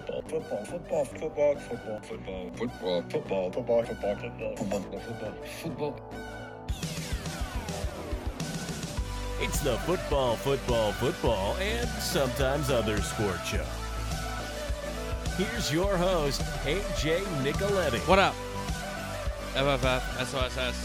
football, 0.00 0.22
football, 0.22 0.64
football, 0.64 1.04
football, 1.04 1.54
football, 1.56 2.00
football, 2.00 2.50
football, 2.56 3.02
football, 3.02 3.50
football, 3.50 3.84
football, 3.84 4.16
football, 4.16 4.56
football, 4.56 5.00
football, 5.00 5.34
football. 5.62 6.00
It's 9.40 9.60
the 9.60 9.76
football, 9.78 10.36
football, 10.36 10.92
football, 10.92 11.56
and 11.56 11.88
sometimes 12.00 12.70
other 12.70 13.00
sport 13.02 13.38
show. 13.44 13.64
Here's 15.36 15.72
your 15.72 15.96
host, 15.96 16.40
AJ 16.64 17.20
Nicoletti. 17.42 18.00
What 18.08 18.18
up? 18.18 18.34
FFFSOSS.com. 19.54 20.76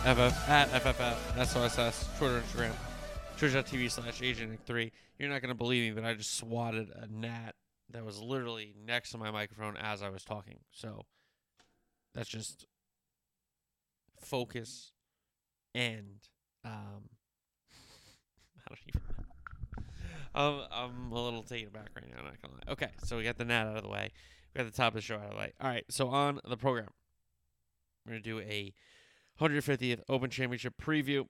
FF 0.00 0.48
at 0.48 0.70
FFFSOSS. 0.70 2.18
Twitter, 2.18 2.40
Instagram. 2.40 2.72
Twitch.tv 3.40 3.90
slash 3.90 4.20
AgentNick3. 4.20 4.92
You're 5.18 5.30
not 5.30 5.40
going 5.40 5.48
to 5.48 5.54
believe 5.54 5.82
me, 5.94 5.98
but 5.98 6.06
I 6.06 6.12
just 6.12 6.36
swatted 6.36 6.90
a 6.94 7.06
gnat 7.10 7.54
that 7.90 8.04
was 8.04 8.20
literally 8.20 8.74
next 8.84 9.12
to 9.12 9.18
my 9.18 9.30
microphone 9.30 9.78
as 9.78 10.02
I 10.02 10.10
was 10.10 10.24
talking. 10.24 10.58
So 10.72 11.06
that's 12.14 12.28
just 12.28 12.66
focus 14.20 14.92
and 15.74 16.18
um 16.66 17.08
I 18.58 18.68
don't 18.68 18.78
even. 18.88 19.00
Um, 20.34 20.62
I'm 20.70 21.10
a 21.10 21.24
little 21.24 21.42
taken 21.42 21.68
aback 21.68 21.88
right 21.96 22.04
now, 22.10 22.18
I'm 22.18 22.26
not 22.26 22.42
gonna 22.42 22.54
lie. 22.54 22.72
Okay, 22.72 22.90
so 23.04 23.16
we 23.16 23.24
got 23.24 23.38
the 23.38 23.46
gnat 23.46 23.68
out 23.68 23.76
of 23.78 23.82
the 23.82 23.88
way. 23.88 24.12
We 24.54 24.58
got 24.58 24.70
the 24.70 24.76
top 24.76 24.88
of 24.88 24.94
the 24.96 25.00
show 25.00 25.16
out 25.16 25.24
of 25.24 25.30
the 25.30 25.36
way. 25.36 25.54
All 25.62 25.70
right, 25.70 25.86
so 25.88 26.08
on 26.08 26.40
the 26.46 26.58
program, 26.58 26.88
we're 28.04 28.12
gonna 28.12 28.22
do 28.22 28.40
a 28.40 28.74
150th 29.40 30.00
Open 30.10 30.28
Championship 30.28 30.74
preview. 30.78 31.24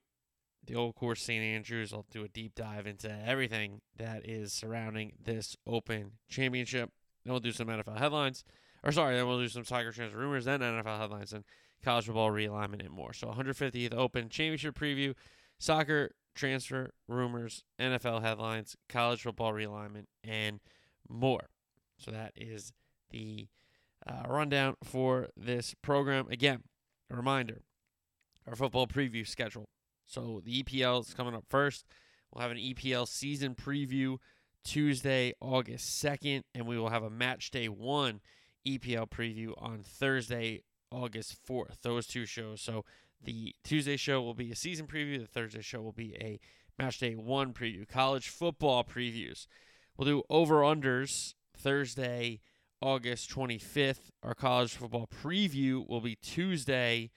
The 0.66 0.75
old 0.75 0.94
course, 0.94 1.22
St. 1.22 1.42
Andrews. 1.42 1.92
I'll 1.92 2.06
do 2.11 2.25
a 2.25 2.28
deep 2.28 2.55
dive 2.55 2.86
into 2.86 3.11
everything 3.11 3.80
that 3.97 4.28
is 4.28 4.53
surrounding 4.53 5.12
this 5.22 5.56
Open 5.67 6.12
Championship. 6.28 6.91
Then 7.25 7.33
we'll 7.33 7.41
do 7.41 7.52
some 7.52 7.69
NFL 7.69 7.98
headlines, 7.98 8.44
or 8.83 8.92
sorry, 8.92 9.17
then 9.17 9.27
we'll 9.27 9.39
do 9.39 9.48
some 9.48 9.64
soccer 9.64 9.92
transfer 9.92 10.19
rumors, 10.19 10.44
then 10.44 10.61
NFL 10.61 10.98
headlines, 10.98 11.33
and 11.33 11.44
college 11.83 12.06
football 12.06 12.30
realignment 12.30 12.84
and 12.84 12.91
more. 12.91 13.12
So 13.12 13.28
150th 13.28 13.94
Open 13.94 14.28
Championship 14.28 14.78
preview, 14.78 15.14
soccer 15.58 16.12
transfer 16.34 16.92
rumors, 17.08 17.64
NFL 17.78 18.22
headlines, 18.22 18.77
college 18.89 19.22
football 19.22 19.52
realignment, 19.52 20.06
and 20.24 20.61
more. 21.08 21.50
So 21.98 22.11
that 22.11 22.33
is 22.36 22.72
the 23.11 23.48
uh, 24.06 24.22
rundown 24.28 24.77
for 24.83 25.28
this 25.36 25.74
program. 25.83 26.28
Again, 26.30 26.62
a 27.11 27.17
reminder 27.17 27.62
our 28.47 28.56
football 28.56 28.86
preview 28.86 29.27
schedule. 29.27 29.69
So 30.11 30.42
the 30.44 30.62
EPL 30.62 31.03
is 31.06 31.14
coming 31.14 31.34
up 31.36 31.44
first. 31.48 31.86
We'll 32.33 32.42
have 32.42 32.50
an 32.50 32.56
EPL 32.56 33.06
season 33.06 33.55
preview 33.55 34.17
Tuesday, 34.64 35.34
August 35.41 36.02
2nd, 36.05 36.42
and 36.52 36.67
we 36.67 36.77
will 36.77 36.91
have 36.91 37.05
a 37.05 37.11
match 37.11 37.50
day 37.52 37.69
one 37.69 38.20
EPL 38.67 39.08
preview 39.08 39.52
on 39.58 39.83
Thursday, 39.84 40.62
August 40.91 41.36
4th. 41.48 41.83
Those 41.83 42.08
two 42.08 42.27
shows. 42.27 42.61
So 42.61 42.84
the 43.22 43.55
Tuesday 43.62 43.97
show 43.97 44.20
will 44.20 44.34
be 44.34 44.50
a 44.50 44.56
season 44.56 44.89
preview, 44.89 45.20
the 45.20 45.27
Thursday 45.27 45.62
show 45.62 45.80
will 45.80 45.92
be 45.92 46.17
a 46.20 46.41
match 46.77 46.98
day 46.98 47.14
one 47.14 47.52
preview. 47.52 47.86
College 47.86 48.28
football 48.28 48.83
previews. 48.83 49.47
We'll 49.97 50.08
do 50.08 50.22
over 50.28 50.56
unders 50.56 51.34
Thursday, 51.56 52.41
August 52.83 53.30
25th. 53.30 54.11
Our 54.24 54.34
college 54.34 54.74
football 54.74 55.06
preview 55.06 55.89
will 55.89 56.00
be 56.00 56.17
Tuesday, 56.17 57.11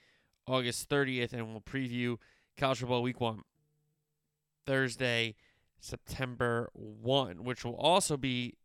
August 0.45 0.89
30th, 0.89 1.33
and 1.33 1.47
we'll 1.47 1.61
preview 1.61 2.17
college 2.57 2.79
football 2.79 3.01
week 3.01 3.19
one 3.19 3.41
Thursday, 4.65 5.35
September 5.79 6.69
1, 6.73 7.43
which 7.43 7.65
will 7.65 7.75
also 7.75 8.17
be 8.17 8.55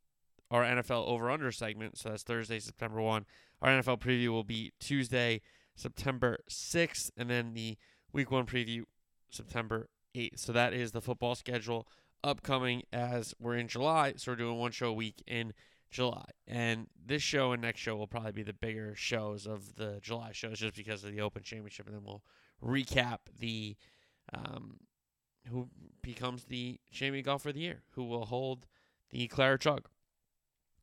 our 0.51 0.63
NFL 0.63 1.07
over 1.07 1.31
under 1.31 1.51
segment. 1.53 1.99
So 1.99 2.11
that's 2.11 2.23
Thursday, 2.23 2.59
September 2.61 3.01
1. 3.01 3.27
Our 3.61 3.71
NFL 3.71 4.01
preview 4.01 4.29
will 4.29 4.45
be 4.45 4.73
Tuesday, 4.79 5.41
September 5.75 6.39
6th, 6.49 7.11
and 7.17 7.29
then 7.29 7.55
the 7.55 7.77
week 8.13 8.31
one 8.31 8.47
preview, 8.47 8.85
September 9.31 9.89
8th. 10.15 10.39
So 10.39 10.53
that 10.53 10.73
is 10.73 10.93
the 10.93 11.03
football 11.03 11.35
schedule 11.35 11.87
upcoming 12.23 12.83
as 12.93 13.35
we're 13.39 13.57
in 13.57 13.69
July. 13.69 14.15
So 14.17 14.33
we're 14.33 14.37
doing 14.37 14.59
one 14.59 14.73
show 14.73 14.89
a 14.89 14.93
week 14.93 15.23
in 15.27 15.53
July. 15.91 16.27
And 16.47 16.87
this 17.05 17.23
show 17.23 17.53
and 17.53 17.63
next 17.63 17.81
show 17.81 17.97
will 17.97 18.07
probably 18.07 18.33
be 18.33 18.43
the 18.43 18.53
bigger 18.53 18.95
shows 18.95 19.47
of 19.47 19.77
the 19.77 19.99
July 20.03 20.33
shows 20.33 20.59
just 20.59 20.77
because 20.77 21.05
of 21.05 21.13
the 21.13 21.21
Open 21.21 21.43
Championship. 21.43 21.87
And 21.87 21.97
then 21.97 22.05
we'll 22.05 22.23
recap 22.63 23.19
the 23.39 23.77
um, 24.33 24.81
who 25.51 25.69
becomes 26.03 26.45
the 26.45 26.79
champion 26.93 27.25
golfer 27.25 27.51
of 27.51 27.55
the 27.55 27.61
year, 27.61 27.83
who 27.91 28.05
will 28.05 28.27
hold 28.27 28.67
the 29.11 29.27
Claret 29.29 29.61
Jug. 29.61 29.89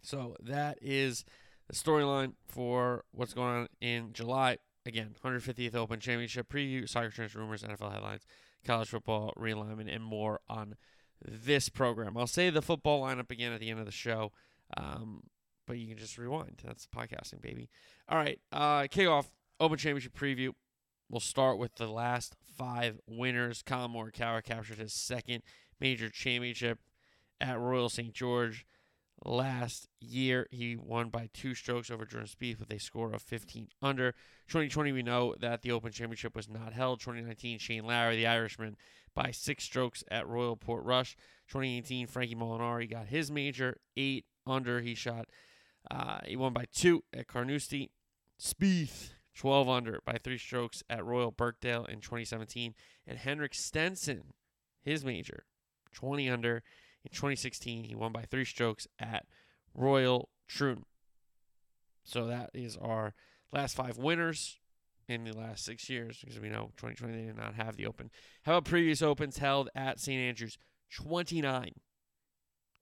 So 0.02 0.36
that 0.42 0.78
is 0.82 1.26
the 1.68 1.76
storyline 1.76 2.34
for 2.48 3.04
what's 3.12 3.34
going 3.34 3.56
on 3.56 3.68
in 3.82 4.14
July. 4.14 4.58
Again, 4.86 5.16
150th 5.24 5.76
Open 5.76 6.00
Championship 6.00 6.48
preview, 6.48 6.88
soccer 6.88 7.10
transfer 7.10 7.40
rumors, 7.40 7.64
NFL 7.64 7.92
headlines, 7.92 8.26
college 8.66 8.90
football 8.90 9.34
realignment, 9.38 9.94
and 9.94 10.04
more 10.04 10.42
on 10.48 10.76
this 11.28 11.70
program. 11.70 12.18
I'll 12.18 12.28
say 12.28 12.50
the 12.52 12.62
football 12.62 13.02
lineup 13.02 13.32
again 13.32 13.52
at 13.52 13.60
the 13.60 13.70
end 13.70 13.80
of 13.80 13.86
the 13.86 13.92
show, 13.92 14.32
um, 14.78 15.24
but 15.66 15.78
you 15.78 15.88
can 15.88 15.98
just 15.98 16.18
rewind. 16.20 16.62
That's 16.64 16.88
podcasting, 16.88 17.42
baby. 17.42 17.70
All 18.08 18.18
right, 18.18 18.40
uh, 18.52 18.84
kickoff 18.84 19.26
Open 19.60 19.78
Championship 19.78 20.16
preview. 20.16 20.52
We'll 21.10 21.20
start 21.20 21.60
with 21.60 21.76
the 21.76 21.88
last 21.88 22.36
five 22.58 23.00
winners. 23.08 23.62
Collin 23.62 23.92
Morikawa 23.92 24.44
captured 24.44 24.80
his 24.80 24.94
second 24.94 25.44
major 25.80 26.10
championship 26.10 26.80
at 27.40 27.60
Royal 27.60 27.90
St. 27.90 28.14
George 28.14 28.66
last 29.24 29.88
year. 30.00 30.48
He 30.52 30.76
won 30.76 31.10
by 31.10 31.30
two 31.34 31.54
strokes 31.54 31.92
over 31.92 32.06
Jordan 32.06 32.28
Spieth 32.28 32.60
with 32.60 32.72
a 32.72 32.80
score 32.80 33.14
of 33.14 33.22
15 33.22 33.68
under. 33.82 34.12
2020, 34.48 34.92
we 34.92 35.04
know 35.04 35.36
that 35.40 35.62
the 35.62 35.72
Open 35.72 35.92
Championship 35.92 36.36
was 36.36 36.50
not 36.50 36.74
held. 36.74 37.00
2019, 37.00 37.60
Shane 37.60 37.86
Lowry, 37.86 38.16
the 38.16 38.28
Irishman, 38.28 38.76
by 39.14 39.32
six 39.32 39.64
strokes 39.64 40.04
at 40.10 40.28
Royal 40.28 40.58
Portrush. 40.58 41.16
2018, 41.50 42.08
Frankie 42.08 42.36
Molinari 42.36 42.90
got 42.90 43.08
his 43.08 43.32
major, 43.32 43.78
eight 43.96 44.26
under. 44.48 44.82
He 44.82 44.96
shot, 44.96 45.28
uh, 45.92 46.20
he 46.26 46.36
won 46.36 46.54
by 46.54 46.66
two 46.74 47.04
at 47.14 47.28
Carnoustie. 47.28 47.92
Spieth 48.40 49.12
12 49.36 49.68
under 49.70 50.00
by 50.06 50.18
three 50.18 50.38
strokes 50.38 50.84
at 50.90 51.06
Royal 51.06 51.32
Birkdale 51.32 51.86
in 51.86 52.00
2017. 52.00 52.74
And 53.06 53.20
Henrik 53.20 53.54
Stenson, 53.54 54.34
his 54.82 55.04
major, 55.04 55.46
20 55.94 56.30
under 56.30 56.64
in 57.04 57.12
2016. 57.12 57.84
He 57.84 57.96
won 57.96 58.12
by 58.12 58.24
three 58.24 58.46
strokes 58.46 58.88
at 59.00 59.26
Royal 59.74 60.30
Troon. 60.48 60.86
So 62.04 62.28
that 62.28 62.52
is 62.54 62.78
our 62.78 63.14
last 63.52 63.76
five 63.76 63.98
winners 63.98 64.60
in 65.08 65.24
the 65.24 65.34
last 65.34 65.66
six 65.66 65.90
years 65.90 66.20
because 66.20 66.40
we 66.40 66.50
know 66.50 66.72
2020 66.78 67.14
they 67.14 67.28
did 67.28 67.38
not 67.38 67.56
have 67.56 67.76
the 67.76 67.86
Open. 67.86 68.10
How 68.44 68.54
about 68.54 68.66
previous 68.66 69.02
Opens 69.02 69.38
held 69.38 69.70
at 69.76 70.00
St. 70.00 70.20
Andrews? 70.20 70.58
29. 70.94 71.72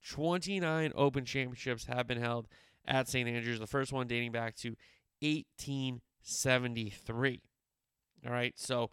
29 0.06 0.92
Open 0.94 1.24
Championships 1.24 1.86
have 1.86 2.06
been 2.06 2.20
held 2.20 2.46
at 2.86 3.08
St. 3.08 3.28
Andrews. 3.28 3.58
The 3.58 3.66
first 3.66 3.92
one 3.92 4.06
dating 4.06 4.32
back 4.32 4.54
to 4.56 4.76
1873. 6.24 7.42
All 8.26 8.32
right, 8.32 8.54
so 8.56 8.90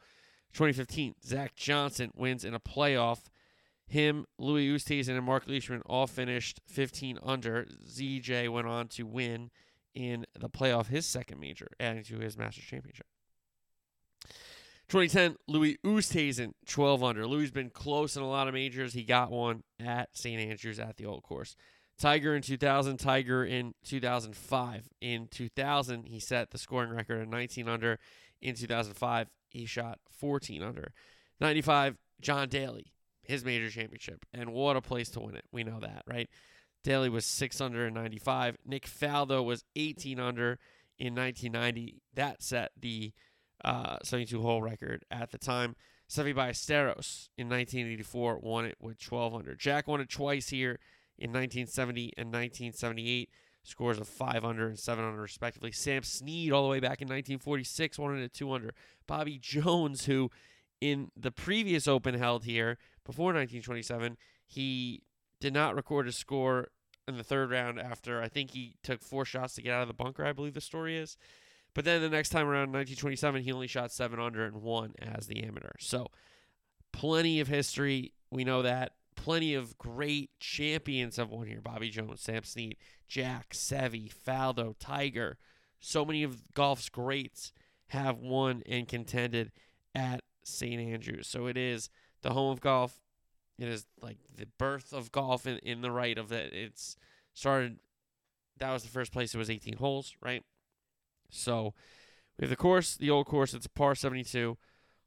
2015, 0.54 1.16
Zach 1.24 1.56
Johnson 1.56 2.12
wins 2.16 2.44
in 2.44 2.54
a 2.54 2.60
playoff. 2.60 3.30
Him, 3.88 4.26
Louis 4.38 4.70
Oosthuizen, 4.70 5.16
and 5.18 5.26
Mark 5.26 5.48
Leishman 5.48 5.82
all 5.86 6.08
finished 6.08 6.62
15 6.68 7.20
under. 7.24 7.66
ZJ 7.88 8.50
went 8.50 8.68
on 8.68 8.88
to 8.90 9.04
win 9.04 9.52
in 9.94 10.26
the 10.38 10.50
playoff 10.50 10.88
his 10.88 11.06
second 11.06 11.40
major, 11.40 11.68
adding 11.80 12.04
to 12.04 12.20
his 12.20 12.38
Masters 12.38 12.64
Championship. 12.66 13.08
2010, 14.88 15.38
Louis 15.48 15.78
Oosthuizen, 15.86 16.52
12 16.68 17.04
under. 17.04 17.26
Louis 17.26 17.50
been 17.50 17.70
close 17.70 18.18
in 18.18 18.24
a 18.24 18.30
lot 18.30 18.50
of 18.50 18.54
majors. 18.54 18.94
He 18.94 19.04
got 19.04 19.32
one 19.32 19.64
at 19.80 20.10
St. 20.14 20.40
Andrews 20.40 20.80
at 20.80 20.98
the 20.98 21.06
old 21.06 21.24
course. 21.24 21.56
Tiger 22.02 22.36
in 22.36 22.42
2000, 22.42 22.98
Tiger 22.98 23.46
in 23.46 23.76
2005. 23.84 24.90
In 25.02 25.28
2000, 25.28 26.08
he 26.08 26.20
set 26.20 26.50
the 26.50 26.58
scoring 26.58 26.90
record 26.90 27.22
at 27.22 27.28
19 27.28 27.70
under. 27.70 28.00
In 28.42 28.56
2005, 28.56 29.28
he 29.50 29.68
shot 29.68 30.00
14 30.10 30.64
under. 30.64 30.94
95, 31.40 31.98
John 32.20 32.50
Daly, 32.50 32.92
his 33.22 33.46
major 33.46 33.70
championship. 33.70 34.26
And 34.34 34.52
what 34.52 34.76
a 34.76 34.82
place 34.82 35.10
to 35.12 35.20
win 35.20 35.36
it. 35.36 35.46
We 35.52 35.64
know 35.64 35.80
that, 35.80 36.02
right? 36.08 36.28
Daly 36.84 37.08
was 37.08 37.24
6 37.24 37.62
under 37.62 37.86
in 37.86 37.94
95. 37.94 38.58
Nick 38.66 38.88
Faldo 38.88 39.46
was 39.46 39.64
18 39.76 40.20
under 40.20 40.58
in 40.98 41.14
1990. 41.14 42.02
That 42.16 42.42
set 42.42 42.72
the 42.80 43.14
uh, 43.64 43.98
72 44.04 44.42
hole 44.42 44.64
record 44.64 45.06
at 45.12 45.30
the 45.30 45.38
time. 45.38 45.76
Seve 46.10 46.34
Ballesteros 46.34 47.30
in 47.38 47.48
1984 47.48 48.40
won 48.40 48.66
it 48.66 48.78
with 48.80 49.00
12 49.00 49.36
under. 49.36 49.54
Jack 49.54 49.88
won 49.88 50.02
it 50.02 50.10
twice 50.10 50.50
here 50.50 50.80
in 51.22 51.30
1970 51.30 52.14
and 52.18 52.28
1978. 52.28 53.30
Scores 53.64 54.00
of 54.00 54.08
5 54.08 54.44
under 54.44 54.68
and 54.68 54.80
7 54.80 55.06
under, 55.06 55.22
respectively. 55.22 55.72
Sam 55.72 56.02
Snead, 56.02 56.52
all 56.52 56.64
the 56.64 56.70
way 56.70 56.80
back 56.80 57.00
in 57.00 57.08
1946, 57.08 58.00
won 58.00 58.18
it 58.18 58.24
at 58.24 58.34
2 58.34 58.52
under. 58.52 58.74
Bobby 59.06 59.38
Jones, 59.38 60.06
who 60.06 60.32
in 60.80 61.12
the 61.16 61.32
previous 61.32 61.88
Open 61.88 62.16
held 62.16 62.44
here 62.44 62.80
before 63.06 63.28
1927, 63.28 64.18
he 64.48 65.04
did 65.40 65.54
not 65.54 65.76
record 65.76 66.08
a 66.08 66.12
score 66.12 66.70
in 67.08 67.18
the 67.18 67.24
third 67.24 67.52
round 67.52 67.80
after 67.80 68.22
I 68.22 68.28
think 68.28 68.52
he 68.52 68.76
took 68.84 69.04
four 69.04 69.26
shots 69.26 69.54
to 69.56 69.62
get 69.62 69.74
out 69.74 69.84
of 69.84 69.88
the 69.88 69.94
bunker, 69.94 70.26
I 70.26 70.34
believe 70.34 70.54
the 70.56 70.62
story 70.62 70.98
is. 70.98 71.18
But 71.74 71.86
then 71.86 72.02
the 72.02 72.10
next 72.10 72.30
time 72.30 72.48
around 72.48 72.74
1927, 72.74 73.44
he 73.44 73.52
only 73.52 73.68
shot 73.68 73.92
seven 73.92 74.20
under 74.20 74.46
and 74.46 74.62
won 74.62 74.94
as 75.00 75.28
the 75.28 75.44
amateur. 75.44 75.72
So 75.80 76.08
plenty 76.92 77.40
of 77.40 77.48
history. 77.48 78.14
We 78.30 78.44
know 78.44 78.62
that. 78.64 78.94
Plenty 79.16 79.54
of 79.54 79.78
great 79.78 80.32
champions 80.40 81.18
have 81.18 81.30
won 81.30 81.48
here. 81.48 81.62
Bobby 81.62 81.90
Jones, 81.90 82.22
Sam 82.22 82.44
Snead, 82.44 82.78
Jack, 83.08 83.54
Seve, 83.54 84.12
Faldo, 84.14 84.76
Tiger. 84.80 85.38
So 85.80 86.06
many 86.06 86.24
of 86.24 86.54
golf's 86.54 86.90
greats 86.90 87.52
have 87.88 88.20
won 88.20 88.64
and 88.66 88.88
contended 88.88 89.52
at 89.94 90.22
St. 90.44 90.80
Andrews. 90.80 91.28
So 91.28 91.48
it 91.48 91.58
is 91.58 91.90
the 92.22 92.32
home 92.32 92.52
of 92.52 92.62
golf. 92.62 93.02
It 93.60 93.68
is 93.68 93.86
like 94.02 94.18
the 94.36 94.48
birth 94.58 94.94
of 94.94 95.12
golf 95.12 95.46
in, 95.46 95.58
in 95.58 95.82
the 95.82 95.92
right 95.92 96.18
of 96.18 96.30
that. 96.30 96.54
It's 96.54 96.96
started. 97.34 97.80
That 98.58 98.72
was 98.72 98.84
the 98.84 98.90
first 98.90 99.12
place. 99.12 99.36
It 99.36 99.38
was 99.38 99.50
18 99.50 99.78
holes, 99.78 100.16
right? 100.22 100.44
So 101.30 101.74
we 102.38 102.46
have 102.46 102.50
the 102.50 102.56
course, 102.56 102.96
the 102.96 103.10
old 103.10 103.28
course. 103.28 103.54
It's 103.54 103.66
a 103.66 103.70
par 103.70 103.96
72, 103.96 104.58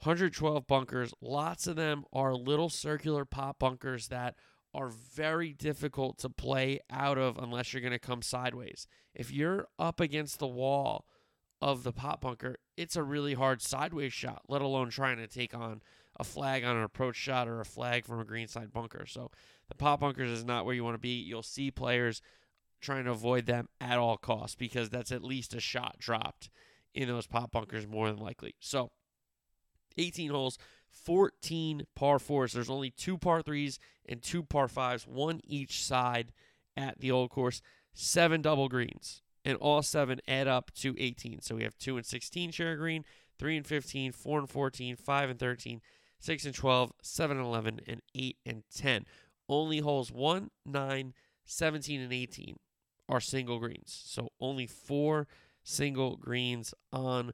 112 0.04 0.66
bunkers. 0.66 1.14
Lots 1.22 1.66
of 1.66 1.76
them 1.76 2.04
are 2.12 2.34
little 2.34 2.68
circular 2.68 3.24
pot 3.24 3.58
bunkers 3.58 4.08
that 4.08 4.34
are 4.74 4.88
very 4.88 5.52
difficult 5.52 6.18
to 6.18 6.28
play 6.28 6.80
out 6.90 7.16
of 7.16 7.38
unless 7.38 7.72
you're 7.72 7.80
going 7.80 7.92
to 7.92 7.98
come 7.98 8.20
sideways. 8.20 8.86
If 9.14 9.32
you're 9.32 9.66
up 9.78 10.00
against 10.00 10.38
the 10.38 10.46
wall 10.46 11.06
of 11.62 11.84
the 11.84 11.92
pot 11.92 12.20
bunker, 12.20 12.56
it's 12.76 12.96
a 12.96 13.02
really 13.02 13.34
hard 13.34 13.62
sideways 13.62 14.12
shot, 14.12 14.42
let 14.48 14.60
alone 14.60 14.90
trying 14.90 15.16
to 15.16 15.26
take 15.26 15.54
on 15.54 15.80
a 16.16 16.24
flag 16.24 16.64
on 16.64 16.76
an 16.76 16.82
approach 16.82 17.16
shot 17.16 17.48
or 17.48 17.60
a 17.60 17.64
flag 17.64 18.04
from 18.04 18.20
a 18.20 18.24
greenside 18.24 18.72
bunker. 18.72 19.06
So 19.06 19.30
the 19.68 19.74
pot 19.74 20.00
bunkers 20.00 20.30
is 20.30 20.44
not 20.44 20.66
where 20.66 20.74
you 20.74 20.84
want 20.84 20.96
to 20.96 21.00
be. 21.00 21.20
You'll 21.20 21.42
see 21.42 21.70
players 21.70 22.20
trying 22.80 23.04
to 23.04 23.12
avoid 23.12 23.46
them 23.46 23.68
at 23.80 23.98
all 23.98 24.18
costs 24.18 24.54
because 24.54 24.90
that's 24.90 25.12
at 25.12 25.24
least 25.24 25.54
a 25.54 25.60
shot 25.60 25.96
dropped 25.98 26.50
in 26.92 27.08
those 27.08 27.26
pot 27.26 27.50
bunkers 27.50 27.86
more 27.86 28.08
than 28.08 28.18
likely. 28.18 28.54
So 28.60 28.90
18 29.96 30.30
holes, 30.30 30.58
14 30.90 31.86
par 31.94 32.18
fours. 32.18 32.52
There's 32.52 32.70
only 32.70 32.90
two 32.90 33.18
par 33.18 33.42
threes 33.42 33.78
and 34.06 34.22
two 34.22 34.42
par 34.42 34.68
fives, 34.68 35.06
one 35.06 35.40
each 35.44 35.84
side 35.84 36.32
at 36.76 37.00
the 37.00 37.10
old 37.10 37.30
course. 37.30 37.60
Seven 37.92 38.42
double 38.42 38.68
greens, 38.68 39.22
and 39.44 39.56
all 39.58 39.82
seven 39.82 40.20
add 40.26 40.48
up 40.48 40.72
to 40.76 40.96
18. 40.98 41.40
So 41.42 41.54
we 41.54 41.62
have 41.62 41.78
2 41.78 41.96
and 41.96 42.04
16 42.04 42.50
share 42.50 42.76
green, 42.76 43.04
3 43.38 43.58
and 43.58 43.66
15, 43.66 44.12
4 44.12 44.38
and 44.40 44.50
14, 44.50 44.96
5 44.96 45.30
and 45.30 45.38
13, 45.38 45.80
6 46.18 46.44
and 46.44 46.54
12, 46.54 46.92
7 47.02 47.36
and 47.36 47.46
11, 47.46 47.80
and 47.86 48.02
8 48.14 48.36
and 48.44 48.62
10. 48.74 49.04
Only 49.48 49.78
holes 49.78 50.10
1, 50.10 50.50
9, 50.66 51.14
17, 51.44 52.00
and 52.00 52.12
18 52.12 52.56
are 53.08 53.20
single 53.20 53.58
greens. 53.58 54.02
So 54.06 54.30
only 54.40 54.66
four 54.66 55.28
single 55.62 56.16
greens 56.16 56.74
on 56.92 57.32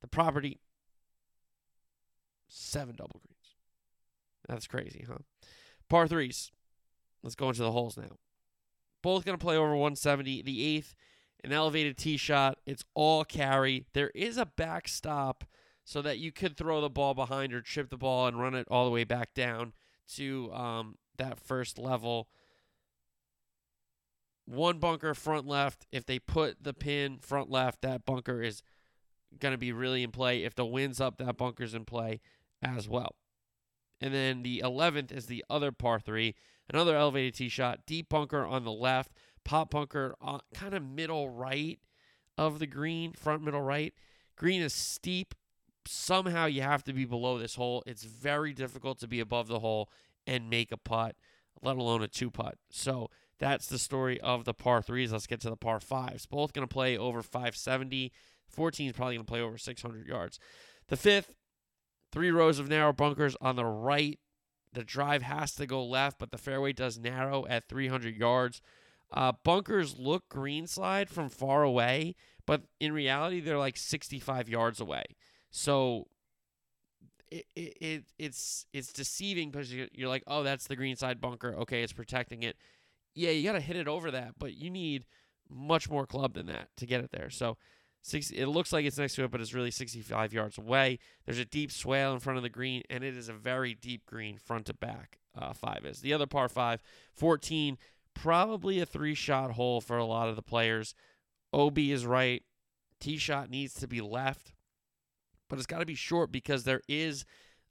the 0.00 0.08
property, 0.08 0.58
seven 2.48 2.94
double 2.96 3.20
greens. 3.20 3.56
That's 4.48 4.66
crazy, 4.66 5.04
huh? 5.06 5.18
Par 5.88 6.08
threes. 6.08 6.50
Let's 7.22 7.34
go 7.34 7.48
into 7.48 7.62
the 7.62 7.72
holes 7.72 7.96
now. 7.96 8.16
Both 9.02 9.24
going 9.24 9.38
to 9.38 9.44
play 9.44 9.56
over 9.56 9.70
170. 9.70 10.42
The 10.42 10.64
eighth, 10.64 10.94
an 11.44 11.52
elevated 11.52 11.96
tee 11.96 12.16
shot. 12.16 12.58
It's 12.66 12.84
all 12.94 13.24
carry. 13.24 13.86
There 13.92 14.10
is 14.14 14.36
a 14.36 14.46
backstop 14.46 15.44
so 15.84 16.02
that 16.02 16.18
you 16.18 16.32
could 16.32 16.56
throw 16.56 16.80
the 16.80 16.90
ball 16.90 17.14
behind 17.14 17.52
or 17.52 17.62
chip 17.62 17.90
the 17.90 17.96
ball 17.96 18.26
and 18.26 18.40
run 18.40 18.54
it 18.54 18.66
all 18.70 18.84
the 18.84 18.90
way 18.90 19.04
back 19.04 19.34
down 19.34 19.72
to 20.14 20.52
um, 20.52 20.96
that 21.16 21.38
first 21.38 21.78
level. 21.78 22.28
One 24.44 24.78
bunker 24.78 25.14
front 25.14 25.46
left. 25.46 25.86
If 25.92 26.06
they 26.06 26.18
put 26.18 26.62
the 26.62 26.74
pin 26.74 27.18
front 27.20 27.50
left, 27.50 27.82
that 27.82 28.04
bunker 28.04 28.42
is 28.42 28.62
going 29.38 29.52
to 29.52 29.58
be 29.58 29.72
really 29.72 30.02
in 30.02 30.10
play. 30.10 30.44
If 30.44 30.54
the 30.54 30.66
wind's 30.66 31.00
up, 31.00 31.18
that 31.18 31.36
bunker's 31.36 31.74
in 31.74 31.84
play 31.84 32.20
as 32.62 32.88
well. 32.88 33.14
And 34.00 34.14
then 34.14 34.42
the 34.42 34.62
11th 34.64 35.10
is 35.10 35.26
the 35.26 35.44
other 35.50 35.72
par 35.72 35.98
three, 35.98 36.34
another 36.70 36.96
elevated 36.96 37.34
tee 37.34 37.48
shot, 37.48 37.80
deep 37.86 38.08
bunker 38.08 38.44
on 38.44 38.64
the 38.64 38.72
left, 38.72 39.12
pot 39.44 39.70
bunker 39.70 40.14
on 40.20 40.40
kind 40.54 40.74
of 40.74 40.82
middle 40.82 41.28
right 41.28 41.78
of 42.36 42.58
the 42.58 42.66
green, 42.66 43.12
front 43.12 43.42
middle 43.42 43.62
right. 43.62 43.92
Green 44.36 44.62
is 44.62 44.72
steep. 44.72 45.34
Somehow 45.86 46.46
you 46.46 46.62
have 46.62 46.84
to 46.84 46.92
be 46.92 47.04
below 47.04 47.38
this 47.38 47.56
hole. 47.56 47.82
It's 47.86 48.04
very 48.04 48.52
difficult 48.52 49.00
to 49.00 49.08
be 49.08 49.20
above 49.20 49.48
the 49.48 49.58
hole 49.58 49.90
and 50.26 50.50
make 50.50 50.70
a 50.70 50.76
putt, 50.76 51.16
let 51.62 51.76
alone 51.76 52.02
a 52.02 52.08
two 52.08 52.30
putt. 52.30 52.56
So 52.70 53.10
that's 53.38 53.66
the 53.66 53.78
story 53.78 54.20
of 54.20 54.44
the 54.44 54.54
par 54.54 54.82
threes. 54.82 55.12
Let's 55.12 55.26
get 55.26 55.40
to 55.40 55.50
the 55.50 55.56
par 55.56 55.80
fives. 55.80 56.26
Both 56.26 56.52
going 56.52 56.66
to 56.66 56.72
play 56.72 56.96
over 56.96 57.22
570. 57.22 58.12
14 58.48 58.86
is 58.86 58.92
probably 58.92 59.16
going 59.16 59.26
to 59.26 59.30
play 59.30 59.40
over 59.40 59.58
600 59.58 60.06
yards. 60.06 60.38
The 60.88 60.96
fifth, 60.96 61.34
three 62.12 62.30
rows 62.30 62.58
of 62.58 62.68
narrow 62.68 62.92
bunkers 62.92 63.36
on 63.40 63.56
the 63.56 63.64
right. 63.64 64.18
The 64.72 64.84
drive 64.84 65.22
has 65.22 65.54
to 65.56 65.66
go 65.66 65.84
left, 65.84 66.18
but 66.18 66.30
the 66.30 66.38
fairway 66.38 66.72
does 66.72 66.98
narrow 66.98 67.46
at 67.46 67.68
300 67.68 68.16
yards. 68.16 68.60
Uh, 69.10 69.32
bunkers 69.42 69.98
look 69.98 70.28
greenside 70.28 71.08
from 71.08 71.30
far 71.30 71.62
away, 71.62 72.14
but 72.46 72.62
in 72.78 72.92
reality, 72.92 73.40
they're 73.40 73.58
like 73.58 73.76
65 73.76 74.48
yards 74.48 74.80
away. 74.80 75.04
So 75.50 76.08
it, 77.30 77.46
it, 77.54 78.04
it's 78.18 78.66
it's 78.72 78.92
deceiving 78.92 79.50
because 79.50 79.72
you're, 79.72 80.08
like, 80.08 80.22
oh, 80.26 80.42
that's 80.42 80.66
the 80.66 80.76
greenside 80.76 81.20
bunker. 81.20 81.54
Okay, 81.60 81.82
it's 81.82 81.92
protecting 81.92 82.42
it. 82.42 82.56
Yeah, 83.14 83.30
you 83.30 83.42
got 83.42 83.52
to 83.52 83.60
hit 83.60 83.76
it 83.76 83.88
over 83.88 84.10
that, 84.10 84.34
but 84.38 84.54
you 84.54 84.70
need 84.70 85.06
much 85.48 85.88
more 85.90 86.06
club 86.06 86.34
than 86.34 86.46
that 86.46 86.68
to 86.76 86.86
get 86.86 87.00
it 87.02 87.10
there. 87.10 87.30
So 87.30 87.56
It 88.12 88.46
looks 88.46 88.72
like 88.72 88.84
it's 88.84 88.98
next 88.98 89.16
to 89.16 89.24
it, 89.24 89.30
but 89.30 89.40
it's 89.40 89.54
really 89.54 89.70
65 89.70 90.32
yards 90.32 90.56
away. 90.56 90.98
There's 91.24 91.38
a 91.38 91.44
deep 91.44 91.70
swale 91.70 92.12
in 92.14 92.20
front 92.20 92.36
of 92.36 92.42
the 92.42 92.48
green, 92.48 92.82
and 92.88 93.04
it 93.04 93.16
is 93.16 93.28
a 93.28 93.34
very 93.34 93.74
deep 93.74 94.06
green 94.06 94.38
front 94.38 94.66
to 94.66 94.74
back. 94.74 95.18
Uh, 95.36 95.52
five 95.52 95.84
is 95.84 96.00
the 96.00 96.12
other 96.12 96.26
par 96.26 96.48
five, 96.48 96.80
14, 97.14 97.78
probably 98.14 98.80
a 98.80 98.86
three 98.86 99.14
shot 99.14 99.52
hole 99.52 99.80
for 99.80 99.96
a 99.96 100.04
lot 100.04 100.28
of 100.28 100.36
the 100.36 100.42
players. 100.42 100.94
OB 101.52 101.78
is 101.78 102.04
right. 102.06 102.42
Tee 103.00 103.16
shot 103.16 103.50
needs 103.50 103.74
to 103.74 103.86
be 103.86 104.00
left, 104.00 104.52
but 105.48 105.58
it's 105.58 105.66
got 105.66 105.78
to 105.78 105.86
be 105.86 105.94
short 105.94 106.32
because 106.32 106.64
there 106.64 106.82
is 106.88 107.24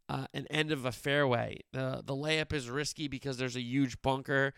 uh, 0.08 0.28
an 0.34 0.48
end 0.50 0.72
of 0.72 0.86
a 0.86 0.92
fairway. 0.92 1.60
The 1.74 2.02
the 2.06 2.16
layup 2.16 2.54
is 2.54 2.70
risky 2.70 3.08
because 3.08 3.38
there's 3.38 3.58
a 3.58 3.62
huge 3.62 4.02
bunker 4.02 4.54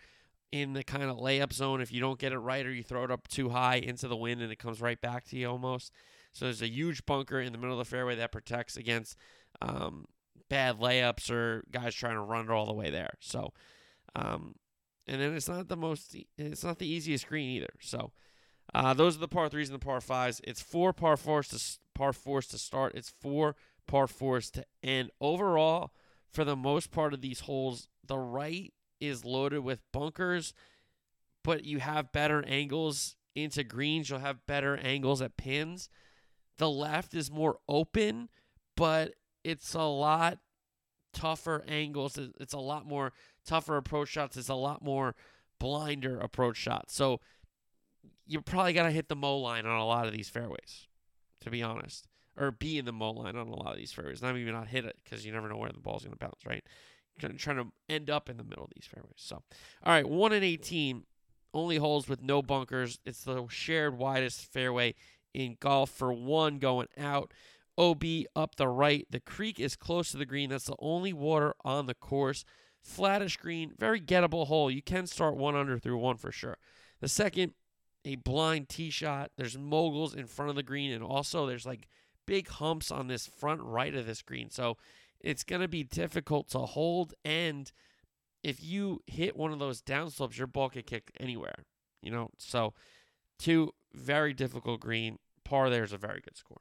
in 0.52 0.72
the 0.72 0.82
kind 0.82 1.04
of 1.04 1.18
layup 1.18 1.52
zone 1.52 1.80
if 1.80 1.92
you 1.92 2.00
don't 2.00 2.18
get 2.18 2.32
it 2.32 2.38
right 2.38 2.66
or 2.66 2.72
you 2.72 2.82
throw 2.82 3.04
it 3.04 3.10
up 3.10 3.28
too 3.28 3.50
high 3.50 3.76
into 3.76 4.08
the 4.08 4.16
wind 4.16 4.42
and 4.42 4.50
it 4.50 4.58
comes 4.58 4.80
right 4.80 5.00
back 5.00 5.24
to 5.26 5.36
you 5.36 5.48
almost. 5.48 5.92
So 6.32 6.46
there's 6.46 6.62
a 6.62 6.68
huge 6.68 7.06
bunker 7.06 7.40
in 7.40 7.52
the 7.52 7.58
middle 7.58 7.78
of 7.78 7.86
the 7.86 7.90
fairway 7.90 8.16
that 8.16 8.32
protects 8.32 8.76
against 8.76 9.16
um, 9.62 10.06
bad 10.48 10.78
layups 10.78 11.30
or 11.30 11.64
guys 11.70 11.94
trying 11.94 12.14
to 12.14 12.20
run 12.20 12.46
it 12.46 12.50
all 12.50 12.66
the 12.66 12.72
way 12.72 12.90
there. 12.90 13.14
So, 13.20 13.52
um, 14.14 14.54
and 15.06 15.20
then 15.20 15.34
it's 15.34 15.48
not 15.48 15.68
the 15.68 15.76
most, 15.76 16.16
it's 16.38 16.64
not 16.64 16.78
the 16.78 16.86
easiest 16.86 17.26
green 17.26 17.50
either. 17.50 17.74
So, 17.80 18.12
uh, 18.74 18.94
those 18.94 19.16
are 19.16 19.20
the 19.20 19.28
par 19.28 19.48
threes 19.48 19.68
and 19.68 19.80
the 19.80 19.84
par 19.84 20.00
fives. 20.00 20.40
It's 20.44 20.62
four 20.62 20.92
par 20.92 21.16
fours 21.16 21.48
to 21.48 21.78
par 21.94 22.12
fours 22.12 22.46
to 22.48 22.58
start. 22.58 22.94
It's 22.94 23.12
four 23.20 23.56
par 23.88 24.06
fours 24.06 24.50
to 24.52 24.64
end. 24.82 25.10
Overall, 25.20 25.92
for 26.30 26.44
the 26.44 26.56
most 26.56 26.92
part 26.92 27.12
of 27.12 27.20
these 27.20 27.40
holes, 27.40 27.88
the 28.06 28.18
right 28.18 28.72
is 29.00 29.24
loaded 29.24 29.60
with 29.60 29.80
bunkers, 29.92 30.52
but 31.42 31.64
you 31.64 31.78
have 31.78 32.12
better 32.12 32.44
angles 32.46 33.16
into 33.34 33.64
greens. 33.64 34.10
You'll 34.10 34.18
have 34.18 34.46
better 34.46 34.76
angles 34.76 35.22
at 35.22 35.36
pins. 35.36 35.88
The 36.58 36.70
left 36.70 37.14
is 37.14 37.30
more 37.30 37.58
open, 37.68 38.28
but 38.76 39.14
it's 39.44 39.74
a 39.74 39.82
lot 39.82 40.38
tougher 41.12 41.64
angles. 41.66 42.18
It's 42.38 42.52
a 42.52 42.58
lot 42.58 42.86
more 42.86 43.12
tougher 43.46 43.76
approach 43.76 44.08
shots. 44.08 44.36
It's 44.36 44.48
a 44.48 44.54
lot 44.54 44.82
more 44.82 45.14
blinder 45.58 46.18
approach 46.18 46.56
shots. 46.56 46.94
So 46.94 47.20
you 48.26 48.40
probably 48.40 48.72
got 48.72 48.84
to 48.84 48.90
hit 48.90 49.08
the 49.08 49.16
mow 49.16 49.38
line 49.38 49.66
on 49.66 49.78
a 49.78 49.86
lot 49.86 50.06
of 50.06 50.12
these 50.12 50.28
fairways, 50.28 50.86
to 51.40 51.50
be 51.50 51.62
honest, 51.62 52.06
or 52.36 52.50
be 52.50 52.78
in 52.78 52.84
the 52.84 52.92
mow 52.92 53.10
line 53.10 53.36
on 53.36 53.48
a 53.48 53.56
lot 53.56 53.72
of 53.72 53.76
these 53.76 53.92
fairways. 53.92 54.22
Not 54.22 54.36
even 54.36 54.54
not 54.54 54.68
hit 54.68 54.84
it 54.84 54.96
because 55.02 55.24
you 55.24 55.32
never 55.32 55.48
know 55.48 55.56
where 55.56 55.70
the 55.70 55.80
ball's 55.80 56.04
going 56.04 56.12
to 56.12 56.18
bounce, 56.18 56.44
right? 56.46 56.64
Trying 57.20 57.56
to 57.56 57.72
end 57.88 58.10
up 58.10 58.28
in 58.28 58.36
the 58.36 58.44
middle 58.44 58.64
of 58.64 58.70
these 58.74 58.86
fairways. 58.86 59.12
So, 59.16 59.36
all 59.84 59.92
right, 59.92 60.08
1 60.08 60.32
and 60.32 60.44
18, 60.44 61.04
only 61.54 61.76
holes 61.76 62.08
with 62.08 62.22
no 62.22 62.42
bunkers. 62.42 62.98
It's 63.04 63.24
the 63.24 63.46
shared 63.48 63.98
widest 63.98 64.46
fairway 64.52 64.94
in 65.34 65.56
golf 65.60 65.90
for 65.90 66.12
one 66.12 66.58
going 66.58 66.88
out. 66.98 67.32
OB 67.78 68.04
up 68.36 68.56
the 68.56 68.68
right. 68.68 69.06
The 69.10 69.20
creek 69.20 69.58
is 69.58 69.76
close 69.76 70.10
to 70.10 70.18
the 70.18 70.26
green. 70.26 70.50
That's 70.50 70.66
the 70.66 70.76
only 70.78 71.12
water 71.12 71.54
on 71.64 71.86
the 71.86 71.94
course. 71.94 72.44
Flattish 72.82 73.36
green, 73.36 73.72
very 73.78 74.00
gettable 74.00 74.46
hole. 74.46 74.70
You 74.70 74.82
can 74.82 75.06
start 75.06 75.36
one 75.36 75.54
under 75.54 75.78
through 75.78 75.98
one 75.98 76.16
for 76.16 76.32
sure. 76.32 76.58
The 77.00 77.08
second, 77.08 77.54
a 78.04 78.16
blind 78.16 78.68
tee 78.68 78.90
shot. 78.90 79.30
There's 79.36 79.58
moguls 79.58 80.14
in 80.14 80.26
front 80.26 80.50
of 80.50 80.56
the 80.56 80.62
green, 80.62 80.92
and 80.92 81.02
also 81.02 81.46
there's 81.46 81.66
like 81.66 81.88
big 82.26 82.48
humps 82.48 82.90
on 82.90 83.06
this 83.06 83.26
front 83.26 83.60
right 83.62 83.94
of 83.94 84.06
this 84.06 84.22
green. 84.22 84.50
So 84.50 84.76
it's 85.20 85.44
going 85.44 85.62
to 85.62 85.68
be 85.68 85.82
difficult 85.84 86.48
to 86.50 86.60
hold 86.60 87.14
and 87.24 87.72
if 88.42 88.62
you 88.62 89.02
hit 89.06 89.36
one 89.36 89.52
of 89.52 89.58
those 89.58 89.82
downslopes, 89.82 90.38
your 90.38 90.46
ball 90.46 90.70
can 90.70 90.82
kick 90.82 91.10
anywhere. 91.20 91.64
You 92.02 92.10
know, 92.10 92.30
so 92.38 92.74
two 93.38 93.72
very 93.92 94.32
difficult 94.32 94.80
green. 94.80 95.18
Par 95.44 95.68
there 95.68 95.84
is 95.84 95.92
a 95.92 95.98
very 95.98 96.20
good 96.20 96.36
score. 96.36 96.60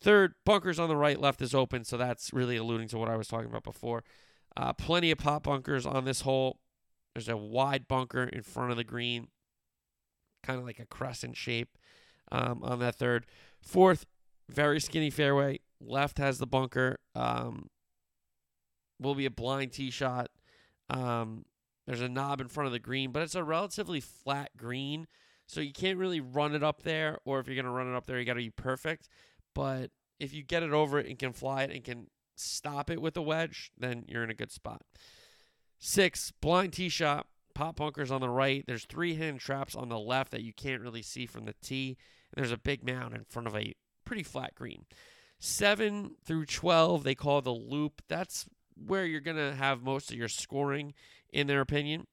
Third, 0.00 0.34
bunkers 0.46 0.78
on 0.78 0.88
the 0.88 0.96
right, 0.96 1.20
left 1.20 1.42
is 1.42 1.54
open, 1.54 1.84
so 1.84 1.96
that's 1.96 2.32
really 2.32 2.56
alluding 2.56 2.88
to 2.88 2.98
what 2.98 3.10
I 3.10 3.16
was 3.16 3.28
talking 3.28 3.50
about 3.50 3.64
before. 3.64 4.02
Uh, 4.56 4.72
plenty 4.72 5.10
of 5.10 5.18
pot 5.18 5.42
bunkers 5.42 5.84
on 5.84 6.04
this 6.04 6.22
hole. 6.22 6.58
There's 7.14 7.28
a 7.28 7.36
wide 7.36 7.86
bunker 7.86 8.24
in 8.24 8.42
front 8.42 8.70
of 8.70 8.76
the 8.76 8.84
green, 8.84 9.28
kind 10.42 10.58
of 10.58 10.64
like 10.64 10.78
a 10.78 10.86
crescent 10.86 11.36
shape 11.36 11.76
um, 12.32 12.62
on 12.62 12.78
that 12.78 12.94
third. 12.94 13.26
Fourth, 13.60 14.06
very 14.48 14.80
skinny 14.80 15.10
fairway. 15.10 15.60
Left 15.80 16.18
has 16.18 16.38
the 16.38 16.46
bunker. 16.46 16.98
Um, 17.14 17.68
will 19.00 19.14
be 19.14 19.26
a 19.26 19.30
blind 19.30 19.72
tee 19.72 19.90
shot. 19.90 20.30
Um, 20.88 21.44
there's 21.86 22.00
a 22.00 22.08
knob 22.08 22.40
in 22.40 22.48
front 22.48 22.66
of 22.66 22.72
the 22.72 22.78
green, 22.78 23.10
but 23.10 23.22
it's 23.22 23.34
a 23.34 23.42
relatively 23.42 24.00
flat 24.00 24.56
green, 24.56 25.06
so 25.46 25.60
you 25.60 25.72
can't 25.72 25.98
really 25.98 26.20
run 26.20 26.54
it 26.54 26.62
up 26.62 26.82
there. 26.82 27.18
Or 27.24 27.40
if 27.40 27.46
you're 27.46 27.56
gonna 27.56 27.74
run 27.74 27.90
it 27.92 27.96
up 27.96 28.06
there, 28.06 28.18
you 28.18 28.24
got 28.24 28.34
to 28.34 28.40
be 28.40 28.50
perfect. 28.50 29.08
But 29.54 29.90
if 30.18 30.32
you 30.32 30.42
get 30.42 30.62
it 30.62 30.72
over 30.72 30.98
it 30.98 31.06
and 31.06 31.18
can 31.18 31.32
fly 31.32 31.62
it 31.62 31.70
and 31.70 31.82
can 31.82 32.06
stop 32.36 32.90
it 32.90 33.00
with 33.00 33.16
a 33.16 33.22
wedge, 33.22 33.72
then 33.76 34.04
you're 34.06 34.24
in 34.24 34.30
a 34.30 34.34
good 34.34 34.52
spot. 34.52 34.82
Six, 35.78 36.32
blind 36.40 36.74
tee 36.74 36.90
shot, 36.90 37.26
Pot 37.54 37.76
bunkers 37.76 38.10
on 38.10 38.20
the 38.20 38.28
right. 38.28 38.64
There's 38.66 38.84
three 38.84 39.14
hidden 39.14 39.38
traps 39.38 39.74
on 39.74 39.88
the 39.88 39.98
left 39.98 40.30
that 40.30 40.42
you 40.42 40.52
can't 40.52 40.82
really 40.82 41.02
see 41.02 41.26
from 41.26 41.44
the 41.44 41.54
tee. 41.62 41.96
And 42.32 42.42
there's 42.42 42.52
a 42.52 42.58
big 42.58 42.86
mound 42.86 43.14
in 43.14 43.24
front 43.24 43.48
of 43.48 43.56
a 43.56 43.74
pretty 44.04 44.22
flat 44.22 44.54
green. 44.54 44.86
Seven 45.38 46.12
through 46.24 46.46
12, 46.46 47.02
they 47.02 47.14
call 47.14 47.42
the 47.42 47.50
loop. 47.50 48.02
That's 48.08 48.46
where 48.86 49.04
you're 49.04 49.20
going 49.20 49.36
to 49.36 49.54
have 49.54 49.82
most 49.82 50.10
of 50.10 50.16
your 50.16 50.28
scoring, 50.28 50.94
in 51.32 51.46
their 51.46 51.60
opinion, 51.60 52.06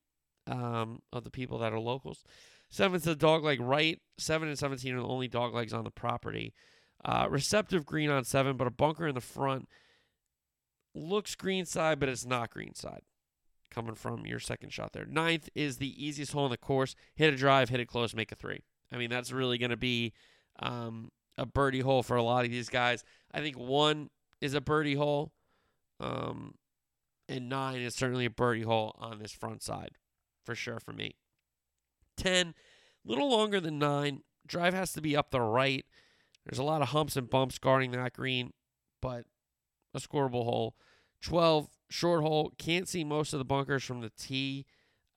um, 0.47 1.01
of 1.11 1.23
the 1.23 1.31
people 1.31 1.57
that 1.59 1.73
are 1.73 1.79
locals. 1.79 2.23
Seven's 2.69 3.03
the 3.03 3.15
dog 3.15 3.43
leg 3.43 3.61
right. 3.61 3.99
Seven 4.17 4.47
and 4.47 4.59
17 4.59 4.93
are 4.93 5.01
the 5.01 5.07
only 5.07 5.27
dog 5.27 5.53
legs 5.53 5.73
on 5.73 5.83
the 5.83 5.91
property. 5.91 6.53
Uh, 7.05 7.27
receptive 7.29 7.85
green 7.85 8.09
on 8.09 8.23
seven, 8.23 8.57
but 8.57 8.67
a 8.67 8.71
bunker 8.71 9.07
in 9.07 9.15
the 9.15 9.21
front. 9.21 9.67
Looks 10.93 11.35
green 11.35 11.65
side, 11.65 11.99
but 11.99 12.09
it's 12.09 12.25
not 12.25 12.49
green 12.49 12.73
side. 12.73 13.01
Coming 13.69 13.95
from 13.95 14.25
your 14.25 14.39
second 14.39 14.73
shot 14.73 14.93
there. 14.93 15.05
Ninth 15.05 15.49
is 15.53 15.77
the 15.77 16.03
easiest 16.03 16.33
hole 16.33 16.45
in 16.45 16.51
the 16.51 16.57
course. 16.57 16.95
Hit 17.15 17.33
a 17.33 17.37
drive, 17.37 17.69
hit 17.69 17.79
it 17.79 17.87
close, 17.87 18.15
make 18.15 18.31
a 18.31 18.35
three. 18.35 18.63
I 18.91 18.97
mean, 18.97 19.09
that's 19.09 19.31
really 19.31 19.57
going 19.57 19.71
to 19.71 19.77
be 19.77 20.13
um, 20.59 21.11
a 21.37 21.45
birdie 21.45 21.81
hole 21.81 22.03
for 22.03 22.15
a 22.17 22.23
lot 22.23 22.45
of 22.45 22.51
these 22.51 22.69
guys. 22.69 23.03
I 23.33 23.41
think 23.41 23.57
one 23.57 24.09
is 24.41 24.53
a 24.53 24.61
birdie 24.61 24.95
hole, 24.95 25.33
um, 25.99 26.55
and 27.29 27.49
nine 27.49 27.81
is 27.81 27.95
certainly 27.95 28.25
a 28.25 28.29
birdie 28.29 28.63
hole 28.63 28.95
on 28.99 29.19
this 29.19 29.31
front 29.31 29.61
side, 29.61 29.91
for 30.43 30.55
sure 30.55 30.79
for 30.79 30.93
me. 30.93 31.15
Ten, 32.15 32.53
a 33.05 33.09
little 33.09 33.29
longer 33.29 33.59
than 33.59 33.79
nine. 33.79 34.21
Drive 34.45 34.73
has 34.73 34.93
to 34.93 35.01
be 35.01 35.15
up 35.15 35.31
the 35.31 35.41
right. 35.41 35.85
There's 36.45 36.59
a 36.59 36.63
lot 36.63 36.81
of 36.81 36.89
humps 36.89 37.15
and 37.15 37.29
bumps 37.29 37.59
guarding 37.59 37.91
that 37.91 38.13
green, 38.13 38.53
but 39.01 39.25
a 39.93 39.99
scoreable 39.99 40.45
hole. 40.45 40.75
12, 41.21 41.67
short 41.89 42.21
hole. 42.21 42.53
Can't 42.57 42.87
see 42.87 43.03
most 43.03 43.33
of 43.33 43.39
the 43.39 43.45
bunkers 43.45 43.83
from 43.83 44.01
the 44.01 44.11
tee. 44.17 44.65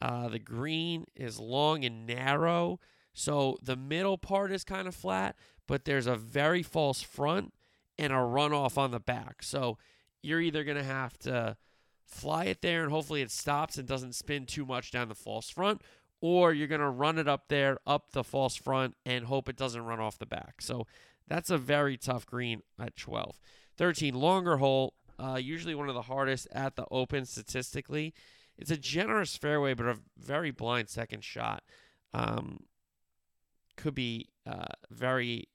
Uh, 0.00 0.28
the 0.28 0.38
green 0.38 1.04
is 1.14 1.38
long 1.38 1.84
and 1.84 2.06
narrow, 2.06 2.80
so 3.12 3.58
the 3.62 3.76
middle 3.76 4.16
part 4.16 4.50
is 4.50 4.64
kind 4.64 4.88
of 4.88 4.94
flat, 4.94 5.36
but 5.68 5.84
there's 5.84 6.06
a 6.06 6.16
very 6.16 6.62
false 6.62 7.02
front 7.02 7.52
and 7.98 8.12
a 8.12 8.16
runoff 8.16 8.78
on 8.78 8.92
the 8.92 9.00
back. 9.00 9.42
So 9.42 9.76
you're 10.22 10.40
either 10.40 10.64
going 10.64 10.76
to 10.76 10.84
have 10.84 11.18
to 11.20 11.56
fly 12.04 12.46
it 12.46 12.60
there 12.60 12.82
and 12.82 12.90
hopefully 12.90 13.22
it 13.22 13.30
stops 13.30 13.78
and 13.78 13.86
doesn't 13.86 14.14
spin 14.14 14.46
too 14.46 14.66
much 14.66 14.90
down 14.90 15.08
the 15.08 15.14
false 15.14 15.48
front, 15.48 15.82
or 16.20 16.52
you're 16.52 16.68
going 16.68 16.80
to 16.80 16.90
run 16.90 17.18
it 17.18 17.28
up 17.28 17.48
there, 17.48 17.78
up 17.86 18.12
the 18.12 18.24
false 18.24 18.56
front, 18.56 18.94
and 19.06 19.26
hope 19.26 19.48
it 19.48 19.56
doesn't 19.56 19.84
run 19.84 20.00
off 20.00 20.18
the 20.18 20.26
back. 20.26 20.60
So 20.60 20.86
that's 21.28 21.50
a 21.50 21.58
very 21.58 21.96
tough 21.96 22.26
green 22.26 22.62
at 22.78 22.96
12. 22.96 23.38
13, 23.76 24.14
longer 24.14 24.58
hole, 24.58 24.94
uh, 25.18 25.36
usually 25.40 25.74
one 25.74 25.88
of 25.88 25.94
the 25.94 26.02
hardest 26.02 26.48
at 26.52 26.76
the 26.76 26.86
open 26.90 27.24
statistically. 27.24 28.12
It's 28.58 28.70
a 28.70 28.76
generous 28.76 29.36
fairway, 29.36 29.74
but 29.74 29.86
a 29.86 29.98
very 30.18 30.50
blind 30.50 30.88
second 30.88 31.24
shot. 31.24 31.62
Um, 32.12 32.64
could 33.76 33.94
be 33.94 34.28
uh, 34.46 34.74
very. 34.90 35.48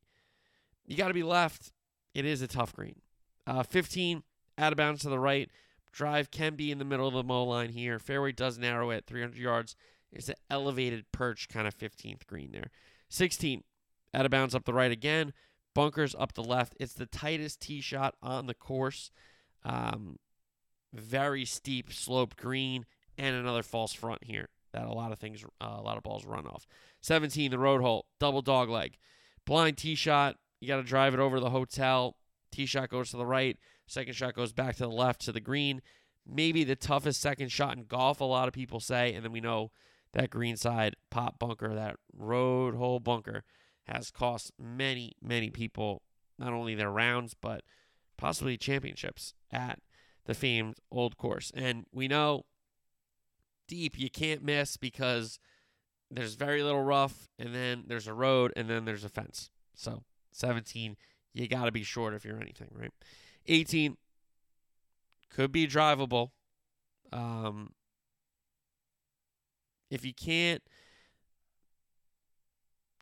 You 0.86 0.98
got 0.98 1.10
to 1.10 1.14
be 1.14 1.24
left. 1.24 1.72
It 2.14 2.26
is 2.26 2.42
a 2.42 2.48
tough 2.48 2.74
green. 2.74 3.02
Uh, 3.46 3.62
15, 3.62 4.24
out 4.58 4.74
of 4.74 4.78
bounds 4.78 5.02
to 5.02 5.10
the 5.10 5.20
right. 5.20 5.50
Drive 5.92 6.32
can 6.32 6.56
be 6.56 6.72
in 6.72 6.78
the 6.78 6.86
middle 6.86 7.08
of 7.08 7.14
the 7.14 7.24
mow 7.24 7.46
line 7.46 7.70
here. 7.70 8.00
Fairway 8.00 8.32
does 8.32 8.58
narrow 8.58 8.92
at 8.92 9.06
300 9.06 9.38
yards. 9.38 9.76
It's 10.12 10.30
an 10.30 10.36
elevated 10.50 11.06
perch 11.12 11.48
kind 11.48 11.68
of 11.68 11.78
15th 11.78 12.26
green 12.28 12.52
there. 12.52 12.72
16, 13.10 13.64
out 14.14 14.26
of 14.26 14.32
bounds 14.32 14.56
up 14.56 14.66
the 14.66 14.74
right 14.74 14.92
again. 14.92 15.34
Bunkers 15.74 16.16
up 16.18 16.34
the 16.34 16.44
left. 16.44 16.76
It's 16.80 16.94
the 16.94 17.06
tightest 17.06 17.62
tee 17.62 17.82
shot 17.82 18.16
on 18.22 18.48
the 18.48 18.54
course. 18.54 19.12
Um, 19.64 20.20
very 20.94 21.44
steep, 21.44 21.92
slope 21.92 22.36
green, 22.38 22.86
and 23.18 23.36
another 23.36 23.64
false 23.64 23.94
front 23.94 24.24
here 24.24 24.50
that 24.76 24.86
a 24.86 24.94
lot 24.94 25.12
of 25.12 25.20
things, 25.20 25.44
uh, 25.62 25.76
a 25.78 25.82
lot 25.82 25.98
of 25.98 26.04
balls 26.04 26.26
run 26.26 26.46
off. 26.46 26.66
17, 27.02 27.52
the 27.52 27.60
road 27.60 27.82
hole, 27.82 28.06
double 28.20 28.42
dog 28.42 28.70
leg. 28.70 28.98
Blind 29.46 29.78
tee 29.78 29.96
shot. 29.96 30.38
You 30.60 30.68
got 30.68 30.78
to 30.78 30.84
drive 30.84 31.14
it 31.14 31.20
over 31.20 31.40
the 31.40 31.50
hotel. 31.50 32.18
Tee 32.52 32.66
shot 32.66 32.90
goes 32.90 33.12
to 33.12 33.18
the 33.18 33.26
right. 33.26 33.58
Second 33.88 34.14
shot 34.14 34.36
goes 34.36 34.54
back 34.54 34.76
to 34.78 34.84
the 34.84 34.90
left 34.90 35.22
to 35.22 35.32
the 35.32 35.40
green. 35.40 35.82
Maybe 36.26 36.64
the 36.64 36.76
toughest 36.76 37.22
second 37.22 37.52
shot 37.52 37.78
in 37.78 37.86
golf, 37.86 38.20
a 38.20 38.26
lot 38.26 38.48
of 38.48 38.54
people 38.54 38.80
say. 38.80 39.14
And 39.14 39.24
then 39.24 39.32
we 39.32 39.42
know 39.42 39.72
that 40.14 40.30
green 40.30 40.58
side 40.58 40.96
pot 41.12 41.38
bunker, 41.40 41.74
that 41.76 41.98
road 42.14 42.76
hole 42.76 43.00
bunker 43.00 43.44
has 43.86 44.10
cost 44.12 44.52
many, 44.60 45.14
many 45.22 45.50
people 45.50 46.02
not 46.40 46.54
only 46.54 46.76
their 46.76 46.92
rounds, 46.92 47.36
but 47.40 47.62
possibly 48.18 48.58
championships 48.58 49.34
at 49.52 49.80
the 50.26 50.34
famed 50.34 50.78
old 50.92 51.18
course. 51.18 51.52
And 51.56 51.86
we 51.92 52.08
know 52.08 52.46
deep 53.68 53.98
you 53.98 54.10
can't 54.10 54.44
miss 54.44 54.78
because 54.78 55.40
there's 56.12 56.36
very 56.36 56.64
little 56.64 56.84
rough, 56.84 57.30
and 57.40 57.54
then 57.54 57.84
there's 57.88 58.08
a 58.08 58.14
road, 58.14 58.54
and 58.56 58.70
then 58.70 58.86
there's 58.86 59.04
a 59.04 59.10
fence. 59.10 59.50
So 59.76 60.04
17, 60.32 60.96
you 61.34 61.48
got 61.48 61.66
to 61.66 61.72
be 61.72 61.84
short 61.84 62.14
if 62.14 62.24
you're 62.26 62.40
anything, 62.40 62.70
right? 62.72 62.94
18 63.48 63.98
could 65.30 65.52
be 65.52 65.68
drivable. 65.68 66.32
Um, 67.12 67.72
if 69.90 70.06
you 70.06 70.14
can't 70.14 70.62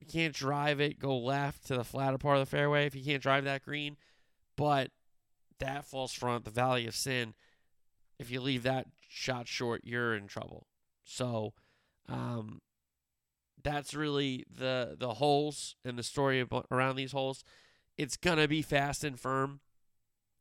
you 0.01 0.07
can't 0.07 0.33
drive 0.33 0.81
it, 0.81 0.99
go 0.99 1.17
left 1.17 1.67
to 1.67 1.77
the 1.77 1.83
flatter 1.83 2.17
part 2.17 2.37
of 2.37 2.41
the 2.41 2.49
fairway 2.57 2.85
if 2.85 2.93
you 2.95 3.03
can't 3.03 3.23
drive 3.23 3.45
that 3.45 3.63
green. 3.63 3.95
But 4.57 4.91
that 5.59 5.85
false 5.85 6.13
front, 6.13 6.43
the 6.43 6.51
Valley 6.51 6.85
of 6.87 6.95
Sin, 6.95 7.33
if 8.19 8.29
you 8.29 8.41
leave 8.41 8.63
that 8.63 8.87
shot 9.07 9.47
short, 9.47 9.81
you're 9.85 10.13
in 10.13 10.27
trouble. 10.27 10.67
So 11.05 11.53
um, 12.09 12.61
that's 13.63 13.93
really 13.93 14.45
the 14.49 14.95
the 14.99 15.15
holes 15.15 15.75
and 15.85 15.97
the 15.97 16.03
story 16.03 16.45
around 16.71 16.97
these 16.97 17.13
holes. 17.13 17.43
It's 17.97 18.17
gonna 18.17 18.47
be 18.47 18.61
fast 18.61 19.03
and 19.03 19.19
firm. 19.19 19.61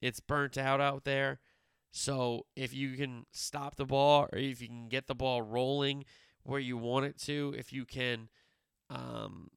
It's 0.03 0.21
burnt 0.21 0.59
out 0.59 0.81
out 0.81 1.05
there. 1.05 1.41
So 1.93 2.47
if 2.57 2.75
you 2.75 2.97
can 2.97 3.27
stop 3.31 3.77
the 3.77 3.87
ball 3.87 4.29
or 4.33 4.39
if 4.39 4.61
you 4.61 4.69
can 4.69 4.89
get 4.89 5.07
the 5.07 5.15
ball 5.15 5.41
rolling 5.41 6.05
where 6.43 6.61
you 6.61 6.77
want 6.77 7.07
it 7.07 7.19
to, 7.21 7.55
if 7.57 7.73
you 7.73 7.85
can 7.85 8.29
um, 8.91 9.51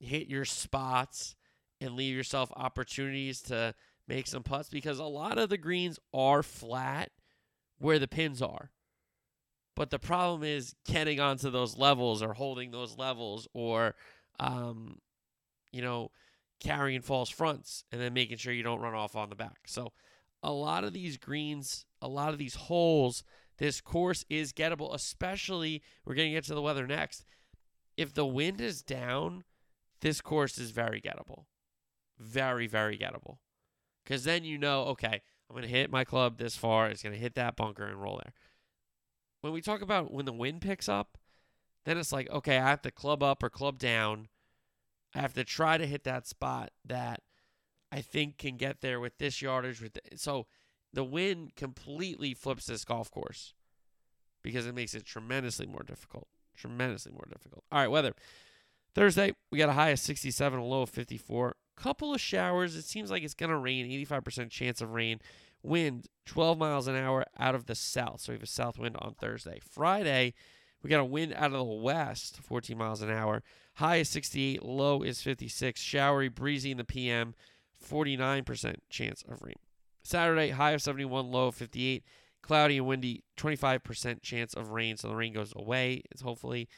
hit 0.00 0.26
your 0.26 0.44
spots 0.44 1.36
and 1.80 1.94
leave 1.94 2.16
yourself 2.16 2.50
opportunities 2.56 3.40
to 3.42 3.74
make 4.08 4.26
some 4.26 4.42
putts 4.42 4.68
because 4.68 4.98
a 4.98 5.04
lot 5.04 5.38
of 5.38 5.48
the 5.48 5.58
greens 5.58 5.98
are 6.12 6.42
flat 6.42 7.10
where 7.78 7.98
the 7.98 8.08
pins 8.08 8.42
are. 8.42 8.70
But 9.76 9.90
the 9.90 9.98
problem 9.98 10.42
is 10.42 10.74
getting 10.84 11.20
onto 11.20 11.50
those 11.50 11.78
levels 11.78 12.22
or 12.22 12.34
holding 12.34 12.70
those 12.70 12.98
levels 12.98 13.48
or, 13.54 13.94
um, 14.38 14.98
you 15.72 15.82
know, 15.82 16.10
carrying 16.62 17.02
false 17.02 17.30
fronts 17.30 17.84
and 17.90 18.00
then 18.00 18.12
making 18.12 18.36
sure 18.36 18.52
you 18.52 18.62
don't 18.62 18.80
run 18.80 18.94
off 18.94 19.16
on 19.16 19.28
the 19.28 19.36
back. 19.36 19.60
So 19.66 19.92
a 20.42 20.52
lot 20.52 20.84
of 20.84 20.92
these 20.92 21.16
greens, 21.16 21.86
a 22.00 22.08
lot 22.08 22.32
of 22.32 22.38
these 22.38 22.54
holes, 22.54 23.24
this 23.58 23.80
course 23.80 24.24
is 24.28 24.52
gettable, 24.52 24.94
especially 24.94 25.82
we're 26.04 26.14
going 26.14 26.28
to 26.28 26.34
get 26.34 26.44
to 26.44 26.54
the 26.54 26.62
weather 26.62 26.86
next 26.86 27.24
if 27.96 28.14
the 28.14 28.26
wind 28.26 28.60
is 28.60 28.82
down, 28.82 29.44
this 30.00 30.20
course 30.20 30.58
is 30.58 30.70
very 30.70 31.00
gettable. 31.00 31.44
Very, 32.18 32.66
very 32.66 32.96
gettable. 32.96 33.38
Because 34.04 34.24
then 34.24 34.44
you 34.44 34.58
know, 34.58 34.82
okay, 34.84 35.22
I'm 35.48 35.54
going 35.54 35.62
to 35.62 35.68
hit 35.68 35.90
my 35.90 36.04
club 36.04 36.38
this 36.38 36.56
far. 36.56 36.88
It's 36.88 37.02
going 37.02 37.14
to 37.14 37.20
hit 37.20 37.34
that 37.34 37.56
bunker 37.56 37.86
and 37.86 38.00
roll 38.00 38.20
there. 38.22 38.32
When 39.40 39.52
we 39.52 39.60
talk 39.60 39.82
about 39.82 40.12
when 40.12 40.24
the 40.24 40.32
wind 40.32 40.60
picks 40.60 40.88
up, 40.88 41.18
then 41.84 41.98
it's 41.98 42.12
like, 42.12 42.30
okay, 42.30 42.58
I 42.58 42.68
have 42.68 42.82
to 42.82 42.90
club 42.90 43.22
up 43.22 43.42
or 43.42 43.50
club 43.50 43.78
down. 43.78 44.28
I 45.14 45.20
have 45.20 45.34
to 45.34 45.44
try 45.44 45.78
to 45.78 45.86
hit 45.86 46.04
that 46.04 46.26
spot 46.26 46.70
that 46.84 47.20
I 47.90 48.00
think 48.00 48.38
can 48.38 48.56
get 48.56 48.80
there 48.80 49.00
with 49.00 49.18
this 49.18 49.42
yardage. 49.42 49.80
With 49.80 49.94
the, 49.94 50.00
so 50.16 50.46
the 50.92 51.04
wind 51.04 51.54
completely 51.56 52.34
flips 52.34 52.66
this 52.66 52.84
golf 52.84 53.10
course. 53.10 53.54
because 54.42 54.66
it 54.66 54.74
makes 54.74 54.94
it 54.94 55.04
tremendously 55.04 55.66
more 55.66 55.82
difficult. 55.82 56.26
Tremendously 56.56 57.12
more 57.12 57.26
difficult. 57.30 57.64
All 57.70 57.78
right, 57.78 57.88
weather. 57.90 58.14
Thursday, 58.94 59.32
we 59.50 59.58
got 59.58 59.68
a 59.68 59.74
high 59.74 59.90
of 59.90 59.98
67, 59.98 60.58
a 60.58 60.64
low 60.64 60.82
of 60.82 60.90
54. 60.90 61.56
Couple 61.76 62.12
of 62.12 62.20
showers. 62.20 62.76
It 62.76 62.84
seems 62.84 63.10
like 63.10 63.22
it's 63.22 63.34
going 63.34 63.50
to 63.50 63.56
rain, 63.56 63.86
85% 64.06 64.50
chance 64.50 64.80
of 64.80 64.90
rain. 64.92 65.20
Wind 65.62 66.08
12 66.26 66.58
miles 66.58 66.88
an 66.88 66.96
hour 66.96 67.24
out 67.38 67.54
of 67.54 67.66
the 67.66 67.74
south. 67.74 68.20
So 68.20 68.32
we 68.32 68.36
have 68.36 68.42
a 68.42 68.46
south 68.46 68.78
wind 68.78 68.96
on 68.98 69.14
Thursday. 69.14 69.60
Friday, 69.62 70.34
we 70.82 70.90
got 70.90 71.00
a 71.00 71.04
wind 71.04 71.32
out 71.34 71.52
of 71.52 71.58
the 71.58 71.64
west, 71.64 72.38
14 72.42 72.76
miles 72.76 73.02
an 73.02 73.10
hour. 73.10 73.42
High 73.74 73.96
is 73.96 74.08
68, 74.08 74.62
low 74.62 75.02
is 75.02 75.22
56. 75.22 75.80
Showery, 75.80 76.28
breezy 76.28 76.70
in 76.70 76.76
the 76.76 76.84
PM, 76.84 77.34
49% 77.88 78.76
chance 78.90 79.22
of 79.28 79.42
rain. 79.42 79.54
Saturday, 80.02 80.50
high 80.50 80.72
of 80.72 80.82
71, 80.82 81.30
low 81.30 81.48
of 81.48 81.54
58. 81.54 82.04
Cloudy 82.42 82.78
and 82.78 82.86
windy, 82.86 83.22
25% 83.36 84.20
chance 84.20 84.52
of 84.54 84.70
rain. 84.70 84.96
So 84.96 85.08
the 85.08 85.14
rain 85.14 85.32
goes 85.32 85.52
away. 85.54 86.02
It's 86.10 86.22
hopefully 86.22 86.68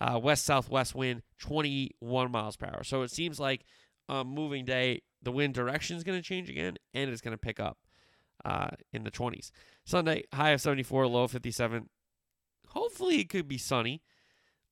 uh, 0.00 0.18
west 0.18 0.44
southwest 0.44 0.94
wind, 0.94 1.22
21 1.38 2.30
miles 2.30 2.56
per 2.56 2.66
hour. 2.66 2.82
So 2.82 3.02
it 3.02 3.10
seems 3.12 3.38
like 3.38 3.64
a 4.08 4.24
moving 4.24 4.64
day, 4.64 5.02
the 5.22 5.30
wind 5.30 5.54
direction 5.54 5.96
is 5.96 6.02
going 6.02 6.18
to 6.18 6.22
change 6.22 6.50
again, 6.50 6.76
and 6.92 7.08
it's 7.08 7.20
going 7.20 7.32
to 7.32 7.38
pick 7.38 7.60
up 7.60 7.78
uh, 8.44 8.70
in 8.92 9.04
the 9.04 9.10
20s. 9.12 9.52
Sunday, 9.84 10.24
high 10.32 10.50
of 10.50 10.60
74, 10.60 11.06
low 11.06 11.24
of 11.24 11.30
57. 11.30 11.88
Hopefully 12.72 13.20
it 13.20 13.28
could 13.28 13.48
be 13.48 13.58
sunny. 13.58 14.02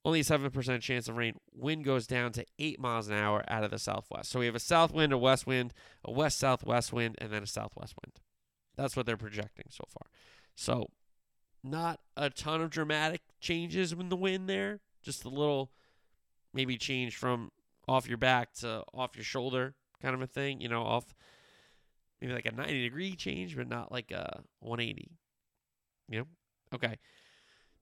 Only 0.03 0.21
a 0.21 0.23
7% 0.23 0.81
chance 0.81 1.07
of 1.07 1.15
rain. 1.15 1.35
Wind 1.53 1.83
goes 1.83 2.07
down 2.07 2.31
to 2.31 2.45
8 2.57 2.79
miles 2.79 3.07
an 3.07 3.13
hour 3.13 3.43
out 3.47 3.63
of 3.63 3.69
the 3.69 3.77
southwest. 3.77 4.31
So 4.31 4.39
we 4.39 4.47
have 4.47 4.55
a 4.55 4.59
south 4.59 4.91
wind, 4.91 5.13
a 5.13 5.17
west 5.17 5.45
wind, 5.45 5.73
a 6.03 6.11
west 6.11 6.39
southwest 6.39 6.91
wind, 6.91 7.15
and 7.19 7.31
then 7.31 7.43
a 7.43 7.47
southwest 7.47 7.93
wind. 8.03 8.19
That's 8.75 8.95
what 8.95 9.05
they're 9.05 9.17
projecting 9.17 9.65
so 9.69 9.83
far. 9.87 10.09
So, 10.55 10.87
not 11.63 11.99
a 12.17 12.31
ton 12.31 12.61
of 12.61 12.71
dramatic 12.71 13.21
changes 13.39 13.91
in 13.91 14.09
the 14.09 14.15
wind 14.15 14.49
there. 14.49 14.79
Just 15.03 15.23
a 15.23 15.29
little, 15.29 15.71
maybe 16.51 16.77
change 16.77 17.15
from 17.15 17.51
off 17.87 18.07
your 18.07 18.17
back 18.17 18.53
to 18.53 18.83
off 18.93 19.15
your 19.15 19.23
shoulder 19.23 19.75
kind 20.01 20.15
of 20.15 20.21
a 20.21 20.27
thing. 20.27 20.61
You 20.61 20.69
know, 20.69 20.81
off 20.81 21.13
maybe 22.19 22.33
like 22.33 22.47
a 22.47 22.51
90 22.51 22.81
degree 22.81 23.15
change, 23.15 23.55
but 23.55 23.67
not 23.67 23.91
like 23.91 24.09
a 24.09 24.41
180. 24.59 25.11
You 26.09 26.19
know? 26.19 26.25
Okay. 26.73 26.97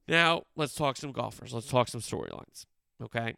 Now, 0.10 0.44
let's 0.56 0.74
talk 0.74 0.98
some 0.98 1.12
golfers. 1.12 1.54
Let's 1.54 1.68
talk 1.68 1.88
some 1.88 2.01
storylines. 2.01 2.66
Okay. 3.01 3.36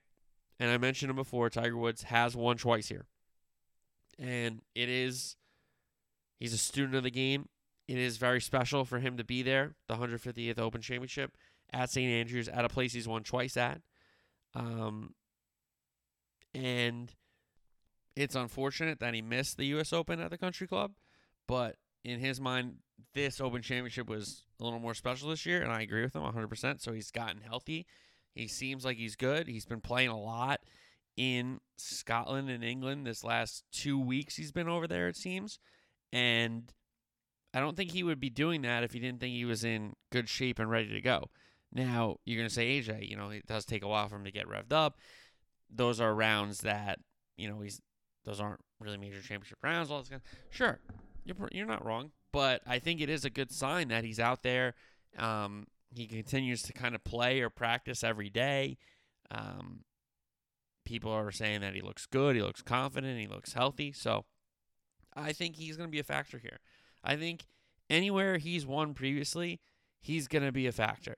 And 0.57 0.71
I 0.71 0.77
mentioned 0.77 1.09
him 1.09 1.17
before. 1.17 1.49
Tiger 1.49 1.75
Woods 1.75 2.03
has 2.03 2.33
won 2.33 2.55
twice 2.55 2.87
here. 2.87 3.07
And 4.17 4.61
it 4.73 4.87
is, 4.87 5.35
he's 6.39 6.53
a 6.53 6.57
student 6.57 6.95
of 6.95 7.03
the 7.03 7.11
game. 7.11 7.49
It 7.89 7.97
is 7.97 8.15
very 8.15 8.39
special 8.39 8.85
for 8.85 8.99
him 8.99 9.17
to 9.17 9.23
be 9.25 9.41
there, 9.41 9.75
the 9.89 9.95
150th 9.95 10.59
Open 10.59 10.81
Championship 10.81 11.35
at 11.73 11.89
St. 11.89 12.09
Andrews, 12.09 12.47
at 12.47 12.63
a 12.63 12.69
place 12.69 12.93
he's 12.93 13.07
won 13.07 13.23
twice 13.23 13.57
at. 13.57 13.81
Um, 14.55 15.13
and 16.53 17.11
it's 18.15 18.35
unfortunate 18.35 18.99
that 18.99 19.13
he 19.13 19.21
missed 19.21 19.57
the 19.57 19.65
U.S. 19.67 19.91
Open 19.91 20.21
at 20.21 20.29
the 20.29 20.37
Country 20.37 20.67
Club, 20.67 20.91
but 21.47 21.75
in 22.05 22.19
his 22.19 22.39
mind, 22.39 22.75
this 23.13 23.41
Open 23.41 23.61
Championship 23.61 24.09
was 24.09 24.43
a 24.59 24.63
little 24.63 24.79
more 24.79 24.93
special 24.93 25.29
this 25.29 25.45
year, 25.45 25.61
and 25.61 25.71
I 25.71 25.81
agree 25.81 26.01
with 26.03 26.15
him 26.15 26.23
100%. 26.23 26.81
So 26.81 26.93
he's 26.93 27.11
gotten 27.11 27.41
healthy. 27.41 27.85
He 28.35 28.47
seems 28.47 28.85
like 28.85 28.97
he's 28.97 29.15
good. 29.15 29.47
He's 29.47 29.65
been 29.65 29.81
playing 29.81 30.09
a 30.09 30.19
lot 30.19 30.61
in 31.17 31.59
Scotland 31.77 32.49
and 32.49 32.63
England 32.63 33.05
this 33.05 33.23
last 33.23 33.65
two 33.71 33.99
weeks 33.99 34.35
he's 34.37 34.51
been 34.51 34.69
over 34.69 34.87
there, 34.87 35.07
it 35.07 35.17
seems. 35.17 35.59
And 36.13 36.71
I 37.53 37.59
don't 37.59 37.75
think 37.75 37.91
he 37.91 38.03
would 38.03 38.19
be 38.19 38.29
doing 38.29 38.61
that 38.61 38.83
if 38.83 38.93
he 38.93 38.99
didn't 38.99 39.19
think 39.19 39.33
he 39.33 39.45
was 39.45 39.63
in 39.63 39.93
good 40.11 40.29
shape 40.29 40.59
and 40.59 40.69
ready 40.69 40.89
to 40.89 41.01
go. 41.01 41.29
Now, 41.73 42.17
you're 42.25 42.37
going 42.37 42.49
to 42.49 42.53
say, 42.53 42.79
AJ, 42.79 43.09
you 43.09 43.15
know, 43.15 43.29
it 43.29 43.45
does 43.45 43.65
take 43.65 43.83
a 43.83 43.87
while 43.87 44.07
for 44.07 44.15
him 44.15 44.25
to 44.25 44.31
get 44.31 44.47
revved 44.47 44.73
up. 44.73 44.97
Those 45.69 46.01
are 46.01 46.13
rounds 46.13 46.61
that, 46.61 46.99
you 47.37 47.49
know, 47.49 47.61
he's 47.61 47.81
those 48.25 48.39
aren't 48.39 48.59
really 48.79 48.97
major 48.97 49.21
championship 49.21 49.57
rounds. 49.63 49.89
All 49.89 49.99
this 49.99 50.09
kind 50.09 50.21
of, 50.23 50.39
sure, 50.49 50.79
you're 51.23 51.35
you're 51.51 51.65
not 51.65 51.85
wrong, 51.85 52.11
but 52.31 52.61
I 52.65 52.79
think 52.79 53.01
it 53.01 53.09
is 53.09 53.25
a 53.25 53.29
good 53.29 53.51
sign 53.51 53.89
that 53.89 54.03
he's 54.03 54.19
out 54.19 54.43
there. 54.43 54.75
Um, 55.17 55.67
he 55.93 56.07
continues 56.07 56.61
to 56.63 56.73
kind 56.73 56.95
of 56.95 57.03
play 57.03 57.41
or 57.41 57.49
practice 57.49 58.03
every 58.03 58.29
day. 58.29 58.77
Um, 59.29 59.81
people 60.85 61.11
are 61.11 61.31
saying 61.31 61.61
that 61.61 61.75
he 61.75 61.81
looks 61.81 62.05
good, 62.05 62.35
he 62.35 62.41
looks 62.41 62.61
confident, 62.61 63.19
he 63.19 63.27
looks 63.27 63.53
healthy. 63.53 63.91
So 63.91 64.25
I 65.15 65.33
think 65.33 65.55
he's 65.55 65.77
going 65.77 65.87
to 65.87 65.91
be 65.91 65.99
a 65.99 66.03
factor 66.03 66.37
here. 66.37 66.59
I 67.03 67.15
think 67.15 67.45
anywhere 67.89 68.37
he's 68.37 68.65
won 68.65 68.93
previously, 68.93 69.59
he's 69.99 70.27
going 70.27 70.45
to 70.45 70.51
be 70.51 70.67
a 70.67 70.71
factor. 70.71 71.15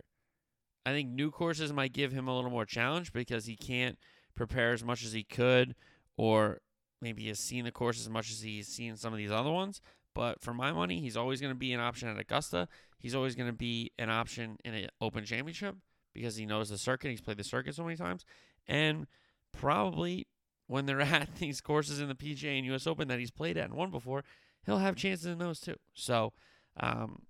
I 0.86 0.91
think 0.91 1.10
new 1.10 1.32
courses 1.32 1.71
might 1.71 1.93
give 1.93 2.12
him 2.12 2.28
a 2.28 2.36
little 2.36 2.52
more 2.52 2.65
challenge 2.65 3.13
because 3.13 3.45
he 3.45 3.56
can't 3.56 3.97
prepare 4.36 4.73
as 4.73 4.84
much 4.84 5.06
as 5.06 5.13
he 5.13 5.23
could, 5.23 5.76
or 6.17 6.60
maybe 7.02 7.28
has 7.28 7.39
seen 7.39 7.63
the 7.63 7.71
course 7.71 7.99
as 7.99 8.10
much 8.10 8.32
as 8.32 8.41
he's 8.41 8.67
seen 8.67 8.97
some 8.97 9.13
of 9.13 9.17
these 9.17 9.32
other 9.32 9.52
ones. 9.52 9.82
But 10.15 10.41
for 10.41 10.54
my 10.54 10.71
money, 10.71 10.99
he's 10.99 11.17
always 11.17 11.41
going 11.41 11.54
to 11.54 11.58
be 11.58 11.73
an 11.73 11.80
option 11.80 12.08
at 12.08 12.19
Augusta. 12.19 12.67
He's 12.99 13.15
always 13.15 13.36
going 13.36 13.49
to 13.49 13.54
be 13.56 13.91
an 13.97 14.10
option 14.10 14.58
in 14.63 14.73
an 14.73 14.88
Open 15.02 15.26
Championship 15.26 15.76
because 16.13 16.36
he 16.36 16.45
knows 16.45 16.69
the 16.69 16.78
circuit. 16.78 17.10
He's 17.10 17.21
played 17.21 17.38
the 17.38 17.43
circuit 17.43 17.76
so 17.76 17.84
many 17.84 17.95
times. 17.95 18.26
And 18.67 19.08
probably 19.52 20.28
when 20.67 20.86
they're 20.86 21.02
at 21.02 21.36
these 21.38 21.62
courses 21.62 21.99
in 21.99 22.08
the 22.08 22.15
PGA 22.15 22.58
and 22.58 22.65
US 22.67 22.88
Open 22.88 23.08
that 23.08 23.19
he's 23.19 23.32
played 23.32 23.58
at 23.58 23.65
and 23.65 23.73
won 23.73 23.91
before, 23.91 24.23
he'll 24.65 24.78
have 24.78 24.95
chances 24.95 25.26
in 25.26 25.39
those 25.39 25.60
too. 25.60 25.76
So 25.93 26.34
um, 26.80 27.23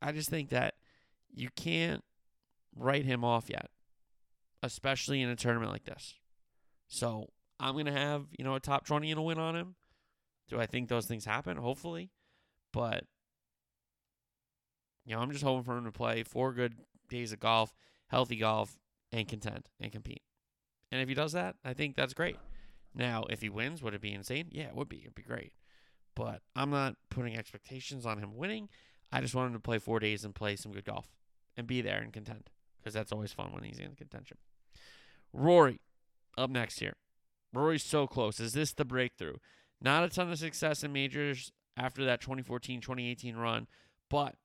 I 0.00 0.12
just 0.12 0.28
think 0.28 0.50
that 0.50 0.74
you 1.32 1.48
can't 1.56 2.04
write 2.76 3.04
him 3.04 3.24
off 3.24 3.48
yet, 3.48 3.70
especially 4.62 5.20
in 5.20 5.28
a 5.28 5.36
tournament 5.36 5.72
like 5.72 5.84
this. 5.84 6.14
So 6.86 7.30
I'm 7.58 7.74
going 7.74 7.86
to 7.86 7.92
have, 7.92 8.26
you 8.38 8.44
know, 8.44 8.54
a 8.54 8.60
top 8.60 8.86
20 8.86 9.10
and 9.10 9.18
a 9.18 9.22
win 9.22 9.38
on 9.38 9.56
him. 9.56 9.74
Do 10.48 10.60
I 10.60 10.66
think 10.66 10.88
those 10.88 11.06
things 11.06 11.24
happen? 11.24 11.56
Hopefully. 11.56 12.10
But, 12.72 13.04
you 15.04 15.14
know, 15.14 15.20
I'm 15.20 15.30
just 15.30 15.44
hoping 15.44 15.64
for 15.64 15.76
him 15.76 15.84
to 15.84 15.92
play 15.92 16.22
four 16.22 16.52
good 16.52 16.74
days 17.08 17.32
of 17.32 17.40
golf, 17.40 17.72
healthy 18.08 18.36
golf, 18.36 18.78
and 19.12 19.28
contend 19.28 19.68
and 19.80 19.92
compete. 19.92 20.22
And 20.90 21.00
if 21.00 21.08
he 21.08 21.14
does 21.14 21.32
that, 21.32 21.56
I 21.64 21.72
think 21.72 21.96
that's 21.96 22.14
great. 22.14 22.36
Now, 22.94 23.24
if 23.28 23.42
he 23.42 23.48
wins, 23.48 23.82
would 23.82 23.94
it 23.94 24.00
be 24.00 24.12
insane? 24.12 24.48
Yeah, 24.50 24.64
it 24.64 24.76
would 24.76 24.88
be. 24.88 25.00
It'd 25.02 25.14
be 25.14 25.22
great. 25.22 25.52
But 26.14 26.42
I'm 26.54 26.70
not 26.70 26.96
putting 27.10 27.36
expectations 27.36 28.06
on 28.06 28.18
him 28.18 28.36
winning. 28.36 28.68
I 29.10 29.20
just 29.20 29.34
want 29.34 29.48
him 29.48 29.54
to 29.54 29.60
play 29.60 29.78
four 29.78 29.98
days 29.98 30.24
and 30.24 30.34
play 30.34 30.56
some 30.56 30.72
good 30.72 30.84
golf 30.84 31.08
and 31.56 31.66
be 31.66 31.80
there 31.80 32.00
and 32.00 32.12
contend 32.12 32.50
because 32.78 32.94
that's 32.94 33.12
always 33.12 33.32
fun 33.32 33.52
when 33.52 33.64
he's 33.64 33.78
in 33.78 33.94
contention. 33.94 34.36
Rory, 35.32 35.80
up 36.36 36.50
next 36.50 36.78
here. 36.80 36.94
Rory's 37.52 37.84
so 37.84 38.06
close. 38.06 38.38
Is 38.40 38.52
this 38.52 38.72
the 38.72 38.84
breakthrough? 38.84 39.36
Not 39.84 40.02
a 40.02 40.08
ton 40.08 40.32
of 40.32 40.38
success 40.38 40.82
in 40.82 40.94
majors 40.94 41.52
after 41.76 42.06
that 42.06 42.22
2014 42.22 42.80
2018 42.80 43.36
run, 43.36 43.66
but 44.08 44.36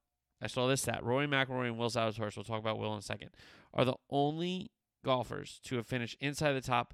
I 0.41 0.47
saw 0.47 0.67
this 0.67 0.81
that 0.83 1.01
Rory 1.01 1.27
McIlroy 1.27 1.67
and 1.67 1.77
Will 1.77 1.89
Zalatoris, 1.89 2.35
we'll 2.35 2.43
talk 2.43 2.59
about 2.59 2.77
Will 2.77 2.91
in 2.91 2.99
a 2.99 3.01
second, 3.01 3.29
are 3.73 3.85
the 3.85 3.95
only 4.09 4.69
golfers 5.05 5.61
to 5.63 5.77
have 5.77 5.87
finished 5.87 6.17
inside 6.19 6.51
the 6.51 6.61
top 6.61 6.93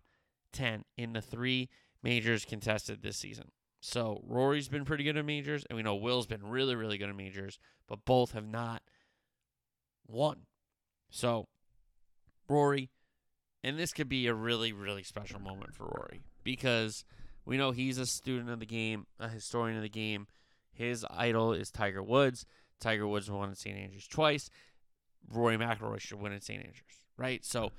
10 0.54 0.86
in 0.96 1.14
the 1.14 1.22
three 1.22 1.70
majors 2.04 2.46
contested 2.46 3.02
this 3.02 3.18
season. 3.18 3.50
So 3.82 4.22
Rory's 4.28 4.68
been 4.68 4.86
pretty 4.86 5.04
good 5.04 5.18
at 5.18 5.26
majors, 5.26 5.66
and 5.68 5.76
we 5.76 5.82
know 5.82 5.96
Will's 5.96 6.28
been 6.28 6.46
really, 6.46 6.76
really 6.76 7.00
good 7.00 7.10
at 7.10 7.16
majors, 7.16 7.58
but 7.88 8.06
both 8.06 8.34
have 8.34 8.48
not 8.48 8.84
won. 10.06 10.42
So 11.10 11.48
Rory, 12.48 12.92
and 13.64 13.80
this 13.80 13.92
could 13.92 14.10
be 14.10 14.28
a 14.28 14.36
really, 14.36 14.72
really 14.72 15.04
special 15.04 15.40
moment 15.40 15.74
for 15.74 15.86
Rory 15.86 16.22
because 16.44 17.06
we 17.46 17.58
know 17.58 17.72
he's 17.72 17.98
a 17.98 18.06
student 18.06 18.50
of 18.50 18.60
the 18.60 18.66
game, 18.66 19.06
a 19.20 19.30
historian 19.30 19.78
of 19.78 19.84
the 19.84 19.90
game. 19.90 20.28
His 20.74 21.06
idol 21.10 21.54
is 21.54 21.72
Tiger 21.72 22.04
Woods. 22.04 22.46
Tiger 22.80 23.08
Woods 23.08 23.30
won 23.30 23.50
at 23.50 23.58
St. 23.58 23.78
Andrews 23.78 24.08
twice. 24.08 24.50
Rory 25.32 25.58
McIlroy 25.58 26.00
should 26.00 26.20
win 26.20 26.34
at 26.34 26.44
St. 26.44 26.60
Andrews, 26.60 27.00
right? 27.18 27.44
So 27.46 27.72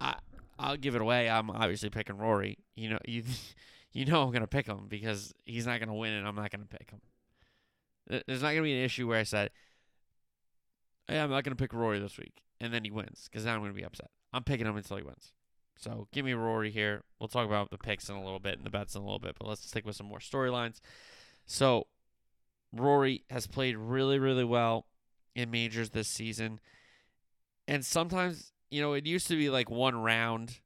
I 0.00 0.16
I'll 0.58 0.76
give 0.76 0.94
it 0.94 1.00
away. 1.00 1.28
I'm 1.30 1.50
obviously 1.50 1.90
picking 1.90 2.18
Rory. 2.18 2.58
You 2.74 2.90
know 2.90 2.98
you 3.06 3.24
you 3.92 4.04
know 4.04 4.22
I'm 4.22 4.32
gonna 4.32 4.46
pick 4.46 4.66
him 4.66 4.86
because 4.88 5.32
he's 5.44 5.66
not 5.66 5.80
gonna 5.80 5.94
win 5.94 6.12
and 6.12 6.26
I'm 6.26 6.36
not 6.36 6.50
gonna 6.50 6.66
pick 6.66 6.90
him. 6.90 7.00
There's 8.26 8.42
not 8.42 8.50
gonna 8.50 8.62
be 8.62 8.76
an 8.76 8.84
issue 8.84 9.08
where 9.08 9.18
I 9.18 9.22
said, 9.22 9.50
"Hey, 11.08 11.18
I'm 11.18 11.30
not 11.30 11.44
gonna 11.44 11.56
pick 11.56 11.72
Rory 11.72 11.98
this 11.98 12.18
week," 12.18 12.42
and 12.60 12.74
then 12.74 12.84
he 12.84 12.90
wins 12.90 13.28
because 13.30 13.44
then 13.44 13.54
I'm 13.54 13.60
gonna 13.60 13.72
be 13.72 13.84
upset. 13.84 14.10
I'm 14.32 14.44
picking 14.44 14.66
him 14.66 14.76
until 14.76 14.96
he 14.96 15.02
wins. 15.02 15.32
So 15.76 16.06
give 16.12 16.24
me 16.24 16.32
Rory 16.32 16.70
here. 16.70 17.02
We'll 17.18 17.28
talk 17.28 17.46
about 17.46 17.70
the 17.70 17.78
picks 17.78 18.08
in 18.08 18.14
a 18.14 18.22
little 18.22 18.38
bit 18.38 18.56
and 18.56 18.64
the 18.64 18.70
bets 18.70 18.94
in 18.94 19.02
a 19.02 19.04
little 19.04 19.18
bit, 19.18 19.36
but 19.38 19.48
let's 19.48 19.66
stick 19.66 19.84
with 19.84 19.96
some 19.96 20.06
more 20.06 20.18
storylines. 20.18 20.80
So 21.46 21.86
Rory 22.72 23.24
has 23.30 23.46
played 23.46 23.76
really, 23.76 24.18
really 24.18 24.44
well 24.44 24.86
in 25.34 25.50
majors 25.50 25.90
this 25.90 26.08
season. 26.08 26.60
And 27.66 27.84
sometimes, 27.84 28.52
you 28.70 28.80
know, 28.80 28.92
it 28.92 29.06
used 29.06 29.26
to 29.28 29.36
be 29.36 29.50
like 29.50 29.70
one 29.70 29.96
round 29.96 30.60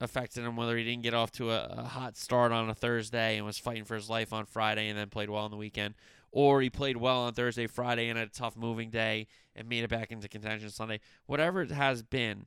affected 0.00 0.44
him, 0.44 0.56
whether 0.56 0.76
he 0.76 0.84
didn't 0.84 1.02
get 1.02 1.14
off 1.14 1.30
to 1.32 1.50
a, 1.50 1.64
a 1.78 1.82
hot 1.84 2.16
start 2.16 2.52
on 2.52 2.68
a 2.68 2.74
Thursday 2.74 3.36
and 3.36 3.46
was 3.46 3.58
fighting 3.58 3.84
for 3.84 3.94
his 3.94 4.10
life 4.10 4.32
on 4.32 4.44
Friday 4.44 4.88
and 4.88 4.98
then 4.98 5.08
played 5.08 5.30
well 5.30 5.44
on 5.44 5.50
the 5.50 5.56
weekend, 5.56 5.94
or 6.32 6.60
he 6.60 6.68
played 6.68 6.96
well 6.96 7.20
on 7.20 7.34
Thursday, 7.34 7.66
Friday, 7.66 8.08
and 8.08 8.18
had 8.18 8.28
a 8.28 8.30
tough 8.32 8.56
moving 8.56 8.90
day 8.90 9.28
and 9.54 9.68
made 9.68 9.84
it 9.84 9.90
back 9.90 10.10
into 10.10 10.28
contention 10.28 10.70
Sunday. 10.70 11.00
Whatever 11.26 11.62
it 11.62 11.70
has 11.70 12.02
been, 12.02 12.46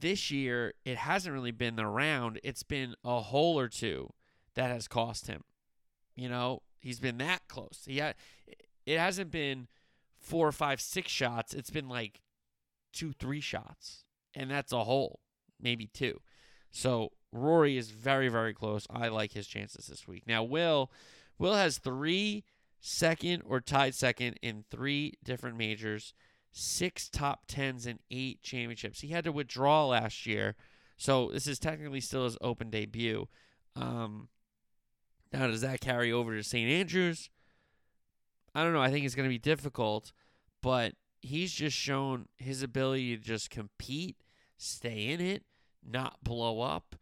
this 0.00 0.30
year 0.30 0.74
it 0.84 0.96
hasn't 0.96 1.34
really 1.34 1.50
been 1.50 1.76
the 1.76 1.86
round. 1.86 2.40
It's 2.42 2.62
been 2.62 2.94
a 3.04 3.20
hole 3.20 3.58
or 3.58 3.68
two 3.68 4.12
that 4.54 4.70
has 4.70 4.88
cost 4.88 5.26
him. 5.26 5.44
You 6.14 6.28
know, 6.28 6.62
he's 6.80 7.00
been 7.00 7.18
that 7.18 7.48
close. 7.48 7.82
He 7.86 7.98
had, 7.98 8.14
it 8.86 8.98
hasn't 8.98 9.30
been 9.30 9.68
four, 10.18 10.50
five, 10.52 10.80
six 10.80 11.10
shots. 11.10 11.54
It's 11.54 11.70
been 11.70 11.88
like 11.88 12.20
two, 12.92 13.12
three 13.12 13.40
shots, 13.40 14.04
and 14.34 14.50
that's 14.50 14.72
a 14.72 14.84
hole, 14.84 15.20
maybe 15.60 15.86
two. 15.86 16.20
So 16.70 17.12
Rory 17.32 17.76
is 17.76 17.90
very, 17.90 18.28
very 18.28 18.54
close. 18.54 18.86
I 18.90 19.08
like 19.08 19.32
his 19.32 19.46
chances 19.46 19.86
this 19.86 20.06
week. 20.06 20.24
Now, 20.26 20.42
Will, 20.42 20.90
Will 21.38 21.54
has 21.54 21.78
three 21.78 22.44
second 22.80 23.42
or 23.46 23.60
tied 23.60 23.94
second 23.94 24.38
in 24.42 24.64
three 24.70 25.14
different 25.24 25.56
majors, 25.56 26.14
six 26.56 27.08
top 27.08 27.42
tens, 27.48 27.84
and 27.84 27.98
eight 28.12 28.40
championships. 28.42 29.00
He 29.00 29.08
had 29.08 29.24
to 29.24 29.32
withdraw 29.32 29.86
last 29.86 30.24
year, 30.24 30.54
so 30.96 31.30
this 31.32 31.48
is 31.48 31.58
technically 31.58 32.00
still 32.00 32.24
his 32.24 32.38
open 32.40 32.70
debut. 32.70 33.26
Um, 33.74 34.28
now, 35.32 35.48
does 35.48 35.62
that 35.62 35.80
carry 35.80 36.12
over 36.12 36.36
to 36.36 36.44
St. 36.44 36.70
Andrews? 36.70 37.28
I 38.54 38.62
don't 38.62 38.72
know. 38.72 38.80
I 38.80 38.90
think 38.92 39.04
it's 39.04 39.16
going 39.16 39.28
to 39.28 39.34
be 39.34 39.38
difficult, 39.38 40.12
but 40.62 40.94
he's 41.22 41.52
just 41.52 41.76
shown 41.76 42.28
his 42.36 42.62
ability 42.62 43.16
to 43.16 43.22
just 43.22 43.50
compete, 43.50 44.16
stay 44.56 45.08
in 45.08 45.20
it, 45.20 45.42
not 45.84 46.22
blow 46.22 46.60
up, 46.60 46.94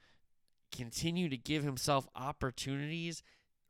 continue 0.75 1.29
to 1.29 1.37
give 1.37 1.63
himself 1.63 2.09
opportunities 2.17 3.23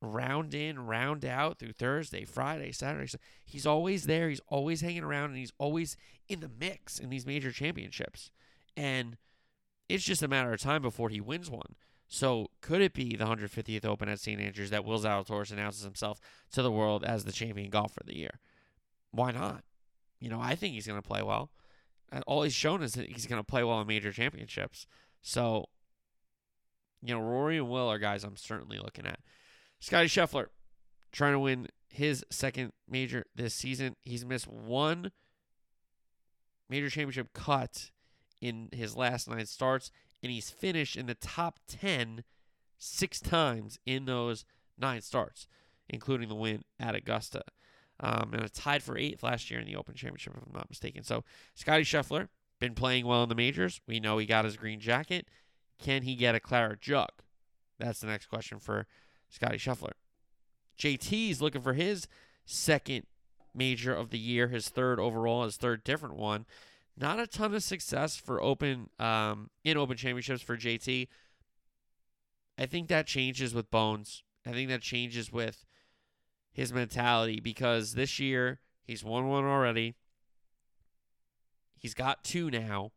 round 0.03 0.55
in, 0.55 0.87
round 0.87 1.25
out 1.25 1.59
through 1.59 1.73
Thursday, 1.73 2.25
Friday, 2.25 2.73
Saturday. 2.73 3.11
He's 3.45 3.67
always 3.67 4.05
there. 4.05 4.29
He's 4.29 4.41
always 4.49 4.81
hanging 4.81 5.05
around 5.05 5.31
and 5.31 5.38
he's 5.38 5.53
always 5.59 5.97
in 6.29 6.41
the 6.41 6.51
mix 6.51 6.99
in 6.99 7.09
these 7.09 7.27
major 7.27 7.53
championships. 7.53 8.31
And 8.77 9.17
it's 9.88 10.05
just 10.05 10.23
a 10.23 10.29
matter 10.29 10.53
of 10.53 10.61
time 10.61 10.83
before 10.83 11.09
he 11.09 11.21
wins 11.21 11.51
one. 11.51 11.77
So 12.09 12.49
could 12.61 12.83
it 12.83 12.93
be 12.93 13.17
the 13.17 13.25
150th 13.25 13.87
Open 13.87 14.09
at 14.09 14.21
St. 14.21 14.41
Andrews 14.41 14.71
that 14.71 14.85
Will 14.85 14.99
Zalatoris 14.99 15.53
announces 15.53 15.85
himself 15.85 16.21
to 16.53 16.62
the 16.62 16.73
world 16.73 17.05
as 17.05 17.25
the 17.25 17.33
champion 17.33 17.71
golfer 17.71 18.01
of 18.03 18.07
the 18.07 18.19
year? 18.19 18.41
Why 19.12 19.31
not? 19.31 19.65
You 20.21 20.29
know, 20.29 20.41
I 20.41 20.55
think 20.55 20.75
he's 20.75 20.87
going 20.87 21.01
to 21.01 21.07
play 21.07 21.23
well. 21.23 21.51
Uh, 22.12 22.21
all 22.27 22.43
he's 22.43 22.53
shown 22.53 22.83
is 22.83 22.93
that 22.95 23.09
he's 23.09 23.27
going 23.27 23.41
to 23.41 23.47
play 23.47 23.65
well 23.65 23.81
in 23.81 23.87
major 23.87 24.12
championships. 24.12 24.87
So, 25.23 25.69
you 27.03 27.15
know, 27.15 27.21
Rory 27.21 27.57
and 27.57 27.69
Will 27.69 27.88
are 27.88 27.99
guys 27.99 28.25
I'm 28.25 28.37
certainly 28.37 28.79
looking 28.79 29.07
at. 29.07 29.21
Scotty 29.83 30.07
Scheffler 30.07 30.47
trying 31.11 31.33
to 31.33 31.40
win 31.40 31.66
his 31.88 32.25
second 32.31 32.73
major 32.88 33.27
this 33.35 33.53
season. 33.53 33.97
He's 34.05 34.25
missed 34.25 34.47
one 34.47 35.11
major 36.71 36.88
championship 36.88 37.33
cut 37.33 37.90
in 38.40 38.68
his 38.71 38.97
last 38.97 39.29
nine 39.29 39.45
starts 39.45 39.90
and 40.23 40.31
he's 40.31 40.51
finished 40.51 40.95
in 40.97 41.07
the 41.07 41.16
top 41.16 41.59
10 41.66 42.23
six 42.79 43.21
times 43.21 43.81
in 43.85 44.05
those 44.05 44.45
nine 44.79 45.01
starts, 45.01 45.49
including 45.88 46.29
the 46.29 46.37
win 46.37 46.62
at 46.79 46.95
Augusta. 46.95 47.42
Um, 47.99 48.31
and 48.35 48.42
it's 48.42 48.61
tied 48.61 48.85
for 48.85 48.97
eighth 48.97 49.25
last 49.25 49.51
year 49.51 49.59
in 49.59 49.66
the 49.66 49.75
Open 49.75 49.97
Championship, 49.97 50.35
if 50.37 50.45
I'm 50.47 50.55
not 50.55 50.71
mistaken. 50.71 51.03
So, 51.03 51.25
Scotty 51.57 51.83
Scheffler, 51.83 52.29
been 52.61 52.75
playing 52.77 53.05
well 53.05 53.25
in 53.25 53.29
the 53.29 53.35
majors. 53.35 53.81
We 53.88 53.99
know 53.99 54.18
he 54.18 54.27
got 54.27 54.45
his 54.45 54.57
green 54.57 54.79
jacket. 54.79 55.27
Can 55.81 56.03
he 56.03 56.14
get 56.14 56.37
a 56.37 56.40
claret 56.40 56.81
jug? 56.81 57.11
That's 57.81 57.99
the 57.99 58.07
next 58.07 58.27
question 58.27 58.61
for 58.61 58.87
Scotty 59.33 59.57
Scheffler. 59.57 59.92
JT's 60.79 61.40
looking 61.40 61.62
for 61.62 61.73
his 61.73 62.07
second 62.45 63.07
major 63.55 63.95
of 63.95 64.11
the 64.11 64.18
year, 64.18 64.49
his 64.49 64.68
third 64.68 65.01
overall, 65.01 65.45
his 65.45 65.57
third 65.57 65.83
different 65.85 66.16
one. 66.16 66.47
Not 66.97 67.18
a 67.18 67.27
ton 67.27 67.55
of 67.55 67.62
success 67.62 68.16
for 68.16 68.42
open 68.42 68.90
um, 68.99 69.49
in 69.64 69.79
open 69.79 69.97
championships 69.97 70.42
for 70.42 70.57
JT. 70.57 71.09
I 72.59 72.66
think 72.66 72.88
that 72.88 73.07
changes 73.07 73.55
with 73.55 73.71
Bones. 73.71 74.23
I 74.47 74.53
think 74.53 74.68
that 74.68 74.83
changes 74.83 75.33
with 75.33 75.64
his 76.53 76.73
mentality 76.73 77.40
because 77.40 77.95
this 77.95 78.21
year 78.21 78.61
he's 78.85 79.03
won 79.03 79.29
one 79.29 79.45
already. 79.45 79.95
He's 81.79 81.95
got 81.95 82.23
two 82.23 82.51
now. 82.51 82.92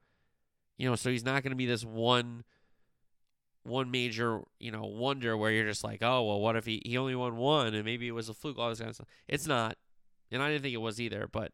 You 0.78 0.89
know, 0.89 0.95
so 0.95 1.10
he's 1.10 1.24
not 1.24 1.43
going 1.43 1.52
to 1.52 1.58
be 1.58 1.65
this 1.65 1.86
one 1.86 2.43
one 3.65 3.89
major, 3.89 4.41
you 4.60 4.71
know, 4.71 4.86
wonder 4.86 5.36
where 5.36 5.51
you're 5.51 5.67
just 5.67 5.84
like, 5.84 6.01
oh, 6.01 6.23
well, 6.23 6.39
what 6.39 6.56
if 6.56 6.65
he, 6.65 6.82
he 6.86 6.97
only 6.97 7.15
won 7.15 7.36
one 7.36 7.73
and 7.73 7.84
maybe 7.84 8.08
it 8.08 8.12
was 8.12 8.30
a 8.30 8.34
fluke, 8.34 8.60
all 8.60 8.69
this 8.69 8.80
kind 8.80 8.89
of 8.89 8.95
stuff. 8.95 9.08
It's 9.28 9.47
not. 9.47 9.78
And 10.32 10.41
I 10.41 10.49
didn't 10.49 10.63
think 10.63 10.73
it 10.73 10.82
was 10.82 11.01
either, 11.01 11.28
but 11.32 11.51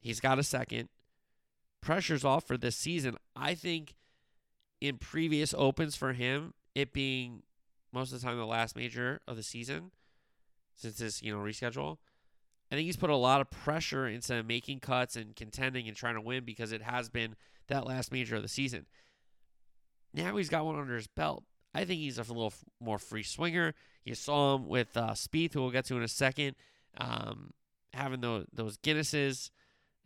he's 0.00 0.20
got 0.20 0.38
a 0.38 0.42
second 0.42 0.88
pressure's 1.80 2.24
off 2.24 2.46
for 2.46 2.56
this 2.56 2.76
season. 2.76 3.16
I 3.34 3.54
think 3.54 3.94
in 4.80 4.98
previous 4.98 5.54
opens 5.56 5.96
for 5.96 6.12
him, 6.12 6.54
it 6.74 6.92
being 6.92 7.42
most 7.92 8.12
of 8.12 8.20
the 8.20 8.26
time 8.26 8.36
the 8.36 8.46
last 8.46 8.76
major 8.76 9.20
of 9.26 9.36
the 9.36 9.42
season, 9.42 9.90
since 10.74 10.98
this, 10.98 11.22
you 11.22 11.32
know, 11.32 11.42
reschedule, 11.42 11.98
I 12.70 12.76
think 12.76 12.86
he's 12.86 12.96
put 12.96 13.10
a 13.10 13.16
lot 13.16 13.40
of 13.40 13.50
pressure 13.50 14.06
into 14.06 14.42
making 14.42 14.80
cuts 14.80 15.16
and 15.16 15.34
contending 15.34 15.88
and 15.88 15.96
trying 15.96 16.14
to 16.14 16.20
win 16.20 16.44
because 16.44 16.72
it 16.72 16.82
has 16.82 17.08
been 17.08 17.34
that 17.66 17.86
last 17.86 18.12
major 18.12 18.36
of 18.36 18.42
the 18.42 18.48
season. 18.48 18.86
Now 20.12 20.36
he's 20.36 20.48
got 20.48 20.64
one 20.64 20.78
under 20.78 20.96
his 20.96 21.06
belt. 21.06 21.44
I 21.74 21.84
think 21.84 22.00
he's 22.00 22.18
a 22.18 22.22
little 22.22 22.52
more 22.80 22.98
free 22.98 23.22
swinger. 23.22 23.74
You 24.04 24.14
saw 24.14 24.56
him 24.56 24.66
with 24.66 24.96
uh, 24.96 25.10
Spieth, 25.10 25.54
who 25.54 25.62
we'll 25.62 25.70
get 25.70 25.84
to 25.86 25.96
in 25.96 26.02
a 26.02 26.08
second, 26.08 26.56
um, 26.98 27.52
having 27.92 28.20
those 28.20 28.46
those 28.52 28.76
Guinnesses 28.78 29.50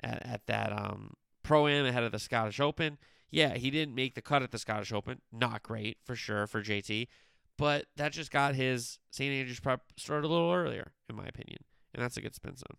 at, 0.03 0.27
at 0.27 0.47
that 0.47 0.73
um, 0.73 1.15
pro 1.43 1.67
am 1.67 1.87
ahead 1.87 2.03
of 2.03 2.13
the 2.13 2.19
Scottish 2.19 2.61
Open. 2.61 2.99
Yeah, 3.31 3.55
he 3.55 3.71
didn't 3.71 3.95
make 3.95 4.15
the 4.15 4.23
cut 4.23 4.43
at 4.43 4.51
the 4.51 4.59
Scottish 4.59 4.93
Open. 4.93 5.21
Not 5.33 5.63
great 5.63 5.99
for 6.05 6.15
sure 6.15 6.47
for 6.47 6.63
JT, 6.63 7.09
but 7.57 7.87
that 7.97 8.13
just 8.13 8.31
got 8.31 8.55
his 8.55 8.99
St. 9.11 9.33
Andrews 9.33 9.61
prep 9.61 9.81
started 9.97 10.27
a 10.27 10.31
little 10.31 10.53
earlier, 10.53 10.93
in 11.09 11.17
my 11.17 11.27
opinion, 11.27 11.59
and 11.95 12.03
that's 12.03 12.17
a 12.17 12.21
good 12.21 12.35
spin 12.35 12.57
zone. 12.57 12.79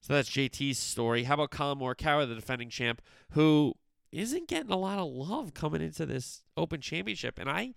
So 0.00 0.12
that's 0.12 0.30
JT's 0.30 0.78
story. 0.78 1.24
How 1.24 1.34
about 1.34 1.50
Collin 1.50 1.78
Morikawa, 1.78 2.28
the 2.28 2.34
defending 2.34 2.70
champ, 2.70 3.02
who 3.32 3.74
isn't 4.12 4.48
getting 4.48 4.70
a 4.70 4.76
lot 4.76 4.98
of 4.98 5.08
love 5.08 5.54
coming 5.54 5.82
into 5.82 6.06
this 6.06 6.42
Open 6.56 6.80
Championship, 6.80 7.38
and 7.38 7.50
I 7.50 7.74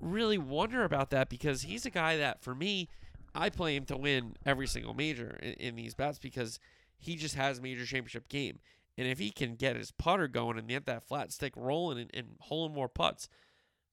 really 0.00 0.38
wonder 0.38 0.84
about 0.84 1.10
that 1.10 1.28
because 1.28 1.62
he's 1.62 1.86
a 1.86 1.90
guy 1.90 2.16
that, 2.16 2.42
for 2.42 2.54
me, 2.54 2.88
I 3.34 3.50
play 3.50 3.76
him 3.76 3.84
to 3.86 3.96
win 3.96 4.34
every 4.44 4.66
single 4.66 4.94
major 4.94 5.38
in, 5.42 5.52
in 5.54 5.76
these 5.76 5.94
bets 5.94 6.18
because 6.18 6.58
he 6.98 7.16
just 7.16 7.34
has 7.34 7.60
major 7.60 7.84
championship 7.84 8.28
game. 8.28 8.58
And 8.98 9.06
if 9.06 9.18
he 9.18 9.30
can 9.30 9.56
get 9.56 9.76
his 9.76 9.90
putter 9.90 10.26
going 10.26 10.58
and 10.58 10.68
get 10.68 10.86
that 10.86 11.06
flat 11.06 11.32
stick 11.32 11.52
rolling 11.54 11.98
and, 11.98 12.10
and 12.14 12.26
holing 12.40 12.72
more 12.72 12.88
putts, 12.88 13.28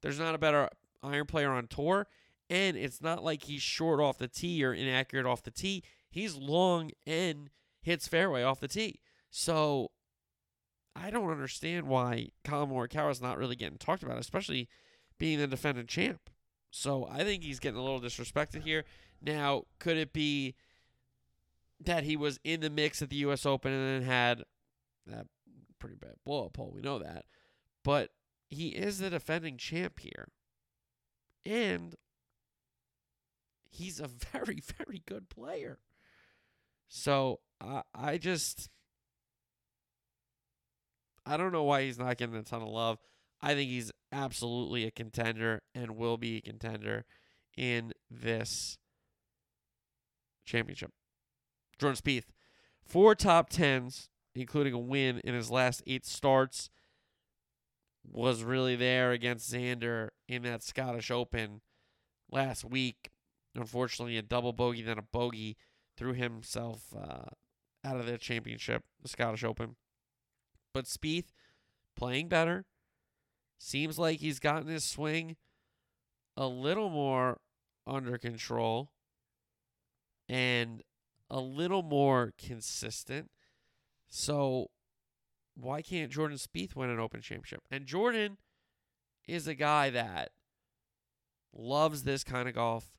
there's 0.02 0.20
not 0.20 0.36
a 0.36 0.38
better 0.38 0.70
iron 1.02 1.26
player 1.26 1.52
on 1.52 1.68
tour. 1.68 2.08
And 2.50 2.78
it's 2.78 3.02
not 3.02 3.24
like 3.24 3.44
he's 3.44 3.62
short 3.62 4.00
off 4.00 4.18
the 4.18 4.28
tee 4.28 4.64
or 4.64 4.74
inaccurate 4.74 5.26
off 5.26 5.44
the 5.44 5.52
tee. 5.52 5.84
He's 6.10 6.36
long 6.36 6.92
and 7.06 7.50
hits 7.82 8.08
fairway 8.08 8.44
off 8.44 8.60
the 8.60 8.68
tee. 8.68 9.02
So 9.30 9.92
I 10.96 11.10
don't 11.10 11.30
understand 11.30 11.88
why 11.88 12.30
Morikawa 12.46 13.12
is 13.12 13.22
not 13.22 13.38
really 13.38 13.56
getting 13.56 13.78
talked 13.78 14.04
about, 14.04 14.20
especially 14.20 14.70
being 15.18 15.40
the 15.40 15.48
defending 15.48 15.88
champ. 15.88 16.30
So 16.72 17.08
I 17.10 17.24
think 17.24 17.44
he's 17.44 17.60
getting 17.60 17.80
a 17.80 17.84
little 17.84 18.02
disrespected 18.02 18.64
here. 18.64 18.86
Now, 19.22 19.64
could 19.80 19.98
it 19.98 20.14
be 20.14 20.56
that 21.80 22.04
he 22.04 22.16
was 22.16 22.40
in 22.44 22.62
the 22.62 22.70
mix 22.70 23.02
at 23.02 23.10
the 23.10 23.16
U.S. 23.18 23.46
Open 23.46 23.72
and 23.72 24.02
then 24.02 24.10
had 24.10 24.44
that 25.08 25.28
pretty 25.80 25.96
bad 25.96 26.16
blow 26.26 26.46
up, 26.46 26.54
Paul. 26.54 26.72
We 26.74 26.82
know 26.82 27.00
that. 27.00 27.26
But 27.84 28.12
he 28.50 28.70
is 28.70 29.00
the 29.00 29.10
defending 29.10 29.58
champ 29.58 30.00
here. 30.00 30.30
And 31.46 31.96
he's 33.70 34.00
a 34.00 34.08
very, 34.32 34.62
very 34.78 35.02
good 35.06 35.30
player. 35.30 35.80
So 36.88 37.40
I 37.60 37.82
I 37.94 38.18
just 38.18 38.70
I 41.26 41.38
don't 41.38 41.52
know 41.52 41.64
why 41.64 41.84
he's 41.84 42.00
not 42.00 42.18
getting 42.18 42.36
a 42.36 42.44
ton 42.44 42.62
of 42.62 42.70
love. 42.70 43.00
I 43.42 43.54
think 43.54 43.70
he's 43.70 43.92
absolutely 44.12 44.86
a 44.86 44.92
contender 44.92 45.62
and 45.74 45.96
will 45.96 46.18
be 46.18 46.38
a 46.38 46.42
contender 46.42 47.06
in 47.58 47.94
this 48.10 48.78
championship. 50.46 50.92
Jordan 51.80 51.98
Spieth, 52.02 52.26
four 52.84 53.16
top 53.16 53.50
tens 53.50 54.10
including 54.36 54.74
a 54.74 54.80
win 54.80 55.20
in 55.24 55.34
his 55.34 55.52
last 55.52 55.84
eight 55.86 56.06
starts, 56.06 56.70
was 58.04 58.44
really 58.44 58.76
there 58.76 59.12
against 59.12 59.52
Xander 59.52 60.10
in 60.28 60.44
that 60.44 60.64
Scottish 60.64 61.12
Open 61.12 61.62
last 62.32 62.66
week. 62.66 63.12
Unfortunately, 63.56 64.18
a 64.18 64.22
double 64.22 64.54
bogey, 64.54 64.82
then 64.82 64.98
a 64.98 65.04
bogey, 65.04 65.56
threw 65.96 66.14
himself 66.14 66.94
uh, 66.98 67.30
out 67.86 67.98
of 67.98 68.06
the 68.06 68.18
championship, 68.18 68.84
the 69.02 69.08
Scottish 69.08 69.44
Open. 69.44 69.76
But 70.74 70.86
Spieth 70.86 71.32
playing 71.96 72.28
better, 72.28 72.66
Seems 73.64 73.98
like 73.98 74.20
he's 74.20 74.40
gotten 74.40 74.68
his 74.68 74.84
swing 74.84 75.38
a 76.36 76.48
little 76.48 76.90
more 76.90 77.40
under 77.88 78.18
control 78.18 78.92
and 80.28 80.84
a 81.30 81.40
little 81.40 81.82
more 81.82 82.34
consistent. 82.38 83.32
So 84.10 84.68
why 85.56 85.82
can't 85.82 86.12
Jordan 86.12 86.38
Spieth 86.38 86.76
win 86.76 86.90
an 86.90 87.00
Open 87.00 87.22
Championship? 87.22 87.62
And 87.72 87.86
Jordan 87.86 88.36
is 89.30 89.48
a 89.48 89.56
guy 89.56 89.90
that 89.92 90.32
loves 91.54 92.04
this 92.04 92.26
kind 92.26 92.50
of 92.50 92.56
golf, 92.56 92.92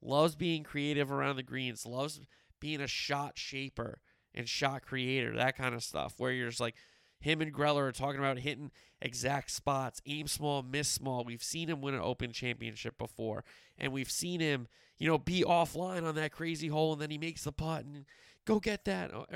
loves 0.00 0.34
being 0.34 0.62
creative 0.62 1.12
around 1.12 1.36
the 1.36 1.42
greens, 1.42 1.84
loves 1.84 2.22
being 2.58 2.80
a 2.80 2.86
shot 2.86 3.36
shaper 3.36 4.00
and 4.34 4.48
shot 4.48 4.80
creator, 4.80 5.36
that 5.36 5.58
kind 5.58 5.74
of 5.74 5.84
stuff, 5.84 6.14
where 6.16 6.32
you're 6.32 6.48
just 6.48 6.58
like, 6.58 6.76
him 7.18 7.40
and 7.40 7.52
Greller 7.52 7.88
are 7.88 7.92
talking 7.92 8.20
about 8.20 8.38
hitting 8.38 8.70
exact 9.00 9.50
spots, 9.50 10.00
aim 10.06 10.26
small, 10.26 10.62
miss 10.62 10.88
small. 10.88 11.24
We've 11.24 11.42
seen 11.42 11.68
him 11.68 11.80
win 11.80 11.94
an 11.94 12.00
Open 12.00 12.32
Championship 12.32 12.98
before, 12.98 13.44
and 13.78 13.92
we've 13.92 14.10
seen 14.10 14.40
him, 14.40 14.68
you 14.98 15.08
know, 15.08 15.18
be 15.18 15.42
offline 15.42 16.04
on 16.04 16.14
that 16.16 16.32
crazy 16.32 16.68
hole, 16.68 16.92
and 16.92 17.02
then 17.02 17.10
he 17.10 17.18
makes 17.18 17.44
the 17.44 17.52
putt 17.52 17.84
and 17.84 18.04
go 18.44 18.60
get 18.60 18.84
that. 18.84 19.12
Oh, 19.12 19.26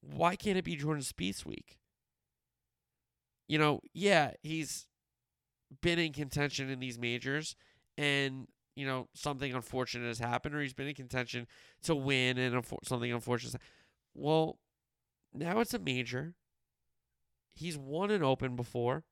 why 0.00 0.36
can't 0.36 0.56
it 0.58 0.64
be 0.64 0.76
Jordan 0.76 1.02
Spieth's 1.02 1.44
week? 1.44 1.78
You 3.48 3.58
know, 3.58 3.80
yeah, 3.92 4.32
he's 4.42 4.86
been 5.82 5.98
in 5.98 6.12
contention 6.12 6.70
in 6.70 6.80
these 6.80 6.98
majors, 6.98 7.56
and 7.98 8.46
you 8.76 8.86
know 8.86 9.08
something 9.14 9.52
unfortunate 9.52 10.06
has 10.06 10.20
happened, 10.20 10.54
or 10.54 10.62
he's 10.62 10.72
been 10.72 10.88
in 10.88 10.94
contention 10.94 11.46
to 11.82 11.94
win, 11.94 12.38
and 12.38 12.64
something 12.84 13.12
unfortunate. 13.12 13.60
Well, 14.14 14.58
now 15.34 15.60
it's 15.60 15.74
a 15.74 15.78
major 15.78 16.34
He's 17.52 17.76
won 17.76 18.10
an 18.10 18.22
Open 18.22 18.56
before. 18.56 19.04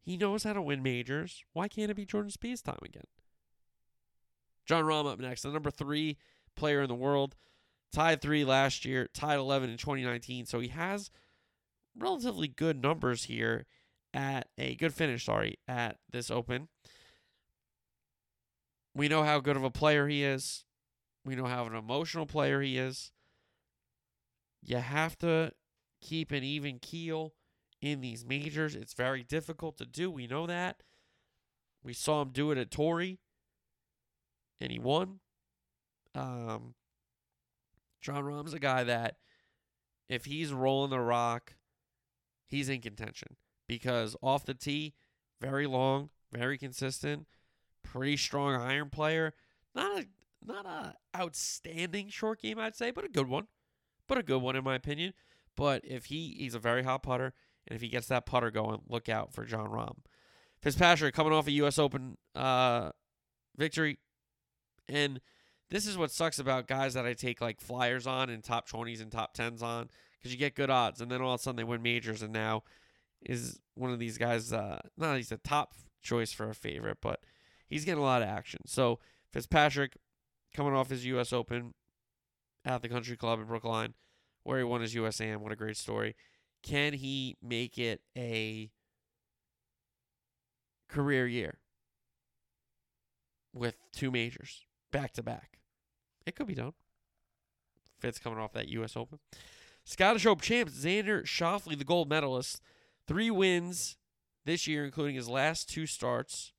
He 0.00 0.16
knows 0.16 0.44
how 0.44 0.52
to 0.52 0.62
win 0.62 0.82
majors. 0.82 1.44
Why 1.52 1.68
can't 1.68 1.90
it 1.90 1.94
be 1.94 2.04
Jordan 2.04 2.30
Spieth's 2.30 2.62
time 2.62 2.78
again? 2.84 3.06
Jon 4.66 4.84
Rahm 4.84 5.10
up 5.10 5.18
next, 5.18 5.42
the 5.42 5.50
number 5.50 5.70
three 5.70 6.18
player 6.56 6.82
in 6.82 6.88
the 6.88 6.94
world. 6.94 7.34
Tied 7.92 8.22
three 8.22 8.44
last 8.44 8.84
year, 8.84 9.08
tied 9.12 9.38
11 9.38 9.70
in 9.70 9.76
2019. 9.76 10.46
So 10.46 10.60
he 10.60 10.68
has 10.68 11.10
relatively 11.96 12.48
good 12.48 12.82
numbers 12.82 13.24
here 13.24 13.66
at 14.14 14.48
a 14.56 14.74
good 14.76 14.94
finish, 14.94 15.26
sorry, 15.26 15.58
at 15.68 15.98
this 16.10 16.30
Open. 16.30 16.68
We 18.94 19.08
know 19.08 19.22
how 19.22 19.40
good 19.40 19.56
of 19.56 19.64
a 19.64 19.70
player 19.70 20.08
he 20.08 20.24
is. 20.24 20.64
We 21.24 21.34
know 21.34 21.44
how 21.44 21.66
an 21.66 21.74
emotional 21.74 22.26
player 22.26 22.60
he 22.60 22.78
is. 22.78 23.12
You 24.62 24.78
have 24.78 25.16
to 25.18 25.52
keep 26.02 26.32
an 26.32 26.44
even 26.44 26.78
keel 26.78 27.32
in 27.80 28.00
these 28.00 28.24
majors. 28.24 28.74
It's 28.74 28.92
very 28.92 29.22
difficult 29.22 29.78
to 29.78 29.86
do. 29.86 30.10
We 30.10 30.26
know 30.26 30.46
that. 30.46 30.82
We 31.82 31.94
saw 31.94 32.22
him 32.22 32.30
do 32.30 32.50
it 32.50 32.58
at 32.58 32.70
Torrey, 32.70 33.18
and 34.60 34.70
he 34.70 34.78
won. 34.78 35.20
Um, 36.14 36.74
Jon 38.00 38.24
Rahm's 38.24 38.52
a 38.52 38.58
guy 38.58 38.84
that 38.84 39.16
if 40.08 40.26
he's 40.26 40.52
rolling 40.52 40.90
the 40.90 41.00
rock, 41.00 41.54
he's 42.46 42.68
in 42.68 42.80
contention 42.80 43.36
because 43.66 44.14
off 44.22 44.44
the 44.44 44.54
tee, 44.54 44.94
very 45.40 45.66
long, 45.66 46.10
very 46.30 46.58
consistent, 46.58 47.26
pretty 47.82 48.16
strong 48.16 48.54
iron 48.54 48.90
player. 48.90 49.32
Not 49.74 50.00
a 50.00 50.06
not 50.44 50.66
a 50.66 50.94
outstanding 51.16 52.08
short 52.10 52.40
game, 52.40 52.58
I'd 52.58 52.76
say, 52.76 52.90
but 52.90 53.04
a 53.04 53.08
good 53.08 53.28
one. 53.28 53.46
But 54.08 54.18
a 54.18 54.22
good 54.22 54.42
one 54.42 54.56
in 54.56 54.64
my 54.64 54.74
opinion. 54.74 55.14
But 55.56 55.82
if 55.84 56.06
he 56.06 56.36
he's 56.38 56.54
a 56.54 56.58
very 56.58 56.82
hot 56.82 57.02
putter, 57.02 57.34
and 57.66 57.76
if 57.76 57.82
he 57.82 57.88
gets 57.88 58.06
that 58.08 58.26
putter 58.26 58.50
going, 58.50 58.80
look 58.88 59.08
out 59.08 59.32
for 59.32 59.44
Jon 59.44 59.68
Rahm. 59.68 59.98
Fitzpatrick 60.60 61.14
coming 61.14 61.32
off 61.32 61.46
a 61.46 61.52
U.S. 61.52 61.78
Open 61.78 62.16
uh, 62.34 62.90
victory, 63.56 63.98
and 64.88 65.20
this 65.70 65.86
is 65.86 65.98
what 65.98 66.10
sucks 66.10 66.38
about 66.38 66.68
guys 66.68 66.94
that 66.94 67.06
I 67.06 67.14
take 67.14 67.40
like 67.40 67.60
flyers 67.60 68.06
on 68.06 68.30
and 68.30 68.42
top 68.42 68.68
twenties 68.68 69.00
and 69.00 69.10
top 69.10 69.34
tens 69.34 69.62
on 69.62 69.88
because 70.18 70.32
you 70.32 70.38
get 70.38 70.54
good 70.54 70.70
odds, 70.70 71.00
and 71.00 71.10
then 71.10 71.20
all 71.20 71.34
of 71.34 71.40
a 71.40 71.42
sudden 71.42 71.56
they 71.56 71.64
win 71.64 71.82
majors, 71.82 72.22
and 72.22 72.32
now 72.32 72.62
is 73.24 73.60
one 73.74 73.90
of 73.90 73.98
these 73.98 74.18
guys. 74.18 74.52
Uh, 74.52 74.80
not 74.96 75.16
he's 75.16 75.32
a 75.32 75.38
top 75.38 75.74
choice 76.00 76.32
for 76.32 76.48
a 76.48 76.54
favorite, 76.54 76.98
but 77.00 77.20
he's 77.68 77.84
getting 77.84 78.02
a 78.02 78.06
lot 78.06 78.22
of 78.22 78.28
action. 78.28 78.60
So 78.66 78.98
Fitzpatrick 79.32 79.96
coming 80.54 80.74
off 80.74 80.90
his 80.90 81.04
U.S. 81.06 81.32
Open 81.32 81.74
at 82.64 82.82
the 82.82 82.88
Country 82.88 83.16
Club 83.16 83.40
in 83.40 83.46
Brookline 83.46 83.94
where 84.44 84.58
he 84.58 84.64
won 84.64 84.80
his 84.80 84.94
USAM. 84.94 85.38
What 85.38 85.52
a 85.52 85.56
great 85.56 85.76
story. 85.76 86.14
Can 86.62 86.92
he 86.92 87.36
make 87.42 87.78
it 87.78 88.02
a 88.16 88.70
career 90.88 91.26
year 91.26 91.58
with 93.52 93.76
two 93.92 94.10
majors 94.10 94.64
back 94.90 95.12
to 95.14 95.22
back? 95.22 95.58
It 96.26 96.36
could 96.36 96.46
be 96.46 96.54
done. 96.54 96.74
Fitz 97.98 98.18
coming 98.18 98.38
off 98.38 98.52
that 98.52 98.68
U.S. 98.68 98.96
Open. 98.96 99.18
Scottish 99.84 100.26
Open 100.26 100.42
champs 100.42 100.72
Xander 100.72 101.24
Schauffele, 101.24 101.76
the 101.76 101.84
gold 101.84 102.08
medalist, 102.08 102.60
three 103.06 103.30
wins 103.30 103.96
this 104.44 104.66
year, 104.66 104.84
including 104.84 105.16
his 105.16 105.28
last 105.28 105.68
two 105.68 105.86
starts. 105.86 106.52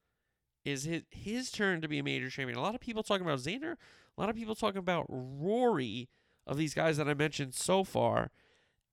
Is 0.65 0.83
his 0.83 1.03
his 1.11 1.51
turn 1.51 1.81
to 1.81 1.87
be 1.87 1.99
a 1.99 2.03
major 2.03 2.29
champion? 2.29 2.57
A 2.57 2.61
lot 2.61 2.75
of 2.75 2.81
people 2.81 3.03
talking 3.03 3.25
about 3.25 3.39
Xander. 3.39 3.75
A 4.17 4.21
lot 4.21 4.29
of 4.29 4.35
people 4.35 4.55
talking 4.55 4.79
about 4.79 5.05
Rory 5.09 6.09
of 6.45 6.57
these 6.57 6.73
guys 6.73 6.97
that 6.97 7.07
I 7.07 7.13
mentioned 7.13 7.53
so 7.53 7.83
far. 7.83 8.31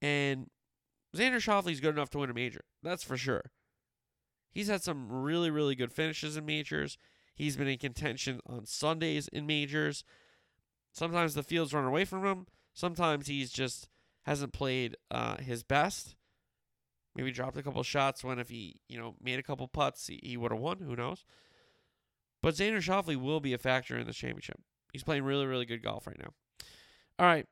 And 0.01 0.49
Xander 1.15 1.37
Schauffele's 1.37 1.81
good 1.81 1.95
enough 1.95 2.11
to 2.11 2.19
win 2.19 2.31
a 2.31 2.35
major. 2.35 2.63
That's 2.83 3.05
for 3.05 3.17
sure. 3.17 3.51
He's 4.53 4.69
had 4.69 4.83
some 4.83 5.11
really, 5.11 5.51
really 5.51 5.75
good 5.75 5.93
finishes 5.93 6.37
in 6.37 6.45
majors. 6.45 6.99
He's 7.35 7.57
been 7.57 7.69
in 7.69 7.79
contention 7.79 8.41
on 8.47 8.67
Sundays 8.67 9.29
in 9.29 9.47
majors. 9.47 10.05
Sometimes 10.93 11.35
the 11.35 11.43
field's 11.43 11.73
run 11.73 11.85
away 11.85 12.05
from 12.05 12.25
him. 12.25 12.47
Sometimes 12.75 13.27
he's 13.27 13.51
just 13.51 13.89
hasn't 14.23 14.53
played 14.53 14.97
uh, 15.11 15.37
his 15.39 15.63
best. 15.63 16.17
Maybe 17.15 17.33
dropped 17.33 17.57
a 17.57 17.63
couple 17.63 17.83
shots 17.83 18.23
when 18.23 18.39
if 18.39 18.51
he, 18.51 18.77
you 18.89 18.99
know, 18.99 19.15
made 19.21 19.39
a 19.39 19.43
couple 19.43 19.67
putts, 19.69 20.07
he, 20.07 20.21
he 20.23 20.37
would 20.37 20.53
have 20.53 20.61
won. 20.61 20.79
Who 20.79 20.95
knows? 20.95 21.25
But 22.43 22.55
Xander 22.55 22.79
Schauffele 22.79 23.17
will 23.17 23.41
be 23.41 23.53
a 23.53 23.59
factor 23.59 23.99
in 23.99 24.07
this 24.07 24.17
championship. 24.17 24.61
He's 24.93 25.03
playing 25.03 25.25
really, 25.25 25.47
really 25.47 25.67
good 25.67 25.83
golf 25.83 26.07
right 26.07 26.19
now. 26.19 26.33
All 27.21 27.27
right. 27.27 27.47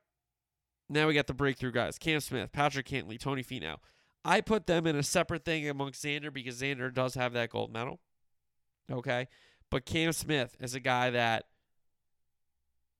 Now 0.89 1.07
we 1.07 1.13
got 1.13 1.27
the 1.27 1.35
breakthrough 1.35 1.71
guys. 1.71 1.99
Cam 1.99 2.19
Smith, 2.21 2.51
Patrick 2.51 2.87
Cantlay, 2.87 3.19
Tony 3.19 3.43
Finau. 3.43 3.75
I 4.25 4.41
put 4.41 4.65
them 4.65 4.87
in 4.87 4.95
a 4.95 5.03
separate 5.03 5.45
thing 5.45 5.69
amongst 5.69 6.03
Xander 6.03 6.33
because 6.33 6.59
Xander 6.59 6.91
does 6.91 7.13
have 7.13 7.33
that 7.33 7.51
gold 7.51 7.71
medal. 7.71 7.99
Okay. 8.91 9.27
But 9.69 9.85
Cam 9.85 10.11
Smith 10.11 10.57
is 10.59 10.73
a 10.73 10.79
guy 10.79 11.11
that, 11.11 11.45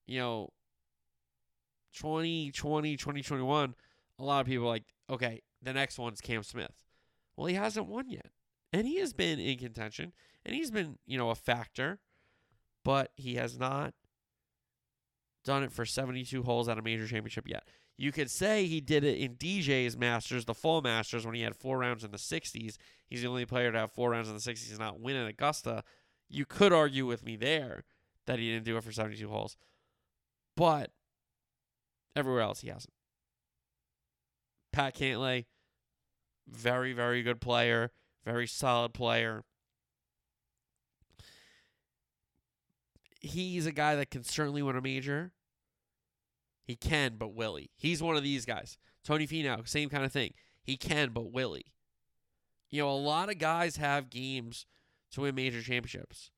you 0.06 0.20
know, 0.20 0.50
2020, 1.94 2.98
2021, 2.98 3.74
a 4.20 4.24
lot 4.24 4.42
of 4.42 4.46
people 4.46 4.68
like, 4.68 4.84
okay, 5.10 5.42
the 5.64 5.74
next 5.74 5.98
one's 5.98 6.22
Cam 6.22 6.44
Smith. 6.44 6.84
Well, 7.36 7.48
he 7.48 7.56
hasn't 7.56 7.88
won 7.88 8.12
yet. 8.12 8.30
And 8.72 8.86
he 8.86 9.00
has 9.00 9.12
been 9.12 9.40
in 9.40 9.58
contention 9.58 10.14
and 10.46 10.54
he's 10.54 10.70
been, 10.70 11.00
you 11.08 11.18
know, 11.18 11.32
a 11.32 11.36
factor, 11.36 11.98
but 12.86 13.12
he 13.16 13.36
has 13.36 13.58
not 13.58 13.96
done 15.50 15.64
it 15.64 15.72
for 15.72 15.84
72 15.84 16.44
holes 16.44 16.70
at 16.70 16.78
a 16.78 16.82
major 16.84 17.08
championship 17.08 17.48
yet. 17.48 17.68
You 17.98 18.12
could 18.12 18.30
say 18.30 18.66
he 18.66 18.82
did 18.82 19.04
it 19.04 19.18
in 19.18 19.34
DJ's 19.34 19.98
Masters, 19.98 20.46
the 20.46 20.54
full 20.54 20.84
Masters, 20.84 21.26
when 21.26 21.34
he 21.34 21.42
had 21.42 21.56
four 21.56 21.80
rounds 21.80 22.04
in 22.04 22.12
the 22.12 22.18
60s. 22.18 22.78
He's 23.08 23.22
the 23.24 23.28
only 23.28 23.48
player 23.48 23.72
to 23.72 23.80
have 23.80 23.92
four 23.92 24.12
rounds 24.12 24.30
in 24.30 24.36
the 24.36 24.40
60s 24.40 24.70
and 24.70 24.78
not 24.78 25.00
win 25.00 25.16
at 25.16 25.28
Augusta. 25.28 25.84
You 26.30 26.46
could 26.46 26.72
argue 26.72 27.08
with 27.08 27.26
me 27.26 27.36
there 27.36 27.84
that 28.28 28.38
he 28.38 28.52
didn't 28.52 28.66
do 28.66 28.78
it 28.78 28.84
for 28.84 28.92
72 28.92 29.28
holes. 29.28 29.58
But 30.56 30.92
everywhere 32.16 32.42
else, 32.42 32.62
he 32.62 32.68
hasn't. 32.68 32.94
Pat 34.72 34.96
Cantlay, 34.96 35.46
very, 36.48 36.94
very 36.94 37.24
good 37.24 37.42
player, 37.42 37.92
very 38.24 38.46
solid 38.46 38.94
player. 38.94 39.44
he's 43.20 43.66
a 43.66 43.72
guy 43.72 43.96
that 43.96 44.10
can 44.10 44.24
certainly 44.24 44.62
win 44.62 44.76
a 44.76 44.82
major. 44.82 45.32
He 46.70 46.76
can, 46.76 47.16
but 47.18 47.34
will 47.34 47.56
he? 47.56 47.72
He's 47.76 48.04
one 48.04 48.16
of 48.16 48.22
these 48.22 48.46
guys. 48.46 48.78
Tony 49.04 49.26
Finau, 49.26 49.68
same 49.68 49.90
kind 49.90 50.06
of 50.06 50.12
thing. 50.12 50.34
He 50.62 50.78
can, 50.78 51.10
but 51.10 51.32
will 51.32 51.56
he? 51.56 51.66
You 52.70 52.84
know, 52.84 52.92
a 52.92 52.94
lot 52.94 53.32
of 53.32 53.40
guys 53.40 53.78
have 53.78 54.12
games 54.12 54.68
to 55.12 55.22
win 55.22 55.34
major 55.34 55.64
championships, 55.64 56.30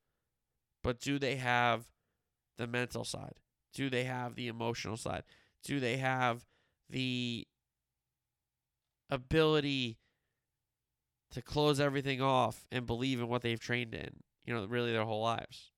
but 0.82 1.00
do 1.00 1.18
they 1.18 1.36
have 1.36 1.84
the 2.56 2.66
mental 2.66 3.04
side? 3.04 3.34
Do 3.74 3.90
they 3.90 4.04
have 4.04 4.34
the 4.34 4.48
emotional 4.48 4.96
side? 4.96 5.24
Do 5.62 5.80
they 5.80 5.98
have 5.98 6.46
the 6.88 7.46
ability 9.10 9.98
to 11.32 11.42
close 11.42 11.78
everything 11.78 12.22
off 12.22 12.64
and 12.72 12.86
believe 12.86 13.20
in 13.20 13.28
what 13.28 13.42
they've 13.42 13.60
trained 13.60 13.92
in, 13.92 14.20
you 14.46 14.54
know, 14.54 14.64
really 14.64 14.92
their 14.92 15.04
whole 15.04 15.22
lives? 15.22 15.72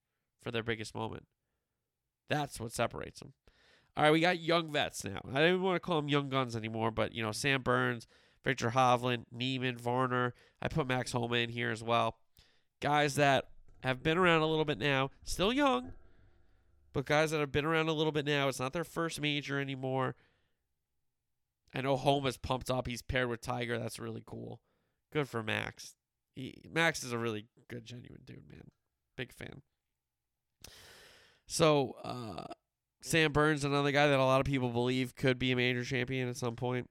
for 0.45 0.51
their 0.51 0.63
biggest 0.63 0.93
moment. 0.93 1.25
That's 2.29 2.59
what 2.59 2.71
separates 2.71 3.19
them. 3.19 3.33
All 3.97 4.03
right, 4.03 4.11
we 4.11 4.19
got 4.19 4.39
young 4.39 4.71
vets 4.71 5.03
now. 5.05 5.21
I 5.31 5.39
don't 5.39 5.49
even 5.49 5.61
want 5.61 5.75
to 5.77 5.79
call 5.79 6.01
them 6.01 6.09
young 6.09 6.29
guns 6.29 6.55
anymore, 6.55 6.91
but 6.91 7.13
you 7.13 7.23
know, 7.23 7.31
Sam 7.31 7.61
Burns, 7.61 8.07
Viktor 8.43 8.71
Hovland, 8.71 9.25
Niemann, 9.31 9.77
Varner. 9.77 10.33
I 10.61 10.67
put 10.67 10.87
Max 10.87 11.13
Homa 11.13 11.35
in 11.37 11.49
here 11.49 11.71
as 11.71 11.81
well. 11.81 12.17
Guys 12.81 13.15
that 13.15 13.45
have 13.83 14.03
been 14.03 14.17
around 14.17 14.41
a 14.41 14.47
little 14.47 14.65
bit 14.65 14.79
now, 14.79 15.11
still 15.23 15.53
young, 15.53 15.93
but 16.91 17.05
guys 17.05 17.31
that 17.31 17.39
have 17.39 17.51
been 17.51 17.65
around 17.65 17.87
a 17.87 17.93
little 17.93 18.11
bit 18.11 18.25
now. 18.25 18.49
It's 18.49 18.59
not 18.59 18.73
their 18.73 18.83
first 18.83 19.21
major 19.21 19.59
anymore. 19.59 20.15
I 21.73 21.81
know 21.81 21.95
Homa's 21.95 22.37
pumped 22.37 22.69
up. 22.69 22.87
He's 22.87 23.01
paired 23.01 23.29
with 23.29 23.41
Tiger. 23.41 23.77
That's 23.77 23.99
really 23.99 24.23
cool. 24.25 24.61
Good 25.11 25.29
for 25.29 25.43
Max. 25.43 25.95
He, 26.35 26.55
Max 26.69 27.03
is 27.03 27.11
a 27.11 27.17
really 27.17 27.47
good, 27.69 27.85
genuine 27.85 28.21
dude, 28.25 28.49
man. 28.49 28.71
Big 29.17 29.33
fan. 29.33 29.61
So, 31.47 31.95
uh, 32.03 32.53
Sam 33.05 33.31
Burns, 33.31 33.63
another 33.63 33.91
guy 33.91 34.07
that 34.07 34.19
a 34.19 34.25
lot 34.25 34.39
of 34.39 34.47
people 34.47 34.69
believe 34.69 35.15
could 35.15 35.37
be 35.37 35.51
a 35.51 35.55
major 35.55 35.83
champion 35.83 36.27
at 36.27 36.37
some 36.37 36.55
point. 36.55 36.89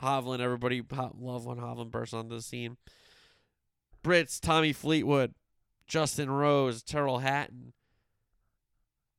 Hovland, 0.00 0.38
everybody 0.38 0.80
love 1.18 1.44
when 1.44 1.58
Hovland 1.58 1.90
bursts 1.90 2.14
onto 2.14 2.36
the 2.36 2.40
scene. 2.40 2.76
Brits, 4.04 4.38
Tommy 4.40 4.72
Fleetwood, 4.72 5.34
Justin 5.88 6.30
Rose, 6.30 6.84
Tyrrell 6.84 7.18
Hatton. 7.18 7.72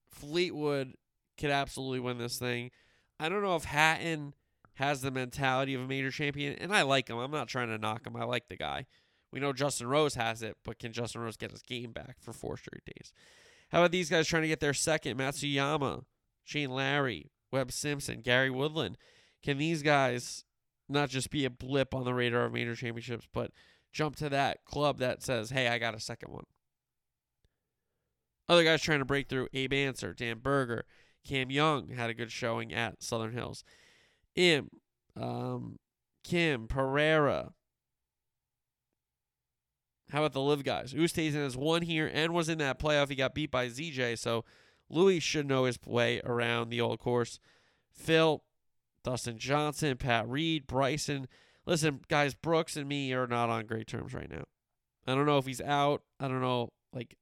Fleetwood 0.09 0.93
could 1.37 1.51
absolutely 1.51 1.99
win 1.99 2.17
this 2.17 2.39
thing. 2.39 2.71
I 3.19 3.27
don't 3.27 3.43
know 3.43 3.57
if 3.57 3.65
Hatton 3.65 4.33
has 4.75 5.01
the 5.01 5.11
mentality 5.11 5.73
of 5.73 5.81
a 5.81 5.87
major 5.87 6.11
champion, 6.11 6.53
and 6.59 6.73
I 6.73 6.83
like 6.83 7.09
him. 7.09 7.17
I'm 7.17 7.29
not 7.29 7.49
trying 7.49 7.67
to 7.67 7.77
knock 7.77 8.07
him. 8.07 8.15
I 8.15 8.23
like 8.23 8.47
the 8.47 8.55
guy. 8.55 8.85
We 9.33 9.41
know 9.41 9.51
Justin 9.51 9.87
Rose 9.87 10.15
has 10.15 10.41
it, 10.41 10.55
but 10.63 10.79
can 10.79 10.93
Justin 10.93 11.21
Rose 11.23 11.35
get 11.35 11.51
his 11.51 11.61
game 11.61 11.91
back 11.91 12.15
for 12.21 12.31
four 12.31 12.55
straight 12.55 12.85
days? 12.85 13.11
How 13.69 13.79
about 13.79 13.91
these 13.91 14.09
guys 14.09 14.27
trying 14.27 14.43
to 14.43 14.47
get 14.47 14.61
their 14.61 14.73
second? 14.73 15.17
Matsuyama, 15.17 16.03
Shane 16.51 16.71
Lowry, 16.71 17.31
Webb 17.49 17.71
Simpson, 17.71 18.21
Gary 18.21 18.49
Woodland. 18.49 18.97
Can 19.41 19.57
these 19.57 19.81
guys 19.81 20.43
not 20.89 21.09
just 21.09 21.29
be 21.31 21.45
a 21.45 21.49
blip 21.49 21.95
on 21.95 22.03
the 22.03 22.13
radar 22.13 22.45
of 22.45 22.53
major 22.53 22.75
championships, 22.75 23.27
but 23.33 23.51
jump 23.93 24.17
to 24.17 24.27
that 24.29 24.65
club 24.65 24.99
that 24.99 25.23
says, 25.23 25.51
hey, 25.51 25.69
I 25.69 25.77
got 25.77 25.95
a 25.95 25.99
second 25.99 26.33
one? 26.33 26.43
Other 28.49 28.65
guys 28.65 28.81
trying 28.81 28.99
to 28.99 29.05
break 29.05 29.29
through 29.29 29.47
Abe 29.53 29.71
Ancer, 29.71 30.13
Dan 30.13 30.39
Berger, 30.39 30.83
Cam 31.25 31.49
Young 31.49 31.87
had 31.89 32.09
a 32.09 32.13
good 32.13 32.31
showing 32.31 32.73
at 32.73 33.01
Southern 33.01 33.31
Hills. 33.31 33.63
Im, 34.35 34.69
um, 35.15 35.79
Kim, 36.25 36.67
Pereira. 36.67 37.53
How 40.11 40.19
about 40.19 40.33
the 40.33 40.41
live 40.41 40.65
guys? 40.65 40.93
Oosthuizen 40.93 41.35
has 41.35 41.55
won 41.55 41.83
here 41.83 42.11
and 42.13 42.33
was 42.33 42.49
in 42.49 42.57
that 42.57 42.77
playoff. 42.77 43.07
He 43.07 43.15
got 43.15 43.33
beat 43.33 43.51
by 43.51 43.67
ZJ, 43.67 44.17
so 44.17 44.43
Louis 44.91 45.19
should 45.19 45.47
know 45.47 45.65
his 45.65 45.79
way 45.85 46.21
around 46.25 46.69
the 46.69 46.81
old 46.81 46.99
course. 46.99 47.39
Phil, 47.91 48.43
Dustin 49.03 49.37
Johnson, 49.37 49.97
Pat 49.97 50.27
Reed, 50.27 50.67
Bryson. 50.67 51.27
Listen, 51.65 52.01
guys, 52.07 52.33
Brooks 52.33 52.75
and 52.75 52.87
me 52.87 53.13
are 53.13 53.27
not 53.27 53.49
on 53.49 53.65
great 53.65 53.87
terms 53.87 54.13
right 54.13 54.29
now. 54.29 54.43
I 55.07 55.15
don't 55.15 55.25
know 55.25 55.37
if 55.37 55.45
he's 55.45 55.61
out. 55.61 56.03
I 56.19 56.27
don't 56.27 56.41
know, 56.41 56.69
like, 56.93 57.17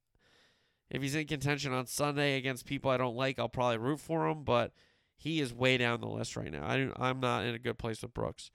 if 0.89 1.01
he's 1.01 1.15
in 1.15 1.27
contention 1.27 1.71
on 1.71 1.85
Sunday 1.85 2.37
against 2.37 2.65
people 2.65 2.91
I 2.91 2.97
don't 2.97 3.15
like, 3.15 3.39
I'll 3.39 3.49
probably 3.49 3.77
root 3.77 3.99
for 3.99 4.27
him, 4.27 4.43
but 4.43 4.73
he 5.15 5.39
is 5.39 5.53
way 5.53 5.77
down 5.77 6.01
the 6.01 6.07
list 6.07 6.35
right 6.35 6.51
now. 6.51 6.65
I 6.65 7.09
am 7.09 7.19
not 7.19 7.45
in 7.45 7.53
a 7.53 7.59
good 7.59 7.77
place 7.77 8.01
with 8.01 8.13
Brooks. 8.13 8.51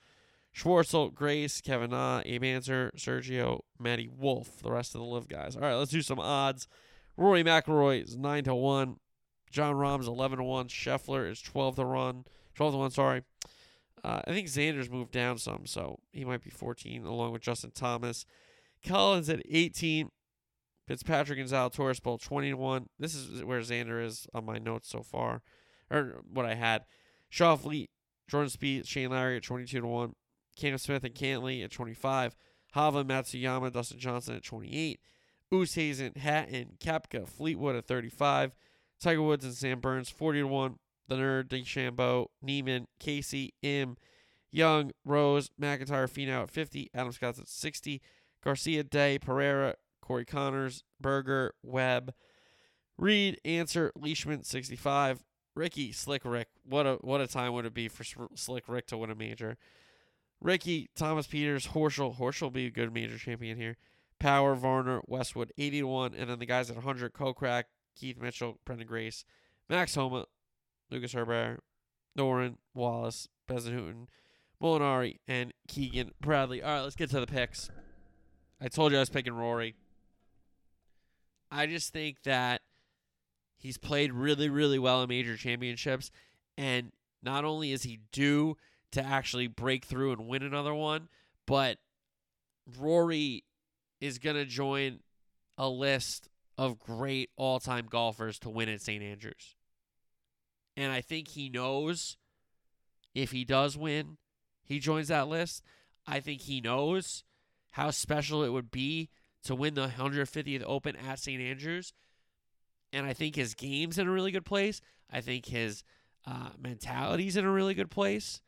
Schwartzel, 0.54 1.12
Grace, 1.12 1.60
Kevin 1.60 1.90
Na, 1.90 2.22
Abe 2.24 2.44
Ancer, 2.44 2.92
Sergio, 2.96 3.60
Matty 3.78 4.08
Wolff, 4.08 4.62
the 4.62 4.70
rest 4.70 4.94
of 4.94 5.00
the 5.00 5.06
live 5.06 5.28
guys. 5.28 5.56
All 5.56 5.62
right, 5.62 5.74
let's 5.74 5.90
do 5.90 6.00
some 6.00 6.20
odds. 6.20 6.68
Rory 7.16 7.44
McIlroy 7.44 8.04
is 8.04 8.16
9 8.16 8.44
to 8.44 8.54
1. 8.54 8.96
Jon 9.54 9.76
Rahm's 9.76 10.08
11 10.08 10.38
to 10.38 10.44
1. 10.44 10.66
Scheffler 10.66 11.30
is 11.30 11.40
12 11.40 11.76
to 11.76 11.84
run. 11.84 12.24
12 12.56 12.72
to 12.72 12.78
1, 12.78 12.90
sorry. 12.90 13.22
Uh, 14.02 14.20
I 14.26 14.32
think 14.32 14.48
Xander's 14.48 14.90
moved 14.90 15.12
down 15.12 15.38
some, 15.38 15.64
so 15.64 16.00
he 16.12 16.24
might 16.24 16.42
be 16.42 16.50
14 16.50 17.04
along 17.04 17.30
with 17.30 17.42
Justin 17.42 17.70
Thomas. 17.72 18.26
Collins 18.84 19.28
at 19.28 19.42
18. 19.48 20.08
Fitzpatrick 20.88 21.38
and 21.38 21.72
Torres, 21.72 22.00
both 22.00 22.20
20 22.24 22.50
to 22.50 22.56
1. 22.56 22.88
This 22.98 23.14
is 23.14 23.44
where 23.44 23.60
Xander 23.60 24.04
is 24.04 24.26
on 24.34 24.44
my 24.44 24.58
notes 24.58 24.88
so 24.88 25.02
far, 25.02 25.40
or 25.88 26.20
what 26.28 26.44
I 26.44 26.54
had. 26.54 26.84
Schauffele, 27.32 27.86
Jordan 28.28 28.50
Spieth, 28.50 28.88
Shane 28.88 29.10
Lowry 29.10 29.36
at 29.36 29.44
22 29.44 29.80
to 29.80 29.86
1. 29.86 30.14
Cam 30.56 30.78
Smith 30.78 31.04
and 31.04 31.14
Cantlay 31.14 31.64
at 31.64 31.70
25. 31.70 32.34
Hava 32.72 33.04
Matsuyama, 33.04 33.72
Dustin 33.72 34.00
Johnson 34.00 34.34
at 34.34 34.42
28. 34.42 34.98
Oosthuizen, 35.52 36.16
Hatton, 36.16 36.76
Koepka, 36.80 37.28
Fleetwood 37.28 37.76
at 37.76 37.86
35. 37.86 38.52
Tiger 39.00 39.22
Woods 39.22 39.44
and 39.44 39.54
Sam 39.54 39.80
Burns, 39.80 40.10
40 40.10 40.40
to 40.40 40.46
1. 40.46 40.78
The 41.06 41.16
Nerd, 41.16 41.48
DeChambeau, 41.48 42.28
Niemann, 42.40 42.86
Casey, 42.98 43.52
Im, 43.60 43.98
Young, 44.50 44.92
Rose, 45.04 45.50
McIntyre, 45.60 46.08
Finau 46.08 46.44
at 46.44 46.50
50. 46.50 46.90
Adam 46.94 47.12
Scott's 47.12 47.38
at 47.38 47.48
60. 47.48 48.00
Garcia, 48.42 48.82
Day, 48.84 49.18
Pereira, 49.18 49.74
Corey 50.00 50.24
Conners, 50.24 50.82
Berger, 51.00 51.54
Webb, 51.62 52.14
Reed, 52.96 53.38
Ancer, 53.44 53.92
Leishman, 53.96 54.44
65. 54.44 55.24
Ricky, 55.54 55.92
Slick 55.92 56.24
Rick. 56.24 56.48
What 56.64 56.86
a 56.86 56.94
what 57.00 57.20
a 57.20 57.26
time 57.26 57.52
would 57.52 57.64
it 57.64 57.74
be 57.74 57.88
for 57.88 58.04
Slick 58.34 58.64
Rick 58.68 58.86
to 58.88 58.96
win 58.96 59.10
a 59.10 59.14
major. 59.14 59.56
Ricky, 60.40 60.90
Thomas 60.96 61.26
Pieters, 61.26 61.68
Horschel. 61.68 62.18
Horschel 62.18 62.42
will 62.42 62.50
be 62.50 62.66
a 62.66 62.70
good 62.70 62.92
major 62.92 63.18
champion 63.18 63.56
here. 63.56 63.76
Power, 64.18 64.54
Varner, 64.54 65.00
Westwood, 65.06 65.52
80 65.56 65.80
to 65.80 65.86
1. 65.86 66.14
And 66.14 66.30
then 66.30 66.38
the 66.38 66.46
guys 66.46 66.70
at 66.70 66.76
100, 66.76 67.12
Kokrak, 67.12 67.64
Keith 67.94 68.20
Mitchell, 68.20 68.58
Branden 68.66 68.86
Grace, 68.86 69.24
Max 69.68 69.94
Homa, 69.94 70.26
Lucas 70.90 71.12
Herbert, 71.12 71.62
Noren, 72.18 72.56
Wallace, 72.74 73.28
Bezuidenhouten, 73.48 74.06
Molinari, 74.62 75.18
and 75.26 75.52
Keegan 75.68 76.12
Bradley. 76.20 76.62
All 76.62 76.70
right, 76.70 76.82
let's 76.82 76.96
get 76.96 77.10
to 77.10 77.20
the 77.20 77.26
picks. 77.26 77.70
I 78.60 78.68
told 78.68 78.92
you 78.92 78.98
I 78.98 79.00
was 79.00 79.10
picking 79.10 79.34
Rory. 79.34 79.74
I 81.50 81.66
just 81.66 81.92
think 81.92 82.22
that 82.24 82.62
he's 83.56 83.78
played 83.78 84.12
really, 84.12 84.48
really 84.48 84.78
well 84.78 85.02
in 85.02 85.08
major 85.08 85.36
championships. 85.36 86.10
And 86.56 86.92
not 87.22 87.44
only 87.44 87.72
is 87.72 87.82
he 87.82 88.00
due 88.12 88.56
to 88.92 89.04
actually 89.04 89.48
break 89.48 89.84
through 89.84 90.12
and 90.12 90.28
win 90.28 90.42
another 90.42 90.74
one, 90.74 91.08
but 91.46 91.78
Rory 92.78 93.44
is 94.00 94.18
going 94.18 94.36
to 94.36 94.44
join 94.44 95.00
a 95.58 95.68
list 95.68 96.28
of 96.56 96.78
great 96.78 97.30
all 97.36 97.60
time 97.60 97.86
golfers 97.88 98.38
to 98.40 98.50
win 98.50 98.68
at 98.68 98.80
St. 98.80 99.02
Andrews. 99.02 99.56
And 100.76 100.92
I 100.92 101.00
think 101.00 101.28
he 101.28 101.48
knows 101.48 102.16
if 103.14 103.30
he 103.30 103.44
does 103.44 103.76
win, 103.76 104.18
he 104.64 104.78
joins 104.78 105.08
that 105.08 105.28
list. 105.28 105.62
I 106.06 106.20
think 106.20 106.42
he 106.42 106.60
knows 106.60 107.24
how 107.72 107.90
special 107.90 108.42
it 108.42 108.50
would 108.50 108.70
be 108.70 109.10
to 109.44 109.54
win 109.54 109.74
the 109.74 109.88
150th 109.88 110.62
Open 110.66 110.96
at 110.96 111.18
St. 111.18 111.40
Andrews. 111.40 111.92
And 112.92 113.06
I 113.06 113.12
think 113.12 113.36
his 113.36 113.54
game's 113.54 113.98
in 113.98 114.06
a 114.06 114.12
really 114.12 114.30
good 114.30 114.44
place. 114.44 114.80
I 115.10 115.20
think 115.20 115.46
his 115.46 115.84
uh, 116.26 116.50
mentality's 116.58 117.36
in 117.36 117.44
a 117.44 117.50
really 117.50 117.74
good 117.74 117.90
place. 117.90 118.40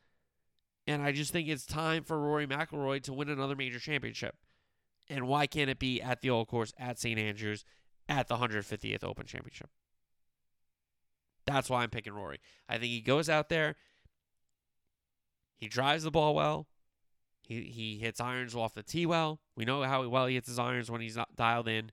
And 0.85 1.01
I 1.01 1.11
just 1.11 1.31
think 1.31 1.49
it's 1.49 1.65
time 1.65 2.03
for 2.03 2.17
Rory 2.17 2.47
McIlroy 2.47 3.03
to 3.03 3.13
win 3.13 3.29
another 3.29 3.55
major 3.55 3.79
championship. 3.79 4.35
And 5.09 5.27
why 5.27 5.47
can't 5.47 5.69
it 5.69 5.79
be 5.79 6.01
at 6.01 6.21
the 6.21 6.29
old 6.29 6.47
course 6.47 6.73
at 6.77 6.99
St. 6.99 7.19
Andrews 7.19 7.63
at 8.09 8.27
the 8.27 8.37
150th 8.37 9.03
Open 9.03 9.25
Championship? 9.25 9.69
That's 11.45 11.69
why 11.69 11.83
I'm 11.83 11.89
picking 11.89 12.13
Rory. 12.13 12.39
I 12.67 12.73
think 12.73 12.91
he 12.91 13.01
goes 13.01 13.29
out 13.29 13.49
there, 13.49 13.75
he 15.55 15.67
drives 15.67 16.03
the 16.03 16.11
ball 16.11 16.35
well, 16.35 16.67
he 17.41 17.61
he 17.61 17.97
hits 17.97 18.19
irons 18.19 18.53
off 18.53 18.73
the 18.73 18.83
tee 18.83 19.05
well. 19.05 19.39
We 19.55 19.65
know 19.65 19.83
how 19.83 20.07
well 20.07 20.27
he 20.27 20.35
hits 20.35 20.49
his 20.49 20.59
irons 20.59 20.91
when 20.91 21.01
he's 21.01 21.15
not 21.15 21.35
dialed 21.35 21.67
in. 21.67 21.91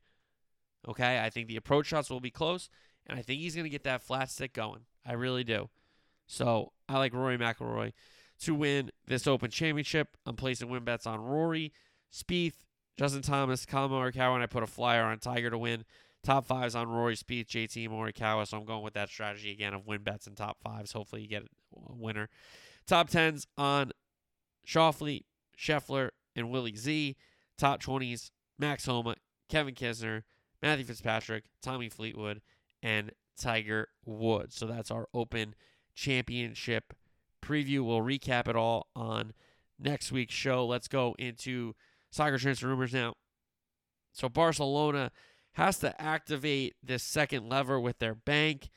Okay, 0.86 1.20
I 1.22 1.30
think 1.30 1.48
the 1.48 1.56
approach 1.56 1.86
shots 1.86 2.10
will 2.10 2.20
be 2.20 2.30
close, 2.30 2.68
and 3.06 3.18
I 3.18 3.22
think 3.22 3.40
he's 3.40 3.54
going 3.54 3.64
to 3.64 3.70
get 3.70 3.84
that 3.84 4.02
flat 4.02 4.30
stick 4.30 4.52
going. 4.52 4.80
I 5.06 5.12
really 5.12 5.44
do. 5.44 5.70
So 6.26 6.72
I 6.88 6.98
like 6.98 7.14
Rory 7.14 7.38
McIlroy 7.38 7.92
to 8.40 8.54
win 8.54 8.90
this 9.06 9.26
Open 9.26 9.50
Championship. 9.50 10.16
I'm 10.26 10.36
placing 10.36 10.68
win 10.68 10.84
bets 10.84 11.06
on 11.06 11.20
Rory, 11.20 11.72
Spieth, 12.12 12.64
Justin 12.98 13.22
Thomas, 13.22 13.64
Collin 13.64 13.90
Morikawa, 13.90 14.34
and 14.34 14.42
I 14.42 14.46
put 14.46 14.62
a 14.62 14.66
flyer 14.66 15.04
on 15.04 15.18
Tiger 15.18 15.50
to 15.50 15.58
win. 15.58 15.84
Top 16.24 16.46
fives 16.46 16.74
on 16.74 16.88
Rory, 16.88 17.14
Spieth, 17.14 17.46
JT, 17.46 17.88
Morikawa. 17.88 18.48
So 18.48 18.56
I'm 18.56 18.64
going 18.64 18.82
with 18.82 18.94
that 18.94 19.10
strategy 19.10 19.52
again 19.52 19.74
of 19.74 19.86
win 19.86 20.02
bets 20.02 20.26
and 20.26 20.36
top 20.36 20.56
fives. 20.62 20.92
Hopefully 20.92 21.22
you 21.22 21.28
get 21.28 21.42
a 21.42 21.92
winner. 21.92 22.30
Top 22.86 23.10
tens 23.10 23.46
on 23.56 23.92
Schauffele, 24.66 25.24
Scheffler, 25.56 26.10
and 26.34 26.50
Willie 26.50 26.76
Z. 26.76 27.16
Top 27.56 27.80
20s, 27.80 28.30
Max 28.58 28.86
Homa, 28.86 29.14
Kevin 29.48 29.74
Kisner, 29.74 30.22
Matthew 30.60 30.86
Fitzpatrick, 30.86 31.44
Tommy 31.62 31.88
Fleetwood, 31.88 32.40
and 32.82 33.12
Tiger 33.40 33.88
Woods. 34.04 34.56
So 34.56 34.66
that's 34.66 34.90
our 34.90 35.08
Open 35.14 35.54
Championship 35.94 36.94
preview. 37.40 37.84
We'll 37.84 38.00
recap 38.00 38.48
it 38.48 38.56
all 38.56 38.88
on 38.96 39.34
next 39.78 40.10
week's 40.10 40.34
show. 40.34 40.66
Let's 40.66 40.88
go 40.88 41.14
into 41.18 41.74
soccer 42.10 42.38
transfer 42.38 42.66
rumors 42.66 42.92
now. 42.92 43.14
So 44.12 44.28
Barcelona 44.28 45.12
has 45.54 45.78
to 45.78 46.00
activate 46.00 46.74
this 46.82 47.02
second 47.02 47.48
lever 47.48 47.80
with 47.80 47.98
their 47.98 48.14
bank. 48.14 48.70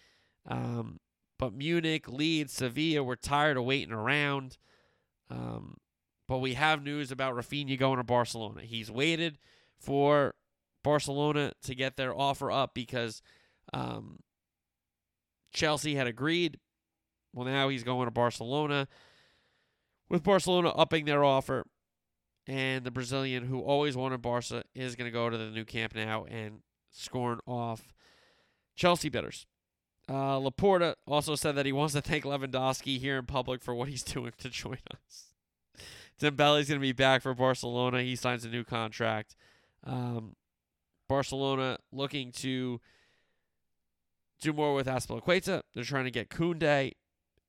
Um, 0.48 1.00
but 1.38 1.54
Munich, 1.54 2.10
Leeds, 2.10 2.54
Sevilla 2.54 3.04
were 3.04 3.16
tired 3.16 3.58
of 3.58 3.66
waiting 3.66 3.94
around. 3.94 4.58
Um, 5.30 5.78
But 6.28 6.40
we 6.40 6.56
have 6.56 6.84
news 6.84 7.12
about 7.12 7.36
Rafinha 7.36 7.78
going 7.78 7.98
to 7.98 8.04
Barcelona. 8.04 8.62
He's 8.62 8.92
waited 8.92 9.38
for 9.80 10.36
Barcelona 10.84 11.54
to 11.64 11.76
get 11.76 11.96
their 11.96 12.14
offer 12.16 12.52
up 12.52 12.74
because 12.74 13.22
um, 13.74 14.20
Chelsea 15.54 15.96
had 15.96 16.08
agreed. 16.08 16.60
Well, 17.34 17.46
now 17.46 17.70
he's 17.70 17.84
going 17.84 18.06
to 18.08 18.12
Barcelona. 18.12 18.88
With 20.10 20.24
Barcelona 20.24 20.70
upping 20.70 21.06
their 21.06 21.24
offer, 21.24 21.66
and 22.48 22.86
the 22.86 22.92
Brazilian 22.92 23.46
who 23.46 23.62
always 23.62 23.98
wanted 23.98 24.22
Barca 24.22 24.64
is 24.74 24.96
going 24.96 25.08
to 25.08 25.12
go 25.12 25.30
to 25.30 25.38
the 25.38 25.52
new 25.52 25.66
camp 25.66 25.94
now 25.94 26.26
and 26.26 26.62
scorn 26.98 27.39
off 27.45 27.93
Chelsea 28.76 29.10
bidders. 29.10 29.45
Uh, 30.10 30.39
Laporta 30.39 30.95
also 31.06 31.36
said 31.36 31.56
that 31.56 31.66
he 31.66 31.74
wants 31.74 31.93
to 31.93 32.02
thank 32.02 32.24
Lewandowski 32.24 32.98
here 32.98 33.18
in 33.18 33.26
public 33.26 33.62
for 33.62 33.76
what 33.76 33.89
he's 33.89 34.04
doing 34.16 34.32
to 34.39 34.50
join 34.50 34.80
us. 34.91 35.32
Dembele's 36.20 36.68
going 36.68 36.80
to 36.80 36.80
be 36.80 36.93
back 36.93 37.22
for 37.22 37.34
Barcelona. 37.34 38.02
He 38.02 38.16
signs 38.16 38.43
a 38.43 38.50
new 38.50 38.64
contract. 38.64 39.36
Um, 39.84 40.36
Barcelona 41.08 41.78
looking 41.91 42.32
to 42.34 42.82
do 44.41 44.54
more 44.54 44.74
with 44.74 44.88
Azpilicueta. 44.88 45.62
They're 45.74 45.84
trying 45.84 46.06
to 46.06 46.12
get 46.12 46.30
Koundé 46.30 46.93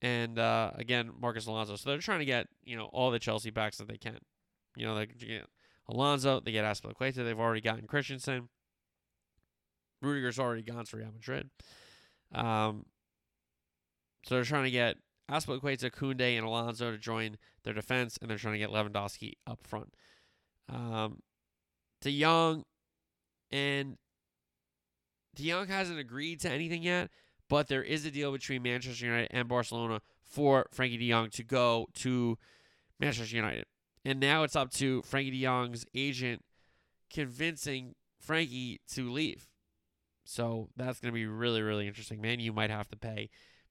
and 0.01 0.39
uh, 0.39 0.73
again 0.75 1.11
Marcos 1.19 1.47
Alonso. 1.47 1.77
So 1.77 1.91
they're 1.91 1.99
trying 1.99 2.21
to 2.21 2.25
get 2.25 2.47
you 2.65 2.77
know 2.77 2.87
all 2.93 3.11
the 3.11 3.19
Chelsea 3.19 3.51
backs 3.51 3.79
that 3.79 3.89
they 3.89 3.97
can. 3.97 4.19
You 4.77 4.87
know 4.87 4.95
they 4.95 5.07
get 5.07 5.47
Alonso, 5.89 6.41
they 6.41 6.53
get 6.53 6.65
Azpilicueta. 6.65 7.25
They've 7.25 7.39
already 7.39 7.61
gotten 7.61 7.87
Christensen. 7.87 8.49
Rudiger's 10.03 10.39
already 10.39 10.63
gone 10.63 10.85
to 10.85 10.97
Real 10.97 11.13
Madrid. 11.13 11.51
Um, 12.35 12.87
so 14.25 14.35
they're 14.35 14.45
trying 14.45 14.65
to 14.65 14.71
get 14.71 14.97
Azpilicueta, 15.31 15.91
Koundé, 15.91 16.37
and 16.37 16.47
Alonso 16.47 16.91
to 16.91 16.99
join 16.99 17.37
their 17.65 17.75
defense, 17.75 18.19
and 18.21 18.31
they're 18.31 18.39
trying 18.39 18.55
to 18.55 18.59
get 18.59 18.71
Lewandowski 18.71 19.35
up 19.47 19.61
front. 19.63 19.95
Um, 20.69 21.21
De 22.01 22.21
Jong 22.21 22.65
and 23.51 23.97
De 25.35 25.49
hasn't 25.49 25.99
agreed 25.99 26.41
to 26.41 26.51
anything 26.51 26.83
yet, 26.83 27.11
but 27.49 27.69
there 27.69 27.83
is 27.83 28.05
a 28.05 28.11
deal 28.11 28.33
between 28.33 28.63
Manchester 28.63 29.07
United 29.07 29.29
and 29.31 29.49
Barcelona 29.49 30.01
for 30.23 30.67
Frenkie 30.75 30.99
De 30.99 31.11
Jong 31.11 31.31
to 31.31 31.43
go 31.43 31.87
to 31.95 32.39
Manchester 33.01 33.37
United. 33.37 33.65
And 34.05 34.21
now 34.21 34.43
it's 34.43 34.57
up 34.57 34.71
to 34.73 35.03
Frenkie 35.03 35.31
De 35.31 35.43
Jong's 35.43 35.85
agent 35.95 36.45
convincing 37.11 37.95
Frenkie 38.27 38.79
to 38.95 39.11
leave. 39.11 39.49
So 40.31 40.69
that's 40.77 41.01
going 41.01 41.11
to 41.11 41.19
be 41.19 41.25
really, 41.25 41.63
really 41.63 41.89
interesting. 41.89 42.21
Man, 42.21 42.39
you 42.39 42.53
might 42.53 42.69
have 42.69 42.87
to 42.91 42.99
pay 42.99 43.31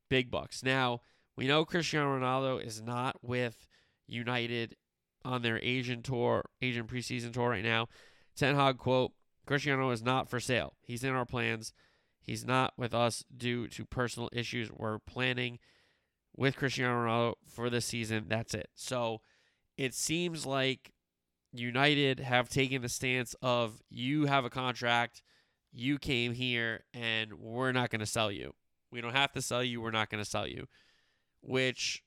big 0.10 0.32
bucks. 0.32 0.64
Now, 0.64 1.02
we 1.36 1.46
know 1.46 1.64
Cristiano 1.66 2.18
Ronaldo 2.18 2.66
is 2.66 2.82
not 2.82 3.18
with 3.22 3.68
United 4.08 4.76
on 5.24 5.44
their 5.44 5.60
Asian 5.62 6.02
tour, 6.02 6.50
Asian 6.60 6.88
preseason 6.88 7.32
tour 7.32 7.50
right 7.50 7.64
now. 7.64 7.90
Ten 8.36 8.56
Hag 8.56 8.80
quote, 8.80 9.12
Cristiano 9.46 9.92
is 9.92 10.02
not 10.02 10.32
for 10.32 10.40
sale. 10.40 10.74
He's 10.82 11.04
in 11.04 11.14
our 11.14 11.26
plans. 11.26 11.74
He's 12.20 12.44
not 12.44 12.74
with 12.76 12.92
us 12.92 13.24
due 13.36 13.68
to 13.68 13.86
personal 13.86 14.30
issues. 14.34 14.72
We're 14.72 14.98
planning 14.98 15.60
with 16.36 16.56
Cristiano 16.56 16.96
Ronaldo 16.96 17.34
for 17.48 17.70
this 17.70 17.86
season. 17.86 18.26
That's 18.30 18.56
it. 18.56 18.70
So 18.74 19.22
it 19.78 19.94
seems 19.94 20.48
like 20.48 20.92
United 21.54 22.20
have 22.20 22.50
taken 22.50 22.82
the 22.82 22.90
stance 22.90 23.36
of 23.44 23.84
you 23.92 24.26
have 24.26 24.44
a 24.44 24.50
contract, 24.50 25.22
you 25.74 25.98
came 25.98 26.34
here, 26.34 26.84
and 26.94 27.34
we're 27.34 27.72
not 27.72 27.90
going 27.90 28.00
to 28.00 28.06
sell 28.06 28.32
you. 28.32 28.54
We 28.92 29.02
don't 29.02 29.16
have 29.16 29.34
to 29.34 29.42
sell 29.42 29.64
you. 29.64 29.82
We're 29.82 29.92
not 29.92 30.10
going 30.10 30.24
to 30.24 30.30
sell 30.30 30.48
you. 30.48 30.68
Which 31.42 32.04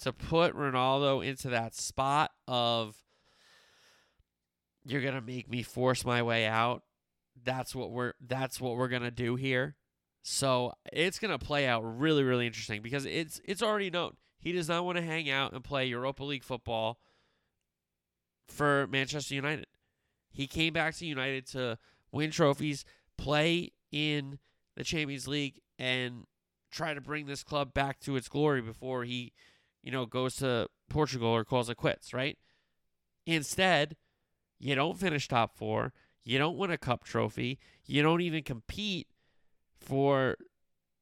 to 0.00 0.12
put 0.12 0.54
Ronaldo 0.54 1.24
into 1.24 1.48
that 1.50 1.74
spot 1.74 2.30
of 2.46 2.96
you're 4.84 5.02
gonna 5.02 5.20
make 5.20 5.50
me 5.50 5.62
force 5.62 6.04
my 6.04 6.22
way 6.22 6.46
out. 6.46 6.82
That's 7.44 7.74
what 7.74 7.90
we're 7.90 8.12
that's 8.24 8.60
what 8.60 8.76
we're 8.76 8.88
gonna 8.88 9.10
do 9.10 9.36
here. 9.36 9.76
So 10.22 10.72
it's 10.92 11.18
gonna 11.18 11.38
play 11.38 11.66
out 11.66 11.82
really, 11.82 12.22
really 12.22 12.46
interesting 12.46 12.82
because 12.82 13.04
it's 13.04 13.40
it's 13.44 13.62
already 13.62 13.90
known. 13.90 14.16
He 14.38 14.52
does 14.52 14.68
not 14.68 14.84
want 14.84 14.96
to 14.96 15.02
hang 15.02 15.28
out 15.28 15.52
and 15.52 15.64
play 15.64 15.86
Europa 15.86 16.22
League 16.22 16.44
football 16.44 17.00
for 18.46 18.86
Manchester 18.86 19.34
United. 19.34 19.66
He 20.30 20.46
came 20.46 20.72
back 20.72 20.94
to 20.96 21.06
United 21.06 21.46
to 21.48 21.78
win 22.16 22.30
trophies, 22.30 22.84
play 23.16 23.72
in 23.92 24.38
the 24.76 24.84
Champions 24.84 25.28
League, 25.28 25.60
and 25.78 26.24
try 26.70 26.94
to 26.94 27.00
bring 27.00 27.26
this 27.26 27.42
club 27.42 27.72
back 27.72 28.00
to 28.00 28.16
its 28.16 28.28
glory 28.28 28.60
before 28.60 29.04
he, 29.04 29.32
you 29.82 29.92
know, 29.92 30.06
goes 30.06 30.36
to 30.36 30.68
Portugal 30.88 31.28
or 31.28 31.44
calls 31.44 31.70
it 31.70 31.76
quits, 31.76 32.12
right? 32.12 32.38
Instead, 33.26 33.96
you 34.58 34.74
don't 34.74 34.98
finish 34.98 35.28
top 35.28 35.56
four. 35.56 35.92
You 36.24 36.38
don't 36.38 36.56
win 36.56 36.70
a 36.70 36.78
cup 36.78 37.04
trophy. 37.04 37.58
You 37.84 38.02
don't 38.02 38.20
even 38.20 38.42
compete 38.42 39.06
for 39.78 40.36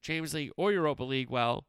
Champions 0.02 0.34
League 0.34 0.50
or 0.56 0.72
Europa 0.72 1.04
League 1.04 1.30
well. 1.30 1.66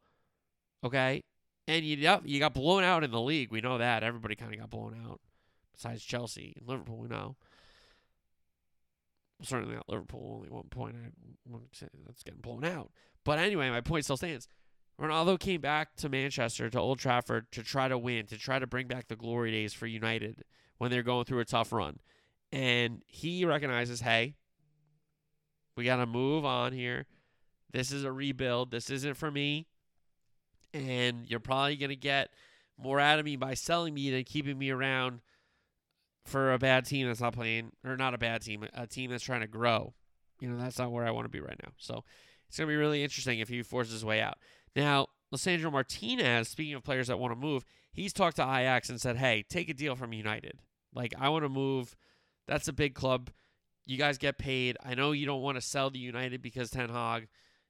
Okay? 0.84 1.22
And 1.68 1.84
you 1.84 1.96
you 2.24 2.38
got 2.38 2.54
blown 2.54 2.84
out 2.84 3.02
in 3.02 3.10
the 3.10 3.20
league. 3.20 3.50
We 3.50 3.60
know 3.60 3.78
that. 3.78 4.02
Everybody 4.02 4.34
kind 4.34 4.52
of 4.52 4.60
got 4.60 4.70
blown 4.70 4.96
out. 5.04 5.20
Besides 5.72 6.02
Chelsea 6.02 6.54
and 6.58 6.68
Liverpool, 6.68 6.98
we 6.98 7.08
know. 7.08 7.36
Certainly 9.42 9.74
not 9.74 9.88
Liverpool. 9.88 10.36
Only 10.36 10.48
one 10.48 10.68
point. 10.70 10.96
I 10.96 11.58
that's 12.06 12.22
getting 12.22 12.40
blown 12.40 12.64
out. 12.64 12.90
But 13.24 13.38
anyway, 13.38 13.70
my 13.70 13.80
point 13.80 14.04
still 14.04 14.16
stands. 14.16 14.48
Ronaldo 15.00 15.38
came 15.38 15.60
back 15.60 15.94
to 15.96 16.08
Manchester, 16.08 16.70
to 16.70 16.80
Old 16.80 16.98
Trafford, 16.98 17.52
to 17.52 17.62
try 17.62 17.86
to 17.88 17.98
win, 17.98 18.26
to 18.26 18.38
try 18.38 18.58
to 18.58 18.66
bring 18.66 18.86
back 18.86 19.08
the 19.08 19.16
glory 19.16 19.50
days 19.50 19.74
for 19.74 19.86
United 19.86 20.44
when 20.78 20.90
they're 20.90 21.02
going 21.02 21.24
through 21.24 21.40
a 21.40 21.44
tough 21.44 21.70
run. 21.70 21.98
And 22.50 23.02
he 23.06 23.44
recognizes, 23.44 24.00
hey, 24.00 24.36
we 25.76 25.84
got 25.84 25.96
to 25.96 26.06
move 26.06 26.46
on 26.46 26.72
here. 26.72 27.04
This 27.70 27.92
is 27.92 28.04
a 28.04 28.12
rebuild. 28.12 28.70
This 28.70 28.88
isn't 28.88 29.18
for 29.18 29.30
me. 29.30 29.66
And 30.72 31.26
you're 31.28 31.40
probably 31.40 31.76
going 31.76 31.90
to 31.90 31.96
get 31.96 32.30
more 32.78 33.00
out 33.00 33.18
of 33.18 33.24
me 33.24 33.36
by 33.36 33.52
selling 33.52 33.92
me 33.92 34.10
than 34.10 34.24
keeping 34.24 34.58
me 34.58 34.70
around 34.70 35.20
for 36.26 36.52
a 36.52 36.58
bad 36.58 36.84
team 36.84 37.06
that's 37.06 37.20
not 37.20 37.34
playing, 37.34 37.72
or 37.84 37.96
not 37.96 38.14
a 38.14 38.18
bad 38.18 38.42
team, 38.42 38.66
a 38.74 38.86
team 38.86 39.10
that's 39.10 39.24
trying 39.24 39.40
to 39.40 39.46
grow. 39.46 39.94
You 40.40 40.48
know, 40.48 40.58
that's 40.58 40.78
not 40.78 40.92
where 40.92 41.06
I 41.06 41.10
want 41.10 41.24
to 41.24 41.30
be 41.30 41.40
right 41.40 41.58
now. 41.62 41.70
So 41.78 42.04
it's 42.48 42.58
going 42.58 42.68
to 42.68 42.72
be 42.72 42.76
really 42.76 43.02
interesting 43.02 43.38
if 43.38 43.48
he 43.48 43.62
forces 43.62 43.94
his 43.94 44.04
way 44.04 44.20
out. 44.20 44.38
Now, 44.74 45.08
Lisandro 45.34 45.72
Martinez, 45.72 46.48
speaking 46.48 46.74
of 46.74 46.84
players 46.84 47.08
that 47.08 47.18
want 47.18 47.32
to 47.32 47.40
move, 47.40 47.64
he's 47.92 48.12
talked 48.12 48.36
to 48.36 48.42
Ajax 48.42 48.90
and 48.90 49.00
said, 49.00 49.16
hey, 49.16 49.44
take 49.48 49.68
a 49.68 49.74
deal 49.74 49.96
from 49.96 50.12
United. 50.12 50.60
Like, 50.94 51.14
I 51.18 51.28
want 51.30 51.44
to 51.44 51.48
move. 51.48 51.96
That's 52.46 52.68
a 52.68 52.72
big 52.72 52.94
club. 52.94 53.30
You 53.86 53.96
guys 53.96 54.18
get 54.18 54.38
paid. 54.38 54.76
I 54.84 54.94
know 54.94 55.12
you 55.12 55.26
don't 55.26 55.42
want 55.42 55.56
to 55.56 55.62
sell 55.62 55.90
to 55.90 55.98
United 55.98 56.42
because 56.42 56.70
Ten 56.70 56.90
Hag, 56.90 57.28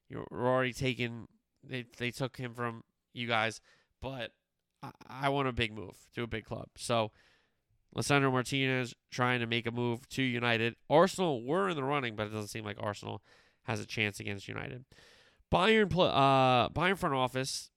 you're 0.09 0.27
already 0.33 0.73
taking, 0.73 1.29
they, 1.63 1.87
they 1.99 2.11
took 2.11 2.37
him 2.37 2.55
from 2.55 2.83
you 3.13 3.27
guys, 3.27 3.61
but 4.03 4.33
I, 4.83 4.91
I 5.09 5.29
want 5.29 5.49
a 5.49 5.53
big 5.53 5.73
move 5.73 5.97
to 6.15 6.23
a 6.23 6.27
big 6.27 6.45
club. 6.45 6.69
So, 6.77 7.13
Lisandro 7.97 8.30
Martinez 8.30 8.94
trying 9.11 9.40
to 9.40 9.47
make 9.47 9.66
a 9.66 9.70
move 9.70 10.07
to 10.11 10.22
United. 10.22 10.76
Arsenal 10.90 11.42
were 11.42 11.70
in 11.70 11.76
the 11.76 11.84
running, 11.84 12.14
but 12.14 12.26
it 12.26 12.30
doesn't 12.30 12.49
seem 12.49 12.64
like 12.64 12.76
Arsenal 12.78 13.22
has 13.64 13.80
a 13.80 13.86
chance 13.86 14.20
against 14.20 14.49
United. 14.49 14.84
Bayern, 15.53 15.92
uh, 15.92 16.68
Bayern 16.68 16.99
front 16.99 17.14
office, 17.14 17.70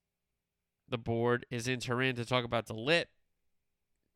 the 0.90 0.98
board 0.98 1.46
is 1.50 1.68
in 1.68 1.80
Turin 1.80 2.16
to 2.16 2.26
talk 2.26 2.44
about 2.44 2.66
De 2.66 2.74
Ligt. 2.74 3.06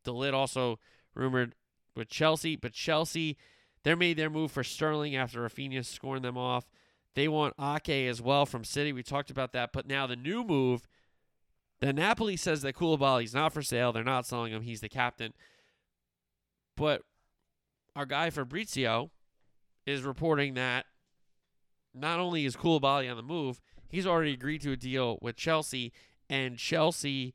De 0.04 0.10
Ligt 0.10 0.34
also 0.34 0.78
rumored 1.14 1.54
with 1.96 2.08
Chelsea, 2.08 2.56
but 2.56 2.72
Chelsea, 2.72 3.38
they 3.82 3.94
made 3.94 4.16
their 4.16 4.30
move 4.30 4.50
for 4.50 4.64
Sterling 4.64 5.16
after 5.16 5.40
Rafinha 5.40 5.84
scoring 5.84 6.22
them 6.22 6.36
off. 6.36 6.66
They 7.14 7.28
want 7.28 7.54
Ake 7.58 8.08
as 8.08 8.20
well 8.20 8.44
from 8.44 8.64
City. 8.64 8.92
We 8.92 9.02
talked 9.02 9.30
about 9.30 9.52
that, 9.52 9.72
but 9.72 9.86
now 9.86 10.06
the 10.06 10.16
new 10.16 10.44
move, 10.44 10.86
the 11.80 11.92
Napoli 11.92 12.36
says 12.36 12.62
that 12.62 12.74
Koulibaly's 12.74 13.34
not 13.34 13.52
for 13.52 13.62
sale. 13.62 13.92
They're 13.92 14.02
not 14.02 14.26
selling 14.26 14.52
him. 14.52 14.62
He's 14.62 14.80
the 14.80 14.88
captain. 14.88 15.32
But 16.76 17.02
our 17.94 18.06
guy 18.06 18.30
Fabrizio 18.30 19.10
is 19.86 20.02
reporting 20.02 20.54
that 20.54 20.86
not 21.94 22.18
only 22.18 22.44
is 22.44 22.56
Koulibaly 22.56 23.08
on 23.10 23.16
the 23.16 23.22
move, 23.22 23.60
he's 23.88 24.06
already 24.06 24.32
agreed 24.32 24.62
to 24.62 24.72
a 24.72 24.76
deal 24.76 25.18
with 25.22 25.36
Chelsea, 25.36 25.92
and 26.28 26.58
Chelsea 26.58 27.34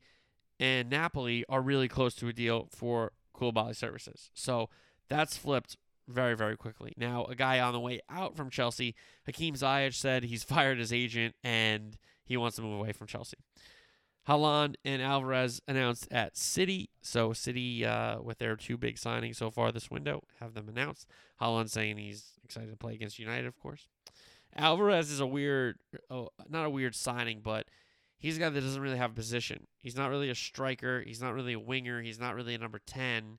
and 0.58 0.90
Napoli 0.90 1.44
are 1.48 1.62
really 1.62 1.88
close 1.88 2.14
to 2.16 2.28
a 2.28 2.32
deal 2.32 2.68
for 2.70 3.12
Koulibaly 3.34 3.74
services. 3.74 4.30
So 4.34 4.68
that's 5.08 5.36
flipped 5.36 5.76
very, 6.06 6.36
very 6.36 6.56
quickly. 6.56 6.92
Now, 6.96 7.24
a 7.24 7.34
guy 7.34 7.60
on 7.60 7.72
the 7.72 7.80
way 7.80 8.00
out 8.10 8.36
from 8.36 8.50
Chelsea, 8.50 8.94
Hakim 9.24 9.54
Ziyech, 9.54 9.94
said 9.94 10.24
he's 10.24 10.44
fired 10.44 10.78
his 10.78 10.92
agent 10.92 11.34
and 11.42 11.96
he 12.24 12.36
wants 12.36 12.56
to 12.56 12.62
move 12.62 12.78
away 12.78 12.92
from 12.92 13.06
Chelsea. 13.06 13.38
Haaland 14.30 14.76
and 14.84 15.02
Alvarez 15.02 15.60
announced 15.66 16.06
at 16.12 16.36
City. 16.36 16.90
So 17.02 17.32
City, 17.32 17.84
uh, 17.84 18.20
with 18.22 18.38
their 18.38 18.54
two 18.54 18.76
big 18.76 18.96
signings 18.96 19.36
so 19.36 19.50
far 19.50 19.72
this 19.72 19.90
window, 19.90 20.22
have 20.38 20.54
them 20.54 20.68
announced. 20.68 21.08
Haaland 21.40 21.68
saying 21.68 21.96
he's 21.96 22.38
excited 22.44 22.70
to 22.70 22.76
play 22.76 22.94
against 22.94 23.18
United, 23.18 23.46
of 23.46 23.58
course. 23.58 23.88
Alvarez 24.54 25.10
is 25.10 25.18
a 25.18 25.26
weird, 25.26 25.78
oh, 26.10 26.28
not 26.48 26.64
a 26.64 26.70
weird 26.70 26.94
signing, 26.94 27.40
but 27.42 27.66
he's 28.18 28.36
a 28.36 28.40
guy 28.40 28.48
that 28.48 28.60
doesn't 28.60 28.82
really 28.82 28.96
have 28.96 29.12
a 29.12 29.14
position. 29.14 29.66
He's 29.78 29.96
not 29.96 30.10
really 30.10 30.30
a 30.30 30.34
striker. 30.36 31.02
He's 31.04 31.20
not 31.20 31.34
really 31.34 31.54
a 31.54 31.58
winger. 31.58 32.00
He's 32.00 32.20
not 32.20 32.36
really 32.36 32.54
a 32.54 32.58
number 32.58 32.80
10. 32.86 33.38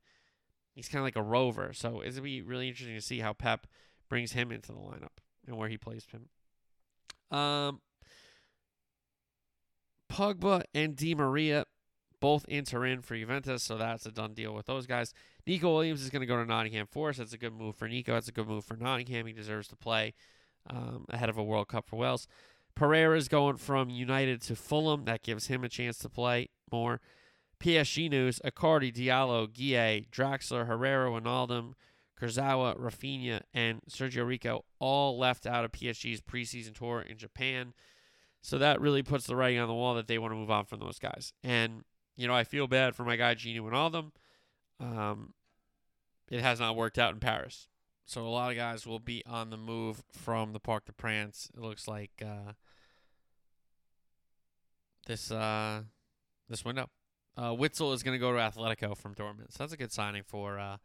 He's 0.74 0.90
kind 0.90 1.00
of 1.00 1.06
like 1.06 1.16
a 1.16 1.22
rover. 1.22 1.72
So 1.74 2.02
it's 2.02 2.18
to 2.18 2.22
be 2.22 2.42
really 2.42 2.68
interesting 2.68 2.96
to 2.96 3.02
see 3.02 3.20
how 3.20 3.32
Pep 3.32 3.66
brings 4.10 4.34
him 4.34 4.52
into 4.52 4.74
the 4.74 4.80
lineup 4.80 5.20
and 5.48 5.58
where 5.58 5.70
he 5.70 5.78
plays 5.78 6.06
him. 6.12 7.38
Um, 7.38 7.80
Pogba 10.12 10.64
and 10.74 10.96
Di 10.96 11.16
Maria 11.16 11.66
both 12.20 12.46
enter 12.50 12.86
in 12.86 13.02
for 13.02 13.16
Juventus, 13.16 13.64
so 13.64 13.78
that's 13.78 14.06
a 14.06 14.12
done 14.12 14.34
deal 14.34 14.54
with 14.54 14.66
those 14.66 14.86
guys. 14.86 15.14
Neco 15.48 15.74
Williams 15.74 16.02
is 16.02 16.10
going 16.10 16.20
to 16.20 16.28
go 16.28 16.36
to 16.36 16.46
Nottingham 16.46 16.88
Forest. 16.88 17.20
That's 17.20 17.34
a 17.34 17.38
good 17.38 17.54
move 17.54 17.76
for 17.76 17.88
Neco. 17.88 18.14
That's 18.14 18.28
a 18.28 18.32
good 18.32 18.48
move 18.48 18.66
for 18.66 18.76
Nottingham. 18.76 19.26
He 19.26 19.34
deserves 19.34 19.68
to 19.70 19.76
play 19.76 20.14
um, 20.70 21.06
ahead 21.10 21.30
of 21.30 21.38
a 21.38 21.44
World 21.44 21.70
Cup 21.70 21.88
for 21.88 21.96
Wales. 21.96 22.28
Pereira 22.76 23.18
is 23.18 23.28
going 23.28 23.58
from 23.58 23.90
United 23.90 24.42
to 24.44 24.56
Fulham. 24.56 25.06
That 25.06 25.24
gives 25.24 25.48
him 25.48 25.64
a 25.64 25.70
chance 25.70 25.98
to 26.00 26.10
play 26.10 26.50
more. 26.72 27.02
PSG 27.60 28.10
news: 28.10 28.40
Icardi, 28.46 28.94
Diallo, 28.94 29.48
Gueye, 29.48 30.10
Draxler, 30.10 30.68
Herrera, 30.68 31.10
Wijnaldum, 31.10 31.74
Kurzawa, 32.20 32.78
Rafinha, 32.78 33.42
and 33.54 33.82
Sergio 33.90 34.26
Rico 34.26 34.66
all 34.80 35.18
left 35.18 35.46
out 35.48 35.66
of 35.66 35.72
PSG's 35.72 36.22
preseason 36.22 36.76
tour 36.76 37.02
in 37.02 37.18
Japan. 37.18 37.74
So 38.42 38.58
that 38.58 38.82
really 38.82 39.04
puts 39.04 39.28
the 39.28 39.36
writing 39.36 39.60
on 39.60 39.68
the 39.68 39.74
wall 39.74 39.96
that 39.96 40.08
they 40.08 40.18
want 40.18 40.32
to 40.32 40.36
move 40.36 40.52
on 40.52 40.66
from 40.66 40.80
those 40.80 41.00
guys. 41.00 41.34
And 41.44 41.84
you 42.16 42.28
know, 42.28 42.34
I 42.34 42.44
feel 42.44 42.68
bad 42.68 42.96
for 42.96 43.04
my 43.04 43.16
guy 43.16 43.36
Gini 43.36 43.60
Wijnaldum. 43.60 44.12
Um, 44.80 45.34
it 46.30 46.42
has 46.42 46.60
not 46.60 46.76
worked 46.76 46.98
out 46.98 47.14
in 47.14 47.20
Paris. 47.20 47.68
So 48.06 48.26
a 48.26 48.30
lot 48.30 48.52
of 48.52 48.58
guys 48.58 48.86
will 48.86 49.00
be 49.00 49.24
on 49.26 49.52
the 49.52 49.58
move 49.58 50.04
from 50.12 50.54
the 50.54 50.60
Parc 50.60 50.86
des 50.86 50.92
Princes. 50.92 51.50
It 51.56 51.62
looks 51.62 51.88
like 51.88 52.12
uh, 52.22 52.54
this 55.06 55.32
uh, 55.32 55.84
this 56.50 56.66
window. 56.66 56.90
Uh, 57.38 57.52
Witsel 57.52 57.94
is 57.94 58.04
going 58.04 58.16
to 58.16 58.20
go 58.20 58.34
to 58.34 58.38
Atletico 58.38 58.98
from 58.98 59.16
Dortmund. 59.16 59.52
So 59.52 59.60
that's 59.60 59.74
a 59.74 59.78
good 59.78 59.92
signing 59.92 60.24
for 60.26 60.60
uh, 60.60 60.78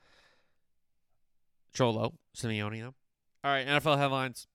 Cholo 1.75 2.15
Simeone. 2.37 2.81
Though. 2.81 2.95
All 3.43 3.51
right, 3.51 3.67
NFL 3.67 3.99
headlines. 3.99 4.47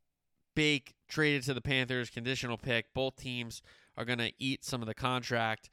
Bake 0.56 0.96
traded 1.12 1.44
to 1.44 1.54
the 1.54 1.62
Panthers, 1.62 2.10
conditional 2.10 2.58
pick. 2.58 2.94
Both 2.94 3.18
teams 3.18 3.62
are 3.98 4.06
going 4.06 4.20
to 4.20 4.32
eat 4.40 4.64
some 4.64 4.82
of 4.82 4.88
the 4.88 4.96
contract. 4.96 5.70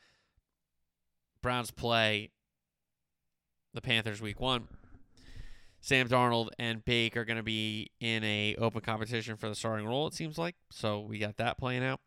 Browns 1.40 1.70
play 1.70 2.30
the 3.72 3.80
Panthers 3.80 4.20
week 4.20 4.40
one. 4.40 4.68
Sam 5.80 6.08
Darnold 6.08 6.48
and 6.58 6.84
Bake 6.84 7.16
are 7.16 7.24
going 7.24 7.36
to 7.36 7.42
be 7.44 7.92
in 8.00 8.24
a 8.24 8.56
open 8.58 8.80
competition 8.80 9.36
for 9.36 9.48
the 9.48 9.54
starting 9.54 9.86
role. 9.86 10.08
It 10.08 10.14
seems 10.14 10.36
like 10.36 10.56
so. 10.70 11.00
We 11.00 11.18
got 11.20 11.36
that 11.36 11.56
playing 11.56 11.84
out. 11.84 12.00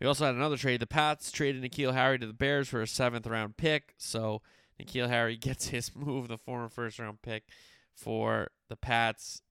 We 0.00 0.06
also 0.06 0.26
had 0.26 0.36
another 0.36 0.56
trade. 0.56 0.80
The 0.80 0.86
Pats 0.86 1.32
traded 1.32 1.62
N'Keal 1.62 1.92
Harry 1.92 2.18
to 2.20 2.26
the 2.26 2.32
Bears 2.32 2.68
for 2.68 2.80
a 2.80 2.86
seventh 2.86 3.26
round 3.26 3.56
pick. 3.56 3.94
So 3.98 4.42
N'Keal 4.80 5.08
Harry 5.08 5.36
gets 5.36 5.68
his 5.68 5.94
move, 5.94 6.28
the 6.28 6.38
former 6.38 6.68
first 6.68 7.00
round 7.00 7.20
pick 7.22 7.44
for 7.96 8.48
the 8.68 8.76
Pats 8.76 9.42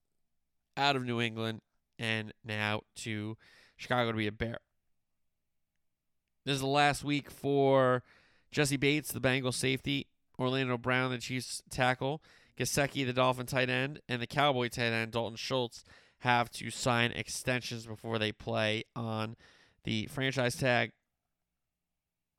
out 0.78 0.96
of 0.96 1.04
New 1.04 1.20
England 1.20 1.62
and 2.00 2.34
now 2.44 2.82
to 2.98 3.38
Chicago 3.76 4.12
to 4.12 4.18
be 4.18 4.28
a 4.28 4.32
Bear. 4.32 4.60
This 6.46 6.56
is 6.56 6.62
the 6.62 6.68
last 6.68 7.04
week 7.04 7.32
for 7.32 8.04
Jessie 8.52 8.78
Bates, 8.78 9.12
the 9.12 9.20
Bengals 9.20 9.56
safety, 9.56 10.08
Orlando 10.40 10.78
Brown, 10.78 11.12
the 11.12 11.18
Chiefs 11.18 11.64
tackle, 11.70 12.22
Gesicki, 12.58 13.06
the 13.06 13.14
Dolphin 13.14 13.46
tight 13.46 13.70
end, 13.70 14.00
and 14.08 14.22
the 14.22 14.28
Cowboy 14.28 14.70
tight 14.70 14.94
end, 14.94 15.12
Dalton 15.12 15.38
Schultz, 15.38 15.84
have 16.20 16.50
to 16.52 16.70
sign 16.70 17.12
extensions 17.12 17.86
before 17.86 18.18
they 18.18 18.32
play 18.32 18.84
on 18.96 19.36
the 19.84 20.06
franchise 20.08 20.56
tag. 20.56 20.92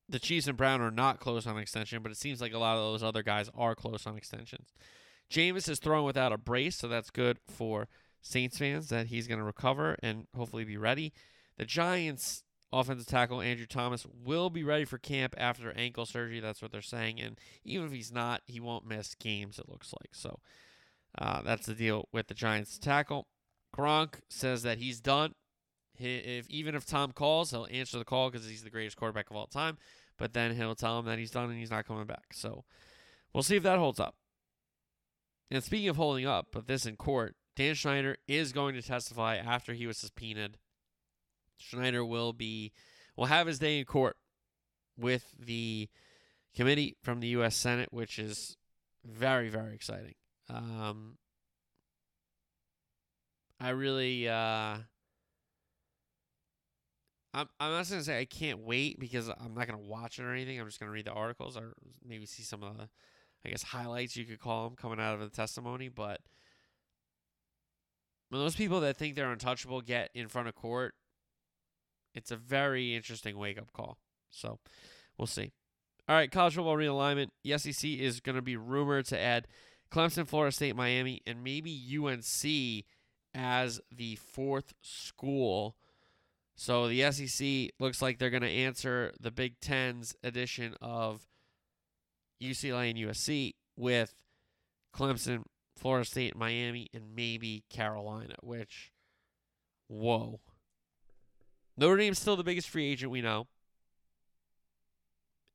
The 0.09 0.18
Chiefs 0.18 0.46
and 0.46 0.57
Brown 0.57 0.80
are 0.80 0.90
not 0.90 1.20
close 1.20 1.46
on 1.46 1.59
extension, 1.59 2.02
but 2.02 2.12
it 2.12 2.18
seems 2.18 2.40
like 2.40 2.52
a 2.52 2.59
lot 2.59 2.76
of 2.76 2.84
those 2.84 3.02
other 3.02 3.22
guys 3.22 3.50
are 3.54 3.74
close 3.74 4.07
on 4.07 4.16
extensions. 4.16 4.72
Jameis 5.30 5.68
is 5.68 5.80
thrown 5.80 6.04
without 6.04 6.32
a 6.32 6.38
brace, 6.38 6.76
so 6.76 6.86
that's 6.86 7.11
good 7.11 7.38
for 7.48 7.88
Saints 8.26 8.58
fans 8.58 8.88
that 8.88 9.06
he's 9.06 9.28
going 9.28 9.38
to 9.38 9.44
recover 9.44 9.96
and 10.02 10.26
hopefully 10.36 10.64
be 10.64 10.76
ready. 10.76 11.12
The 11.58 11.64
Giants 11.64 12.42
offensive 12.72 13.06
tackle 13.06 13.40
Andrew 13.40 13.66
Thomas 13.66 14.06
will 14.24 14.50
be 14.50 14.64
ready 14.64 14.84
for 14.84 14.98
camp 14.98 15.34
after 15.38 15.72
ankle 15.72 16.06
surgery. 16.06 16.40
That's 16.40 16.60
what 16.60 16.72
they're 16.72 16.82
saying, 16.82 17.20
and 17.20 17.38
even 17.64 17.86
if 17.86 17.92
he's 17.92 18.12
not, 18.12 18.42
he 18.46 18.60
won't 18.60 18.86
miss 18.86 19.14
games. 19.14 19.58
It 19.58 19.68
looks 19.68 19.92
like 19.92 20.14
so. 20.14 20.40
Uh, 21.16 21.42
that's 21.42 21.66
the 21.66 21.74
deal 21.74 22.08
with 22.12 22.26
the 22.26 22.34
Giants 22.34 22.78
tackle. 22.78 23.28
Gronk 23.74 24.20
says 24.28 24.62
that 24.64 24.78
he's 24.78 25.00
done. 25.00 25.34
He, 25.94 26.16
if 26.16 26.50
even 26.50 26.74
if 26.74 26.84
Tom 26.84 27.12
calls, 27.12 27.52
he'll 27.52 27.68
answer 27.70 27.98
the 27.98 28.04
call 28.04 28.30
because 28.30 28.46
he's 28.46 28.64
the 28.64 28.70
greatest 28.70 28.96
quarterback 28.96 29.30
of 29.30 29.36
all 29.36 29.46
time. 29.46 29.78
But 30.18 30.32
then 30.32 30.54
he'll 30.56 30.74
tell 30.74 30.98
him 30.98 31.06
that 31.06 31.18
he's 31.18 31.30
done 31.30 31.50
and 31.50 31.58
he's 31.58 31.70
not 31.70 31.86
coming 31.86 32.06
back. 32.06 32.32
So 32.32 32.64
we'll 33.32 33.42
see 33.42 33.56
if 33.56 33.62
that 33.62 33.78
holds 33.78 34.00
up. 34.00 34.14
And 35.50 35.62
speaking 35.62 35.88
of 35.88 35.96
holding 35.96 36.26
up, 36.26 36.48
but 36.52 36.66
this 36.66 36.86
in 36.86 36.96
court, 36.96 37.36
Dan 37.57 37.74
Schneider 37.74 38.18
is 38.28 38.52
going 38.52 38.74
to 38.74 38.82
testify 38.82 39.36
after 39.36 39.72
he 39.72 39.86
was 39.86 39.96
subpoenaed. 39.96 40.59
Schneider 41.59 42.04
will 42.04 42.34
be 42.34 42.72
will 43.16 43.26
have 43.26 43.46
his 43.46 43.59
day 43.59 43.78
in 43.78 43.86
court 43.86 44.16
with 44.98 45.34
the 45.38 45.88
committee 46.54 46.96
from 47.02 47.20
the 47.20 47.28
U.S. 47.28 47.57
Senate, 47.57 47.88
which 47.92 48.18
is 48.18 48.59
very 49.04 49.48
very 49.48 49.74
exciting. 49.74 50.14
Um, 50.50 51.16
I 53.59 53.70
really, 53.70 54.28
uh, 54.28 54.76
I'm 57.32 57.48
I'm 57.59 57.72
not 57.72 57.88
gonna 57.88 58.02
say 58.02 58.20
I 58.20 58.26
can't 58.26 58.59
wait 58.61 59.00
because 59.00 59.28
I'm 59.28 59.54
not 59.54 59.66
gonna 59.66 59.78
watch 59.78 60.18
it 60.18 60.24
or 60.24 60.32
anything. 60.32 60.61
I'm 60.61 60.66
just 60.66 60.78
gonna 60.78 60.92
read 60.92 61.07
the 61.07 61.12
articles 61.12 61.57
or 61.57 61.72
maybe 62.07 62.26
see 62.26 62.42
some 62.42 62.62
of 62.62 62.76
the, 62.76 62.88
I 63.44 63.48
guess 63.48 63.62
highlights 63.62 64.14
you 64.14 64.26
could 64.26 64.40
call 64.40 64.68
them 64.68 64.76
coming 64.76 65.00
out 65.00 65.14
of 65.14 65.20
the 65.20 65.34
testimony, 65.34 65.88
but 65.88 66.20
when 68.28 68.40
those 68.40 68.56
people 68.56 68.80
that 68.80 68.96
think 68.96 69.14
they're 69.14 69.30
untouchable 69.30 69.80
get 69.80 70.10
in 70.14 70.28
front 70.28 70.48
of 70.48 70.54
court, 70.54 70.94
it's 72.14 72.30
a 72.30 72.36
very 72.36 72.94
interesting 72.94 73.38
wake 73.38 73.58
up 73.58 73.72
call. 73.72 73.98
So 74.30 74.58
we'll 75.18 75.26
see. 75.26 75.52
All 76.08 76.14
right, 76.14 76.30
college 76.30 76.54
football 76.54 76.76
realignment. 76.76 77.28
The 77.44 77.58
SEC 77.58 77.90
is 77.90 78.20
going 78.20 78.36
to 78.36 78.42
be 78.42 78.56
rumored 78.56 79.06
to 79.06 79.20
add 79.20 79.48
Clemson, 79.90 80.26
Florida 80.26 80.52
State, 80.52 80.76
Miami, 80.76 81.20
and 81.26 81.42
maybe 81.42 81.80
UNC 81.96 82.84
as 83.34 83.80
the 83.94 84.16
fourth 84.16 84.72
school. 84.82 85.76
So 86.56 86.88
the 86.88 87.10
SEC 87.10 87.70
looks 87.78 88.00
like 88.00 88.18
they're 88.18 88.30
going 88.30 88.42
to 88.42 88.48
answer 88.48 89.12
the 89.20 89.30
Big 89.30 89.60
Ten's 89.60 90.14
edition 90.22 90.74
of 90.80 91.26
UCLA 92.42 92.90
and 92.90 92.98
USC 92.98 93.54
with 93.76 94.14
Clemson, 94.94 95.42
Florida 95.76 96.06
State, 96.06 96.36
Miami, 96.36 96.88
and 96.94 97.14
maybe 97.14 97.64
Carolina, 97.70 98.34
which, 98.42 98.92
whoa. 99.88 100.40
Notre 101.76 101.96
Dame's 101.98 102.18
still 102.18 102.36
the 102.36 102.44
biggest 102.44 102.68
free 102.68 102.90
agent 102.90 103.12
we 103.12 103.20
know. 103.20 103.46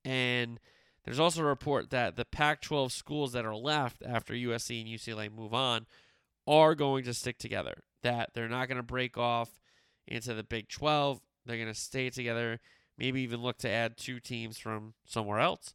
And 0.05 0.59
there's 1.03 1.19
also 1.19 1.41
a 1.41 1.45
report 1.45 1.89
that 1.89 2.15
the 2.15 2.25
Pac 2.25 2.61
12 2.61 2.91
schools 2.91 3.33
that 3.33 3.45
are 3.45 3.55
left 3.55 4.03
after 4.05 4.33
USC 4.33 4.81
and 4.81 4.89
UCLA 4.89 5.33
move 5.33 5.53
on 5.53 5.87
are 6.47 6.75
going 6.75 7.03
to 7.05 7.13
stick 7.13 7.37
together. 7.37 7.83
That 8.03 8.31
they're 8.33 8.49
not 8.49 8.67
going 8.67 8.77
to 8.77 8.83
break 8.83 9.17
off 9.17 9.59
into 10.07 10.33
the 10.33 10.43
Big 10.43 10.69
12. 10.69 11.21
They're 11.45 11.57
going 11.57 11.67
to 11.67 11.73
stay 11.73 12.09
together, 12.09 12.59
maybe 12.97 13.21
even 13.21 13.41
look 13.41 13.57
to 13.59 13.69
add 13.69 13.97
two 13.97 14.19
teams 14.19 14.57
from 14.57 14.93
somewhere 15.05 15.39
else. 15.39 15.73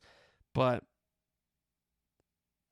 But 0.54 0.84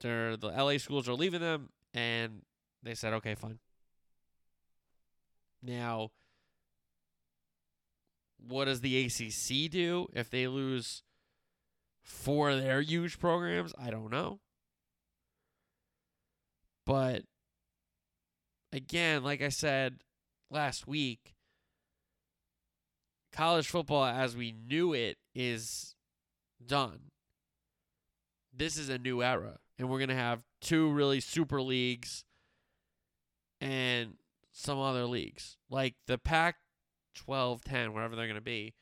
they're, 0.01 0.37
the 0.37 0.49
LA 0.49 0.79
schools 0.79 1.09
are 1.09 1.15
leaving 1.15 1.41
them, 1.41 1.71
and 1.93 2.43
they 2.83 2.95
said, 2.95 3.13
okay, 3.15 3.35
fine. 3.35 3.59
Now, 5.63 6.11
what 8.47 8.67
does 8.67 8.81
the 8.81 9.05
ACC 9.05 9.71
do 9.71 10.09
if 10.13 10.29
they 10.29 10.47
lose 10.47 11.03
four 12.03 12.51
of 12.51 12.63
their 12.63 12.83
huge 12.83 13.19
programs? 13.19 13.73
I 13.79 13.91
don't 13.91 14.11
know. 14.11 14.41
But 16.85 17.23
again, 18.73 19.23
like 19.23 19.41
I 19.41 19.49
said 19.49 20.03
last 20.51 20.87
week, 20.87 21.35
college 23.33 23.69
football 23.69 24.05
as 24.05 24.37
we 24.37 24.53
knew 24.53 24.93
it 24.93 25.17
is 25.35 25.97
done. 26.65 27.11
This 28.53 28.77
is 28.77 28.89
a 28.89 28.99
new 28.99 29.23
era, 29.23 29.59
and 29.79 29.89
we're 29.89 29.99
going 29.99 30.09
to 30.09 30.15
have 30.15 30.43
two 30.61 30.91
really 30.91 31.21
super 31.21 31.61
leagues 31.61 32.25
and 33.61 34.15
some 34.53 34.79
other 34.79 35.05
leagues. 35.05 35.57
Like 35.69 35.95
the 36.07 36.19
Pac 36.19 36.57
12, 37.15 37.65
10, 37.65 37.93
wherever 37.93 38.15
they're 38.15 38.27
going 38.27 38.35
to 38.37 38.41
be, 38.41 38.75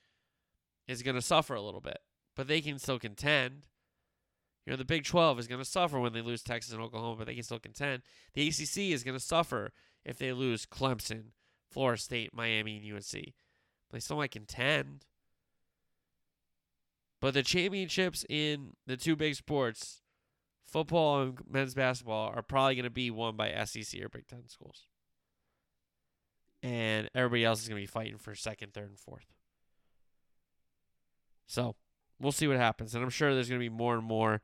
is 0.89 1.03
going 1.03 1.17
to 1.17 1.23
suffer 1.23 1.55
a 1.55 1.63
little 1.63 1.81
bit, 1.81 1.99
but 2.37 2.49
they 2.49 2.61
can 2.61 2.79
still 2.79 2.99
contend. 2.99 3.63
You 4.67 4.73
know, 4.73 4.77
the 4.77 4.85
Big 4.85 5.05
12 5.05 5.41
is 5.41 5.49
going 5.49 5.61
to 5.61 5.69
suffer 5.69 5.99
when 5.99 6.13
they 6.13 6.21
lose 6.21 6.43
Texas 6.43 6.73
and 6.73 6.83
Oklahoma, 6.83 7.17
but 7.17 7.27
they 7.27 7.35
can 7.35 7.43
still 7.43 7.59
contend. 7.59 8.03
The 8.35 8.47
ACC 8.47 8.93
is 8.93 9.03
going 9.03 9.17
to 9.17 9.25
suffer 9.25 9.73
if 10.05 10.19
they 10.19 10.33
lose 10.33 10.67
Clemson, 10.67 11.31
Florida 11.71 12.01
State, 12.01 12.35
Miami, 12.35 12.77
and 12.77 12.95
UNC. 12.95 13.33
They 13.91 14.01
still 14.01 14.17
might 14.17 14.31
contend. 14.31 15.05
But 17.21 17.35
the 17.35 17.43
championships 17.43 18.25
in 18.29 18.73
the 18.87 18.97
two 18.97 19.17
big 19.17 19.37
sports, 19.37 20.02
football 20.67 21.23
and 21.23 21.39
men's 21.49 21.75
basketball, 21.75 22.33
are 22.35 22.43
probably 22.43 22.75
going 22.75 22.85
to 22.85 22.91
be 22.91 23.11
won 23.11 23.37
by 23.37 23.53
SEC 23.65 24.01
or 24.03 24.09
Big 24.09 24.27
Ten 24.27 24.49
schools. 24.49 24.87
And 26.63 27.11
everybody 27.15 27.45
else 27.45 27.63
is 27.63 27.69
going 27.69 27.81
to 27.81 27.83
be 27.83 27.91
fighting 27.91 28.19
for 28.19 28.35
second, 28.35 28.73
third, 28.73 28.89
and 28.89 28.99
fourth. 28.99 29.27
So 31.47 31.75
we'll 32.21 32.33
see 32.33 32.47
what 32.47 32.57
happens. 32.57 32.95
And 32.95 33.03
I'm 33.03 33.11
sure 33.11 33.35
there's 33.35 33.49
going 33.49 33.61
to 33.61 33.65
be 33.65 33.75
more 33.75 33.95
and 33.95 34.05
more 34.05 34.41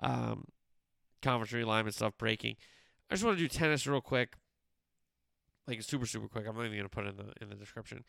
um, 0.00 0.44
conference 1.22 1.52
realignment 1.52 1.94
stuff 1.94 2.14
breaking. 2.18 2.56
I 3.10 3.14
just 3.14 3.24
want 3.24 3.38
to 3.38 3.42
do 3.42 3.48
tennis 3.48 3.86
real 3.86 4.00
quick, 4.00 4.34
like 5.66 5.82
super 5.82 6.06
super 6.06 6.28
quick. 6.28 6.46
I'm 6.46 6.56
not 6.56 6.66
even 6.66 6.76
going 6.76 6.88
to 6.88 6.88
put 6.88 7.06
it 7.06 7.10
in 7.10 7.16
the 7.16 7.32
in 7.40 7.48
the 7.48 7.56
description. 7.56 8.04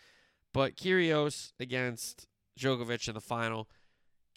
But 0.54 0.76
Kyrgios 0.76 1.54
against 1.60 2.28
Djokovic 2.60 3.08
in 3.08 3.14
the 3.14 3.22
final. 3.22 3.70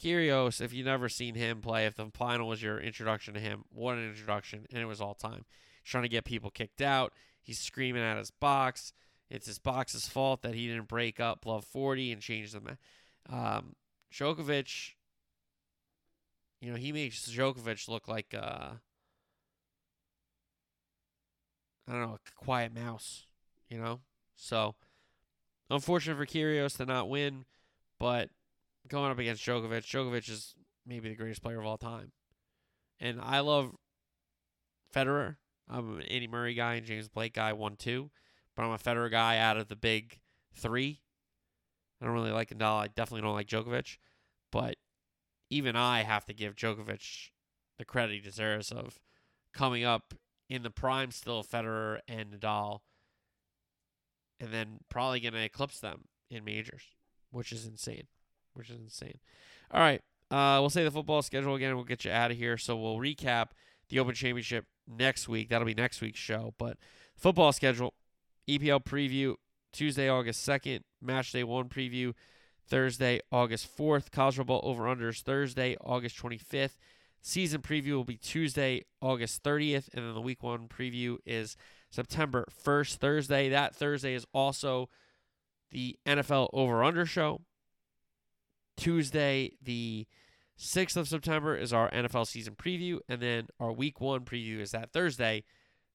Kyrgios, 0.04 0.60
if 0.60 0.74
you've 0.74 0.86
never 0.86 1.08
seen 1.08 1.34
him 1.34 1.62
play, 1.62 1.86
if 1.86 1.94
the 1.94 2.10
final 2.12 2.46
was 2.46 2.62
your 2.62 2.78
introduction 2.78 3.32
to 3.34 3.40
him, 3.40 3.64
what 3.70 3.96
an 3.96 4.08
introduction, 4.08 4.66
and 4.70 4.82
it 4.82 4.86
was 4.86 5.00
all 5.00 5.14
time. 5.14 5.46
He's 5.82 5.90
trying 5.90 6.02
to 6.02 6.08
get 6.10 6.24
people 6.24 6.50
kicked 6.50 6.82
out. 6.82 7.14
He's 7.42 7.58
screaming 7.58 8.02
at 8.02 8.18
his 8.18 8.30
box. 8.30 8.92
It's 9.30 9.46
his 9.46 9.58
box's 9.58 10.06
fault 10.06 10.42
that 10.42 10.54
he 10.54 10.66
didn't 10.66 10.88
break 10.88 11.20
up 11.20 11.46
Love 11.46 11.64
40 11.64 12.12
and 12.12 12.20
change 12.20 12.52
them. 12.52 12.76
Um, 13.30 13.76
Djokovic, 14.12 14.92
you 16.60 16.70
know, 16.70 16.76
he 16.76 16.92
makes 16.92 17.26
Djokovic 17.26 17.88
look 17.88 18.06
like 18.06 18.34
uh, 18.34 18.72
I 21.88 21.92
don't 21.92 22.00
know, 22.00 22.18
a 22.18 22.44
quiet 22.44 22.74
mouse, 22.74 23.26
you 23.68 23.78
know? 23.78 24.00
So, 24.36 24.74
unfortunate 25.70 26.16
for 26.16 26.26
Kyrgios 26.26 26.76
to 26.76 26.86
not 26.86 27.08
win, 27.08 27.46
but 27.98 28.28
going 28.88 29.10
up 29.10 29.18
against 29.18 29.44
Djokovic, 29.44 29.84
Djokovic 29.84 30.28
is 30.30 30.54
maybe 30.86 31.08
the 31.08 31.14
greatest 31.14 31.42
player 31.42 31.58
of 31.58 31.66
all 31.66 31.78
time. 31.78 32.12
And 33.00 33.20
I 33.20 33.40
love 33.40 33.74
Federer. 34.94 35.36
I'm 35.68 35.98
an 35.98 36.02
Andy 36.02 36.28
Murray 36.28 36.54
guy 36.54 36.74
and 36.74 36.86
James 36.86 37.08
Blake 37.08 37.34
guy, 37.34 37.52
one, 37.52 37.76
two. 37.76 38.10
But 38.54 38.64
I'm 38.64 38.72
a 38.72 38.78
Federer 38.78 39.10
guy 39.10 39.38
out 39.38 39.56
of 39.56 39.68
the 39.68 39.76
big 39.76 40.20
three. 40.54 41.00
I 42.00 42.04
don't 42.04 42.14
really 42.14 42.30
like 42.30 42.50
Nadal. 42.50 42.78
I 42.78 42.88
definitely 42.88 43.22
don't 43.22 43.34
like 43.34 43.48
Djokovic. 43.48 43.96
But 44.52 44.76
even 45.50 45.76
I 45.76 46.02
have 46.02 46.24
to 46.26 46.34
give 46.34 46.54
Djokovic 46.54 47.30
the 47.78 47.84
credit 47.84 48.14
he 48.14 48.20
deserves 48.20 48.70
of 48.70 49.00
coming 49.52 49.84
up 49.84 50.14
in 50.48 50.62
the 50.62 50.70
prime 50.70 51.10
still 51.10 51.42
Federer 51.42 52.00
and 52.06 52.30
Nadal, 52.30 52.80
and 54.38 54.52
then 54.52 54.78
probably 54.88 55.20
going 55.20 55.34
to 55.34 55.42
eclipse 55.42 55.80
them 55.80 56.04
in 56.30 56.44
majors, 56.44 56.82
which 57.30 57.50
is 57.50 57.66
insane. 57.66 58.06
Which 58.54 58.70
is 58.70 58.80
insane. 58.80 59.18
All 59.70 59.80
right. 59.80 60.00
Uh, 60.30 60.58
we'll 60.60 60.70
say 60.70 60.84
the 60.84 60.90
football 60.90 61.22
schedule 61.22 61.54
again. 61.54 61.74
We'll 61.74 61.84
get 61.84 62.04
you 62.04 62.10
out 62.10 62.30
of 62.30 62.36
here. 62.36 62.56
So 62.56 62.76
we'll 62.76 62.96
recap 62.96 63.48
the 63.88 63.98
Open 63.98 64.14
Championship 64.14 64.64
next 64.88 65.28
week. 65.28 65.48
That'll 65.48 65.66
be 65.66 65.74
next 65.74 66.00
week's 66.00 66.18
show. 66.18 66.54
But 66.58 66.78
football 67.16 67.52
schedule, 67.52 67.94
EPL 68.48 68.84
preview 68.84 69.34
Tuesday, 69.72 70.08
August 70.08 70.46
2nd, 70.46 70.80
match 71.02 71.32
day 71.32 71.44
one 71.44 71.68
preview 71.68 72.14
Thursday, 72.66 73.20
August 73.30 73.76
4th, 73.76 74.10
college 74.10 74.36
football 74.36 74.60
over 74.62 74.84
unders 74.84 75.20
Thursday, 75.20 75.76
August 75.82 76.16
25th. 76.22 76.76
Season 77.20 77.62
preview 77.62 77.92
will 77.92 78.04
be 78.04 78.16
Tuesday, 78.16 78.84
August 79.00 79.42
30th, 79.42 79.88
and 79.94 80.04
then 80.04 80.14
the 80.14 80.20
week 80.20 80.42
one 80.42 80.68
preview 80.68 81.16
is 81.24 81.56
September 81.90 82.46
1st, 82.64 82.96
Thursday. 82.96 83.48
That 83.48 83.74
Thursday 83.74 84.14
is 84.14 84.26
also 84.32 84.88
the 85.70 85.96
NFL 86.06 86.50
over 86.52 86.84
under 86.84 87.06
show. 87.06 87.40
Tuesday, 88.76 89.52
the 89.62 90.06
6th 90.58 90.96
of 90.96 91.08
September, 91.08 91.56
is 91.56 91.72
our 91.72 91.90
NFL 91.90 92.26
season 92.26 92.54
preview, 92.54 92.98
and 93.08 93.20
then 93.20 93.48
our 93.60 93.72
week 93.72 94.00
one 94.00 94.20
preview 94.20 94.60
is 94.60 94.70
that 94.72 94.92
Thursday, 94.92 95.44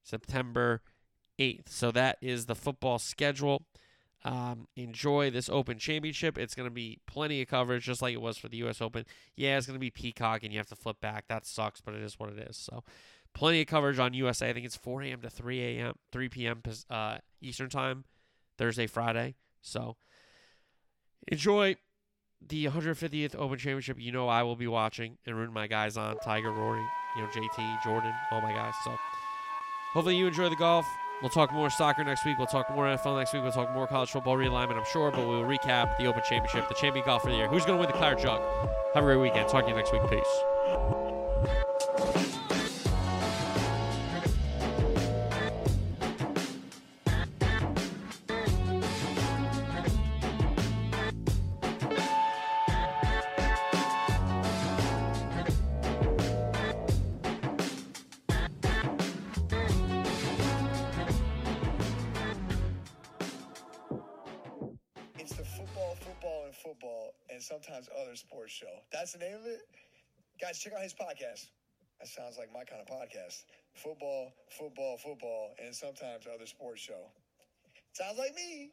September 0.03 0.81
8th. 1.39 1.69
So 1.69 1.91
that 1.91 2.17
is 2.21 2.45
the 2.45 2.55
football 2.55 2.99
schedule. 2.99 3.63
Um, 4.25 4.67
enjoy 4.75 5.31
this 5.31 5.49
Open 5.49 5.79
Championship. 5.79 6.37
It's 6.37 6.53
going 6.53 6.67
to 6.67 6.73
be 6.73 6.99
plenty 7.07 7.41
of 7.41 7.47
coverage, 7.47 7.85
just 7.85 8.01
like 8.01 8.13
it 8.13 8.21
was 8.21 8.37
for 8.37 8.49
the 8.49 8.57
U.S. 8.57 8.81
Open. 8.81 9.05
Yeah, 9.35 9.57
it's 9.57 9.65
going 9.65 9.75
to 9.75 9.79
be 9.79 9.89
Peacock, 9.89 10.43
and 10.43 10.51
you 10.51 10.59
have 10.59 10.67
to 10.67 10.75
flip 10.75 10.99
back. 10.99 11.25
That 11.29 11.45
sucks, 11.45 11.79
but 11.79 11.93
it 11.93 12.01
is 12.01 12.19
what 12.19 12.29
it 12.29 12.39
is. 12.49 12.57
So, 12.57 12.83
plenty 13.33 13.61
of 13.61 13.67
coverage 13.67 13.97
on 13.97 14.13
USA. 14.13 14.49
I 14.49 14.53
think 14.53 14.65
it's 14.65 14.75
4 14.75 15.03
a.m. 15.03 15.21
to 15.21 15.29
3 15.29 15.61
a.m. 15.61 15.93
3 16.11 16.29
p.m. 16.29 16.61
Uh, 16.89 17.19
Eastern 17.41 17.69
Time, 17.69 18.03
Thursday, 18.57 18.87
Friday. 18.87 19.35
So, 19.61 19.95
enjoy 21.29 21.77
the 22.47 22.65
150th 22.65 23.35
Open 23.35 23.57
Championship. 23.57 23.99
You 23.99 24.11
know 24.11 24.27
I 24.27 24.43
will 24.43 24.55
be 24.55 24.67
watching 24.67 25.17
and 25.25 25.35
rooting 25.35 25.53
my 25.53 25.67
guys 25.67 25.97
on 25.97 26.17
Tiger, 26.19 26.51
Rory, 26.51 26.83
you 27.15 27.21
know 27.21 27.27
JT, 27.27 27.83
Jordan, 27.83 28.13
all 28.31 28.41
my 28.41 28.53
guys. 28.53 28.73
So, 28.83 28.97
hopefully 29.93 30.17
you 30.17 30.27
enjoy 30.27 30.49
the 30.49 30.55
golf. 30.55 30.85
We'll 31.21 31.29
talk 31.29 31.51
more 31.51 31.69
soccer 31.69 32.03
next 32.03 32.25
week. 32.25 32.37
We'll 32.37 32.47
talk 32.47 32.73
more 32.73 32.85
NFL 32.85 33.17
next 33.17 33.33
week. 33.33 33.43
We'll 33.43 33.51
talk 33.51 33.73
more 33.73 33.87
college 33.87 34.09
football 34.09 34.37
realignment, 34.37 34.77
I'm 34.77 34.85
sure, 34.85 35.11
but 35.11 35.27
we'll 35.27 35.43
recap 35.43 35.97
the 35.97 36.05
Open 36.05 36.21
Championship, 36.23 36.69
the 36.69 36.75
champion 36.75 37.05
golf 37.05 37.23
for 37.23 37.29
the 37.29 37.35
year. 37.35 37.47
Who's 37.49 37.65
going 37.65 37.77
to 37.77 37.81
win 37.81 37.91
the 37.91 37.97
Claret 37.97 38.19
Jug? 38.19 38.41
Have 38.93 39.03
a 39.03 39.07
great 39.07 39.17
weekend. 39.17 39.49
Talk 39.49 39.65
to 39.65 39.69
you 39.69 39.75
next 39.75 39.91
week. 39.91 40.01
Peace. 40.09 41.08
Guys, 70.49 70.57
check 70.57 70.73
out 70.73 70.81
his 70.81 70.95
podcast. 70.95 71.45
That 71.99 72.07
sounds 72.07 72.39
like 72.39 72.49
my 72.51 72.63
kind 72.63 72.81
of 72.81 72.87
podcast. 72.87 73.43
Football, 73.75 74.33
football, 74.49 74.97
football, 74.97 75.53
and 75.63 75.75
sometimes 75.75 76.25
other 76.25 76.47
sports 76.47 76.81
show. 76.81 77.05
Sounds 77.93 78.17
like 78.17 78.33
me. 78.33 78.71